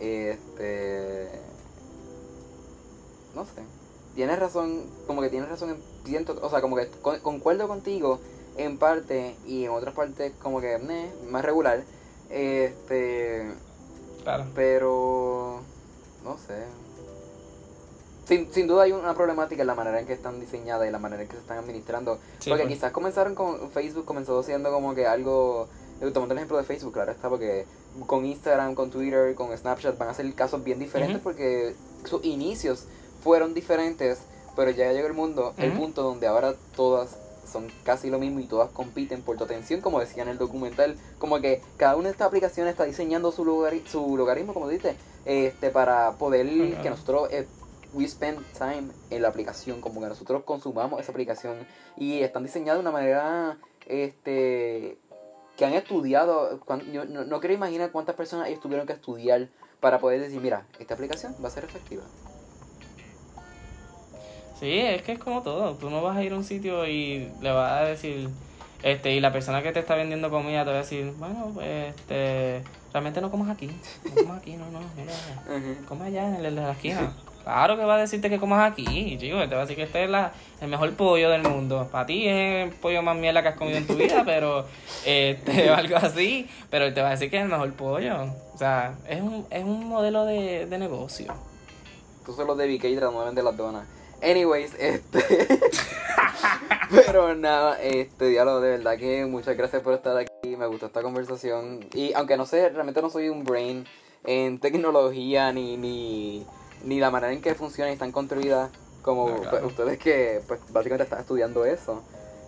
este, 0.00 1.28
no 3.36 3.44
sé, 3.44 3.62
tienes 4.16 4.38
razón, 4.38 4.82
como 5.06 5.22
que 5.22 5.30
tienes 5.30 5.48
razón, 5.48 5.70
en, 5.70 5.93
siento, 6.04 6.38
o 6.42 6.50
sea, 6.50 6.60
como 6.60 6.76
que 6.76 6.88
con- 7.02 7.18
concuerdo 7.20 7.68
contigo 7.68 8.20
en 8.56 8.78
parte 8.78 9.34
y 9.46 9.64
en 9.64 9.70
otras 9.70 9.94
partes 9.94 10.32
como 10.42 10.60
que, 10.60 10.78
meh, 10.78 11.10
más 11.30 11.44
regular, 11.44 11.82
este, 12.30 13.52
claro 14.22 14.44
pero 14.54 15.60
no 16.24 16.36
sé. 16.38 16.64
Sin, 18.26 18.50
sin 18.54 18.66
duda 18.66 18.84
hay 18.84 18.92
una 18.92 19.14
problemática 19.14 19.60
en 19.62 19.66
la 19.66 19.74
manera 19.74 20.00
en 20.00 20.06
que 20.06 20.14
están 20.14 20.40
diseñadas 20.40 20.88
y 20.88 20.90
la 20.90 20.98
manera 20.98 21.22
en 21.22 21.28
que 21.28 21.34
se 21.34 21.42
están 21.42 21.58
administrando. 21.58 22.18
Sí, 22.38 22.48
porque 22.48 22.64
pues. 22.64 22.76
quizás 22.76 22.90
comenzaron 22.92 23.34
con 23.34 23.70
Facebook, 23.70 24.06
comenzó 24.06 24.42
siendo 24.42 24.70
como 24.72 24.94
que 24.94 25.06
algo... 25.06 25.68
eh, 26.00 26.10
Tomando 26.10 26.32
el 26.32 26.38
ejemplo 26.38 26.56
de 26.56 26.64
Facebook, 26.64 26.94
claro 26.94 27.12
está, 27.12 27.28
porque 27.28 27.66
con 28.06 28.24
Instagram, 28.24 28.74
con 28.74 28.90
Twitter, 28.90 29.34
con 29.34 29.54
Snapchat 29.56 29.98
van 29.98 30.08
a 30.08 30.14
ser 30.14 30.32
casos 30.34 30.64
bien 30.64 30.78
diferentes 30.78 31.20
porque 31.20 31.74
sus 32.04 32.24
inicios 32.24 32.86
fueron 33.22 33.52
diferentes, 33.52 34.20
pero 34.56 34.70
ya 34.70 34.92
llegó 34.92 35.06
el 35.06 35.14
mundo, 35.14 35.54
el 35.58 35.72
punto 35.72 36.02
donde 36.02 36.26
ahora 36.26 36.54
todas 36.76 37.16
son 37.50 37.70
casi 37.84 38.10
lo 38.10 38.18
mismo 38.18 38.40
y 38.40 38.46
todas 38.46 38.70
compiten 38.70 39.22
por 39.22 39.36
tu 39.36 39.44
atención, 39.44 39.80
como 39.80 40.00
decía 40.00 40.22
en 40.22 40.28
el 40.28 40.38
documental, 40.38 40.96
como 41.18 41.40
que 41.40 41.62
cada 41.76 41.96
una 41.96 42.04
de 42.04 42.12
estas 42.12 42.28
aplicaciones 42.28 42.72
está 42.72 42.84
diseñando 42.84 43.30
su 43.32 43.44
lugar 43.44 43.74
su 43.86 44.16
logaritmo, 44.16 44.54
como 44.54 44.68
dices, 44.68 44.96
este 45.24 45.70
para 45.70 46.12
poder 46.12 46.46
que 46.82 46.90
nosotros 46.90 47.28
eh, 47.30 47.46
we 47.92 48.06
spend 48.08 48.44
time 48.58 48.88
en 49.10 49.22
la 49.22 49.28
aplicación, 49.28 49.80
como 49.80 50.00
que 50.00 50.08
nosotros 50.08 50.42
consumamos 50.44 51.00
esa 51.00 51.12
aplicación 51.12 51.66
y 51.96 52.20
están 52.20 52.42
diseñadas 52.42 52.78
de 52.78 52.80
una 52.80 52.90
manera 52.90 53.58
este 53.86 54.98
que 55.56 55.64
han 55.64 55.74
estudiado, 55.74 56.60
yo 56.92 57.04
no, 57.04 57.24
no 57.24 57.40
quiero 57.40 57.54
imaginar 57.54 57.92
cuántas 57.92 58.16
personas 58.16 58.48
ellos 58.48 58.60
tuvieron 58.60 58.86
que 58.88 58.92
estudiar 58.92 59.48
para 59.78 60.00
poder 60.00 60.20
decir, 60.20 60.40
mira, 60.40 60.66
esta 60.80 60.94
aplicación 60.94 61.36
va 61.42 61.48
a 61.48 61.50
ser 61.50 61.64
efectiva. 61.64 62.02
Sí, 64.64 64.80
es 64.80 65.02
que 65.02 65.12
es 65.12 65.18
como 65.18 65.42
todo. 65.42 65.74
Tú 65.74 65.90
no 65.90 66.00
vas 66.00 66.16
a 66.16 66.24
ir 66.24 66.32
a 66.32 66.36
un 66.36 66.42
sitio 66.42 66.88
y 66.88 67.30
le 67.42 67.52
vas 67.52 67.82
a 67.82 67.84
decir, 67.84 68.30
este, 68.82 69.12
y 69.12 69.20
la 69.20 69.30
persona 69.30 69.62
que 69.62 69.72
te 69.72 69.80
está 69.80 69.94
vendiendo 69.94 70.30
comida 70.30 70.64
te 70.64 70.70
va 70.70 70.76
a 70.76 70.78
decir, 70.78 71.12
bueno, 71.18 71.50
pues, 71.52 71.94
este, 71.94 72.62
realmente 72.90 73.20
no 73.20 73.30
comas 73.30 73.50
aquí. 73.50 73.66
No 73.66 74.14
comas 74.14 74.38
aquí, 74.38 74.56
no, 74.56 74.70
no, 74.70 74.80
mira, 74.96 75.12
come 75.86 76.06
allá 76.06 76.28
en 76.28 76.36
el 76.36 76.54
de 76.54 76.62
la 76.62 76.72
esquina. 76.72 77.12
Claro 77.42 77.76
que 77.76 77.84
va 77.84 77.96
a 77.96 77.98
decirte 77.98 78.30
que 78.30 78.40
comas 78.40 78.72
aquí, 78.72 79.18
chico, 79.18 79.36
te 79.46 79.54
va 79.54 79.58
a 79.58 79.66
decir 79.66 79.76
que 79.76 79.82
este 79.82 80.04
es 80.04 80.08
la, 80.08 80.32
el 80.62 80.68
mejor 80.68 80.94
pollo 80.94 81.28
del 81.28 81.42
mundo. 81.42 81.86
Para 81.92 82.06
ti 82.06 82.26
es 82.26 82.68
el 82.68 82.70
pollo 82.70 83.02
más 83.02 83.18
mierda 83.18 83.42
que 83.42 83.48
has 83.48 83.56
comido 83.56 83.76
en 83.76 83.86
tu 83.86 83.96
vida, 83.96 84.22
pero 84.24 84.64
este, 85.04 85.70
o 85.72 85.74
algo 85.74 85.96
así, 85.96 86.48
pero 86.70 86.86
él 86.86 86.94
te 86.94 87.02
va 87.02 87.08
a 87.08 87.10
decir 87.10 87.28
que 87.28 87.36
es 87.36 87.42
el 87.42 87.50
mejor 87.50 87.70
pollo. 87.74 88.32
O 88.54 88.56
sea, 88.56 88.94
es 89.06 89.20
un, 89.20 89.46
es 89.50 89.62
un 89.62 89.86
modelo 89.86 90.24
de, 90.24 90.64
de 90.64 90.78
negocio. 90.78 91.34
Tú 92.24 92.32
solo 92.32 92.54
de 92.56 92.66
BK 92.66 92.96
tratando 92.96 93.20
de 93.20 93.26
vender 93.26 93.44
las 93.44 93.56
donas. 93.58 93.86
Anyways, 94.24 94.72
este. 94.78 95.20
Pero 96.90 97.34
nada, 97.34 97.80
este 97.82 98.26
diálogo, 98.28 98.60
de 98.60 98.70
verdad 98.78 98.96
que 98.96 99.24
muchas 99.26 99.56
gracias 99.56 99.82
por 99.82 99.94
estar 99.94 100.16
aquí. 100.16 100.56
Me 100.56 100.66
gustó 100.66 100.86
esta 100.86 101.02
conversación. 101.02 101.80
Y 101.94 102.12
aunque 102.14 102.36
no 102.36 102.46
sé, 102.46 102.68
realmente 102.70 103.02
no 103.02 103.10
soy 103.10 103.28
un 103.28 103.44
brain 103.44 103.86
en 104.24 104.58
tecnología 104.60 105.52
ni, 105.52 105.76
ni, 105.76 106.46
ni 106.84 107.00
la 107.00 107.10
manera 107.10 107.32
en 107.32 107.40
que 107.42 107.54
funciona 107.54 107.90
y 107.90 107.94
están 107.94 108.12
construidas 108.12 108.70
como 109.02 109.28
No, 109.28 109.36
claro. 109.36 109.50
pues, 109.50 109.64
ustedes 109.64 109.98
que 109.98 110.40
pues 110.46 110.60
básicamente 110.70 111.04
están 111.04 111.20
estudiando 111.20 111.64
eso. 111.64 112.02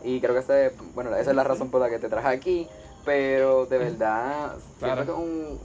Y 0.05 0.21
creo 0.21 0.35
que 0.35 0.41
ese, 0.41 0.73
bueno, 0.95 1.15
esa 1.17 1.31
es 1.31 1.37
la 1.37 1.45
razón 1.45 1.71
por 1.71 1.81
la 1.81 1.89
que 1.91 1.99
te 1.99 2.09
traje 2.09 2.29
aquí. 2.29 2.69
Pero 3.05 3.67
de 3.67 3.79
verdad, 3.79 4.57
Claro. 4.79 4.95
siento 5.05 5.05
que 5.05 5.21
un, 5.21 5.61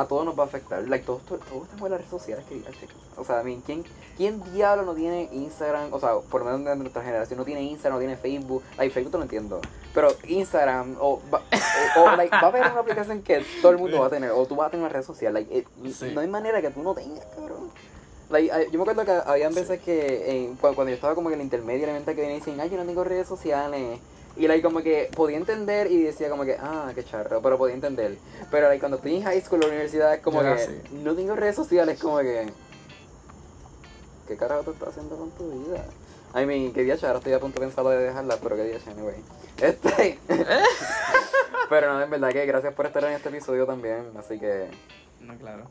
a 0.00 0.06
todos 0.06 0.24
nos 0.24 0.38
va 0.38 0.44
a 0.44 0.46
afectar. 0.46 0.86
Like, 0.88 1.04
todos, 1.04 1.22
todos, 1.22 1.40
todos 1.46 1.62
estamos 1.64 1.84
en 1.86 1.90
las 1.92 2.00
redes 2.00 2.10
sociales, 2.10 2.44
que. 2.48 2.62
O 3.16 3.24
sea, 3.24 3.40
I 3.42 3.44
mean, 3.44 3.60
¿quién, 3.62 3.84
¿quién 4.16 4.42
diablo 4.52 4.84
no 4.84 4.94
tiene 4.94 5.28
Instagram? 5.32 5.92
O 5.92 5.98
sea, 5.98 6.16
por 6.30 6.44
lo 6.44 6.46
menos 6.56 6.64
de 6.64 6.76
nuestra 6.76 7.02
generación 7.02 7.38
no 7.38 7.44
tiene 7.44 7.62
Instagram, 7.62 7.94
no 7.94 7.98
tiene 8.00 8.16
Facebook. 8.16 8.62
Like, 8.76 8.92
Facebook 8.94 9.10
te 9.12 9.16
lo 9.18 9.22
entiendo. 9.24 9.60
Pero 9.94 10.08
Instagram, 10.28 10.96
o, 11.00 11.20
va- 11.32 11.42
o, 11.96 12.02
o, 12.02 12.16
like, 12.16 12.30
va 12.34 12.42
a 12.42 12.46
haber 12.46 12.62
una 12.70 12.80
aplicación 12.80 13.22
que 13.22 13.44
todo 13.60 13.72
el 13.72 13.78
mundo 13.78 13.98
va 14.00 14.06
a 14.06 14.10
tener, 14.10 14.30
o 14.30 14.46
tú 14.46 14.54
vas 14.54 14.68
a 14.68 14.70
tener 14.70 14.84
una 14.86 14.92
red 14.92 15.02
social. 15.04 15.34
Like, 15.34 15.58
eh, 15.58 15.64
Sí. 15.92 16.12
No 16.14 16.20
hay 16.20 16.28
manera 16.28 16.60
que 16.62 16.70
tú 16.70 16.82
no 16.82 16.94
tengas, 16.94 17.24
cabrón. 17.34 17.70
Like, 18.30 18.54
eh, 18.54 18.68
yo 18.70 18.78
me 18.78 18.82
acuerdo 18.90 19.04
que 19.04 19.28
habían 19.30 19.54
veces 19.54 19.80
que 19.80 20.52
cu- 20.60 20.74
cuando 20.74 20.90
yo 20.90 20.94
estaba 20.94 21.14
como 21.14 21.30
en 21.30 21.36
el 21.36 21.40
intermedio, 21.40 21.84
elemental 21.84 22.14
que 22.14 22.20
venían 22.20 22.36
y 22.36 22.40
decían, 22.40 22.60
ay, 22.60 22.70
yo 22.70 22.76
no 22.76 22.84
tengo 22.84 23.02
redes 23.02 23.26
sociales. 23.26 23.98
Y 24.38 24.46
like, 24.46 24.62
como 24.62 24.80
que 24.82 25.10
podía 25.14 25.36
entender 25.36 25.90
y 25.90 26.04
decía 26.04 26.30
como 26.30 26.44
que, 26.44 26.56
ah, 26.60 26.92
qué 26.94 27.04
charro, 27.04 27.42
pero 27.42 27.58
podía 27.58 27.74
entender. 27.74 28.16
Pero 28.50 28.68
like, 28.68 28.78
cuando 28.78 28.98
estoy 28.98 29.16
en 29.16 29.24
high 29.24 29.40
school 29.40 29.64
o 29.64 29.66
universidad, 29.66 30.14
es 30.14 30.20
como 30.20 30.42
Yo 30.42 30.54
que 30.54 30.80
no 30.92 31.14
tengo 31.14 31.34
redes 31.34 31.56
sociales, 31.56 31.98
como 32.00 32.18
que, 32.18 32.46
¿qué 34.28 34.36
carajo 34.36 34.62
te 34.62 34.70
estás 34.70 34.90
haciendo 34.90 35.16
con 35.16 35.30
tu 35.32 35.50
vida? 35.50 35.84
I 36.34 36.46
mean, 36.46 36.72
qué 36.72 36.84
día 36.84 36.96
ahora 37.02 37.18
estoy 37.18 37.32
a 37.32 37.40
punto 37.40 37.60
de 37.60 37.66
pensar 37.66 37.84
de 37.86 37.98
dejarla, 37.98 38.36
pero 38.40 38.54
qué 38.56 38.64
día 38.64 38.78
anyway. 38.90 39.16
Este. 39.58 40.20
pero 41.68 41.92
no, 41.92 42.00
en 42.00 42.10
verdad 42.10 42.30
que 42.30 42.46
gracias 42.46 42.72
por 42.74 42.86
estar 42.86 43.02
en 43.04 43.14
este 43.14 43.28
episodio 43.28 43.66
también, 43.66 44.04
así 44.16 44.38
que. 44.38 44.68
No, 45.20 45.36
claro. 45.36 45.64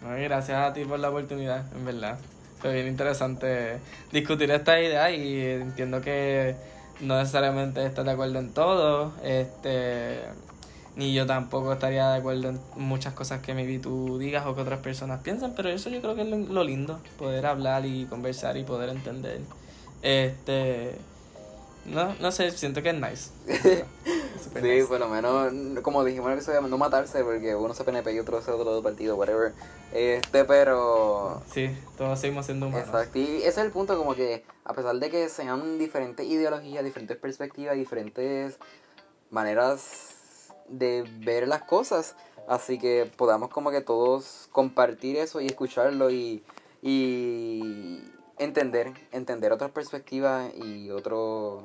No, 0.00 0.10
gracias 0.10 0.56
a 0.56 0.72
ti 0.72 0.84
por 0.84 1.00
la 1.00 1.10
oportunidad, 1.10 1.66
en 1.74 1.84
verdad. 1.84 2.20
Fue 2.60 2.72
bien 2.72 2.86
interesante 2.86 3.78
discutir 4.12 4.50
esta 4.52 4.80
idea 4.80 5.10
y 5.10 5.44
entiendo 5.44 6.00
que 6.00 6.54
no 7.00 7.18
necesariamente 7.18 7.84
estás 7.84 8.04
de 8.04 8.10
acuerdo 8.10 8.38
en 8.38 8.52
todo. 8.52 9.12
Este, 9.22 10.20
ni 10.96 11.12
yo 11.14 11.26
tampoco 11.26 11.72
estaría 11.72 12.10
de 12.10 12.18
acuerdo 12.18 12.50
en 12.50 12.60
muchas 12.76 13.14
cosas 13.14 13.40
que 13.40 13.54
maybe 13.54 13.78
tú 13.78 14.18
digas 14.18 14.46
o 14.46 14.54
que 14.54 14.62
otras 14.62 14.80
personas 14.80 15.20
piensan, 15.22 15.52
pero 15.54 15.68
eso 15.68 15.90
yo 15.90 16.00
creo 16.00 16.14
que 16.16 16.22
es 16.22 16.28
lo 16.28 16.64
lindo, 16.64 16.98
poder 17.18 17.46
hablar 17.46 17.86
y 17.86 18.06
conversar 18.06 18.56
y 18.56 18.64
poder 18.64 18.88
entender. 18.88 19.40
Este, 20.02 20.96
no, 21.90 22.14
no 22.20 22.32
sé, 22.32 22.50
siento 22.52 22.82
que 22.82 22.90
es 22.90 22.96
nice. 22.96 23.30
Sí, 24.38 24.62
nice. 24.62 24.86
por 24.86 24.98
lo 24.98 25.08
menos, 25.08 25.52
como 25.82 26.04
dijimos 26.04 26.26
en 26.26 26.32
el 26.32 26.38
episodio, 26.38 26.60
no 26.62 26.78
matarse 26.78 27.22
porque 27.22 27.54
uno 27.54 27.74
se 27.74 27.84
PNP 27.84 28.14
y 28.14 28.20
otro 28.20 28.40
se 28.40 28.50
otro 28.50 28.82
partido, 28.82 29.16
whatever. 29.16 29.52
Este, 29.92 30.44
pero. 30.44 31.42
Sí, 31.52 31.76
todos 31.98 32.18
seguimos 32.18 32.46
siendo 32.46 32.68
humanos. 32.68 32.86
Exacto, 32.86 33.18
y 33.18 33.38
ese 33.38 33.48
es 33.48 33.58
el 33.58 33.70
punto, 33.70 33.98
como 33.98 34.14
que 34.14 34.44
a 34.64 34.74
pesar 34.74 34.96
de 34.96 35.10
que 35.10 35.28
sean 35.28 35.78
diferentes 35.78 36.24
ideologías, 36.26 36.84
diferentes 36.84 37.16
perspectivas, 37.16 37.76
diferentes 37.76 38.58
maneras 39.30 40.52
de 40.68 41.04
ver 41.20 41.48
las 41.48 41.62
cosas, 41.62 42.14
así 42.46 42.78
que 42.78 43.10
podamos 43.16 43.48
como 43.48 43.70
que 43.70 43.80
todos 43.80 44.48
compartir 44.52 45.16
eso 45.16 45.40
y 45.40 45.46
escucharlo 45.46 46.10
y, 46.10 46.42
y 46.82 48.02
entender, 48.38 48.92
entender 49.12 49.52
otras 49.52 49.70
perspectivas 49.70 50.52
y 50.54 50.90
otro, 50.90 51.62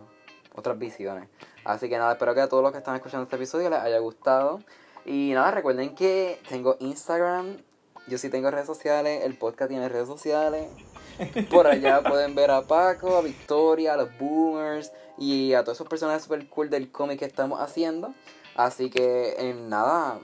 otras 0.55 0.77
visiones. 0.77 1.29
Así 1.63 1.89
que 1.89 1.97
nada, 1.97 2.13
espero 2.13 2.33
que 2.33 2.41
a 2.41 2.49
todos 2.49 2.63
los 2.63 2.71
que 2.71 2.79
están 2.79 2.95
escuchando 2.95 3.23
este 3.23 3.35
episodio 3.35 3.69
les 3.69 3.79
haya 3.79 3.99
gustado. 3.99 4.59
Y 5.05 5.31
nada, 5.33 5.51
recuerden 5.51 5.95
que 5.95 6.39
tengo 6.47 6.77
Instagram, 6.79 7.57
yo 8.07 8.17
sí 8.17 8.29
tengo 8.29 8.51
redes 8.51 8.67
sociales, 8.67 9.23
el 9.23 9.37
podcast 9.37 9.69
tiene 9.69 9.89
redes 9.89 10.07
sociales. 10.07 10.67
Por 11.49 11.67
allá 11.67 12.01
pueden 12.07 12.35
ver 12.35 12.51
a 12.51 12.61
Paco, 12.61 13.17
a 13.17 13.21
Victoria, 13.21 13.93
a 13.93 13.97
los 13.97 14.17
Boomers 14.17 14.91
y 15.17 15.53
a 15.53 15.63
todas 15.63 15.77
esas 15.77 15.87
personas 15.87 16.23
super 16.23 16.47
cool 16.49 16.69
del 16.69 16.91
cómic 16.91 17.19
que 17.19 17.25
estamos 17.25 17.61
haciendo. 17.61 18.13
Así 18.55 18.89
que 18.89 19.35
en 19.37 19.69
nada, 19.69 20.19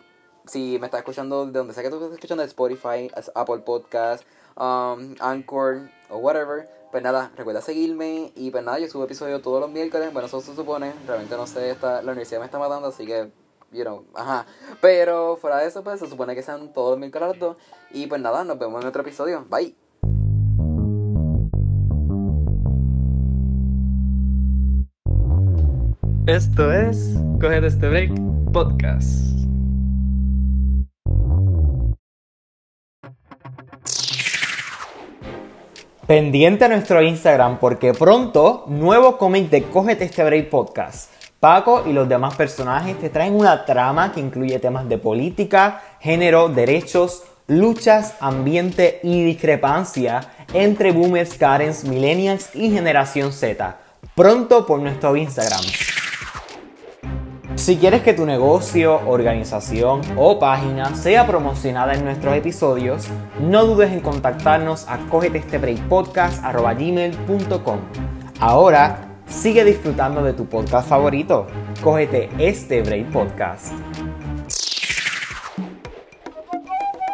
si 0.45 0.77
me 0.79 0.87
estás 0.87 0.99
escuchando 0.99 1.45
de 1.45 1.51
donde 1.51 1.73
sea 1.73 1.83
que 1.83 1.89
tú 1.89 1.95
estés 1.95 2.13
escuchando, 2.13 2.41
de 2.41 2.47
Spotify, 2.47 3.11
Apple 3.35 3.59
Podcast, 3.59 4.23
um, 4.55 5.15
Anchor 5.19 5.89
o 6.09 6.17
whatever, 6.17 6.69
pues 6.91 7.03
nada, 7.03 7.31
recuerda 7.35 7.61
seguirme 7.61 8.31
y 8.35 8.51
pues 8.51 8.63
nada, 8.63 8.79
yo 8.79 8.87
subo 8.87 9.03
episodio 9.03 9.41
todos 9.41 9.61
los 9.61 9.69
miércoles, 9.69 10.11
bueno, 10.11 10.27
eso 10.27 10.41
se 10.41 10.55
supone, 10.55 10.93
realmente 11.05 11.35
no 11.35 11.45
sé, 11.45 11.69
está, 11.69 12.01
la 12.01 12.11
universidad 12.11 12.39
me 12.39 12.45
está 12.45 12.57
matando, 12.57 12.87
así 12.87 13.05
que, 13.05 13.31
you 13.71 13.83
know, 13.83 14.05
ajá. 14.15 14.45
Pero 14.81 15.37
fuera 15.37 15.57
de 15.57 15.67
eso, 15.67 15.83
pues 15.83 15.99
se 15.99 16.07
supone 16.07 16.35
que 16.35 16.41
sean 16.41 16.73
todos 16.73 16.91
los 16.91 16.99
miércoles 16.99 17.23
a 17.23 17.31
las 17.31 17.39
dos. 17.39 17.57
Y 17.91 18.07
pues 18.07 18.21
nada, 18.21 18.43
nos 18.43 18.57
vemos 18.57 18.81
en 18.81 18.87
otro 18.87 19.01
episodio. 19.01 19.45
Bye. 19.49 19.75
Esto 26.27 26.71
es 26.71 27.15
Coger 27.39 27.65
este 27.65 27.89
break 27.89 28.11
podcast. 28.53 29.48
Pendiente 36.09 36.65
a 36.65 36.69
nuestro 36.69 37.03
Instagram 37.03 37.59
porque 37.59 37.93
pronto 37.93 38.63
nuevo 38.65 39.19
cómic 39.19 39.51
de 39.51 39.65
Cógete 39.65 40.05
este 40.05 40.23
break 40.23 40.49
podcast. 40.49 41.11
Paco 41.39 41.83
y 41.85 41.93
los 41.93 42.09
demás 42.09 42.33
personajes 42.33 42.99
te 42.99 43.11
traen 43.11 43.35
una 43.35 43.63
trama 43.63 44.11
que 44.11 44.19
incluye 44.19 44.57
temas 44.57 44.89
de 44.89 44.97
política, 44.97 45.83
género, 45.99 46.49
derechos, 46.49 47.25
luchas, 47.45 48.15
ambiente 48.21 48.99
y 49.03 49.23
discrepancia 49.23 50.21
entre 50.51 50.93
boomers, 50.93 51.35
Karens, 51.35 51.83
millennials 51.83 52.55
y 52.55 52.71
generación 52.71 53.31
Z. 53.31 53.77
Pronto 54.15 54.65
por 54.65 54.79
nuestro 54.79 55.15
Instagram. 55.15 55.61
Si 57.59 57.77
quieres 57.77 58.01
que 58.03 58.13
tu 58.13 58.25
negocio, 58.25 59.01
organización 59.05 59.99
o 60.15 60.39
página 60.39 60.95
sea 60.95 61.27
promocionada 61.27 61.93
en 61.93 62.05
nuestros 62.05 62.33
episodios, 62.33 63.09
no 63.41 63.65
dudes 63.65 63.91
en 63.91 63.99
contactarnos 63.99 64.87
a 64.87 64.97
cogetestebreakpodcast.gmail.com 65.09 67.79
Ahora, 68.39 69.09
sigue 69.27 69.65
disfrutando 69.65 70.23
de 70.23 70.31
tu 70.31 70.45
podcast 70.45 70.87
favorito. 70.87 71.47
Cógete 71.83 72.29
este 72.39 72.81
Podcast. 73.11 73.73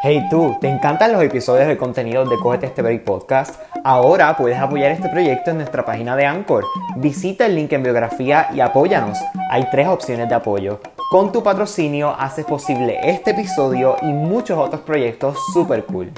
Hey 0.08 0.28
tú, 0.30 0.56
¿te 0.62 0.70
encantan 0.70 1.14
los 1.14 1.24
episodios 1.24 1.68
de 1.68 1.78
contenido 1.78 2.24
de 2.26 2.38
Cógete 2.38 2.68
este 2.68 2.84
Break 2.84 3.06
Podcast? 3.06 3.60
Ahora 3.84 4.38
puedes 4.38 4.60
apoyar 4.60 4.92
este 4.92 5.10
proyecto 5.10 5.50
en 5.50 5.58
nuestra 5.58 5.84
página 5.84 6.16
de 6.16 6.28
Anchor. 6.28 6.64
Visita 6.98 7.48
el 7.48 7.56
link 7.56 7.74
en 7.74 7.82
biografía 7.82 8.50
y 8.54 8.60
apóyanos. 8.60 9.18
Hay 9.50 9.68
tres 9.72 9.88
opciones 9.88 10.30
de 10.30 10.36
apoyo. 10.36 10.80
Con 11.10 11.32
tu 11.32 11.42
patrocinio 11.42 12.12
haces 12.12 12.46
posible 12.46 13.00
este 13.02 13.32
episodio 13.32 13.96
y 14.04 14.14
muchos 14.14 14.60
otros 14.60 14.82
proyectos 14.82 15.40
super 15.52 15.84
cool. 15.86 16.12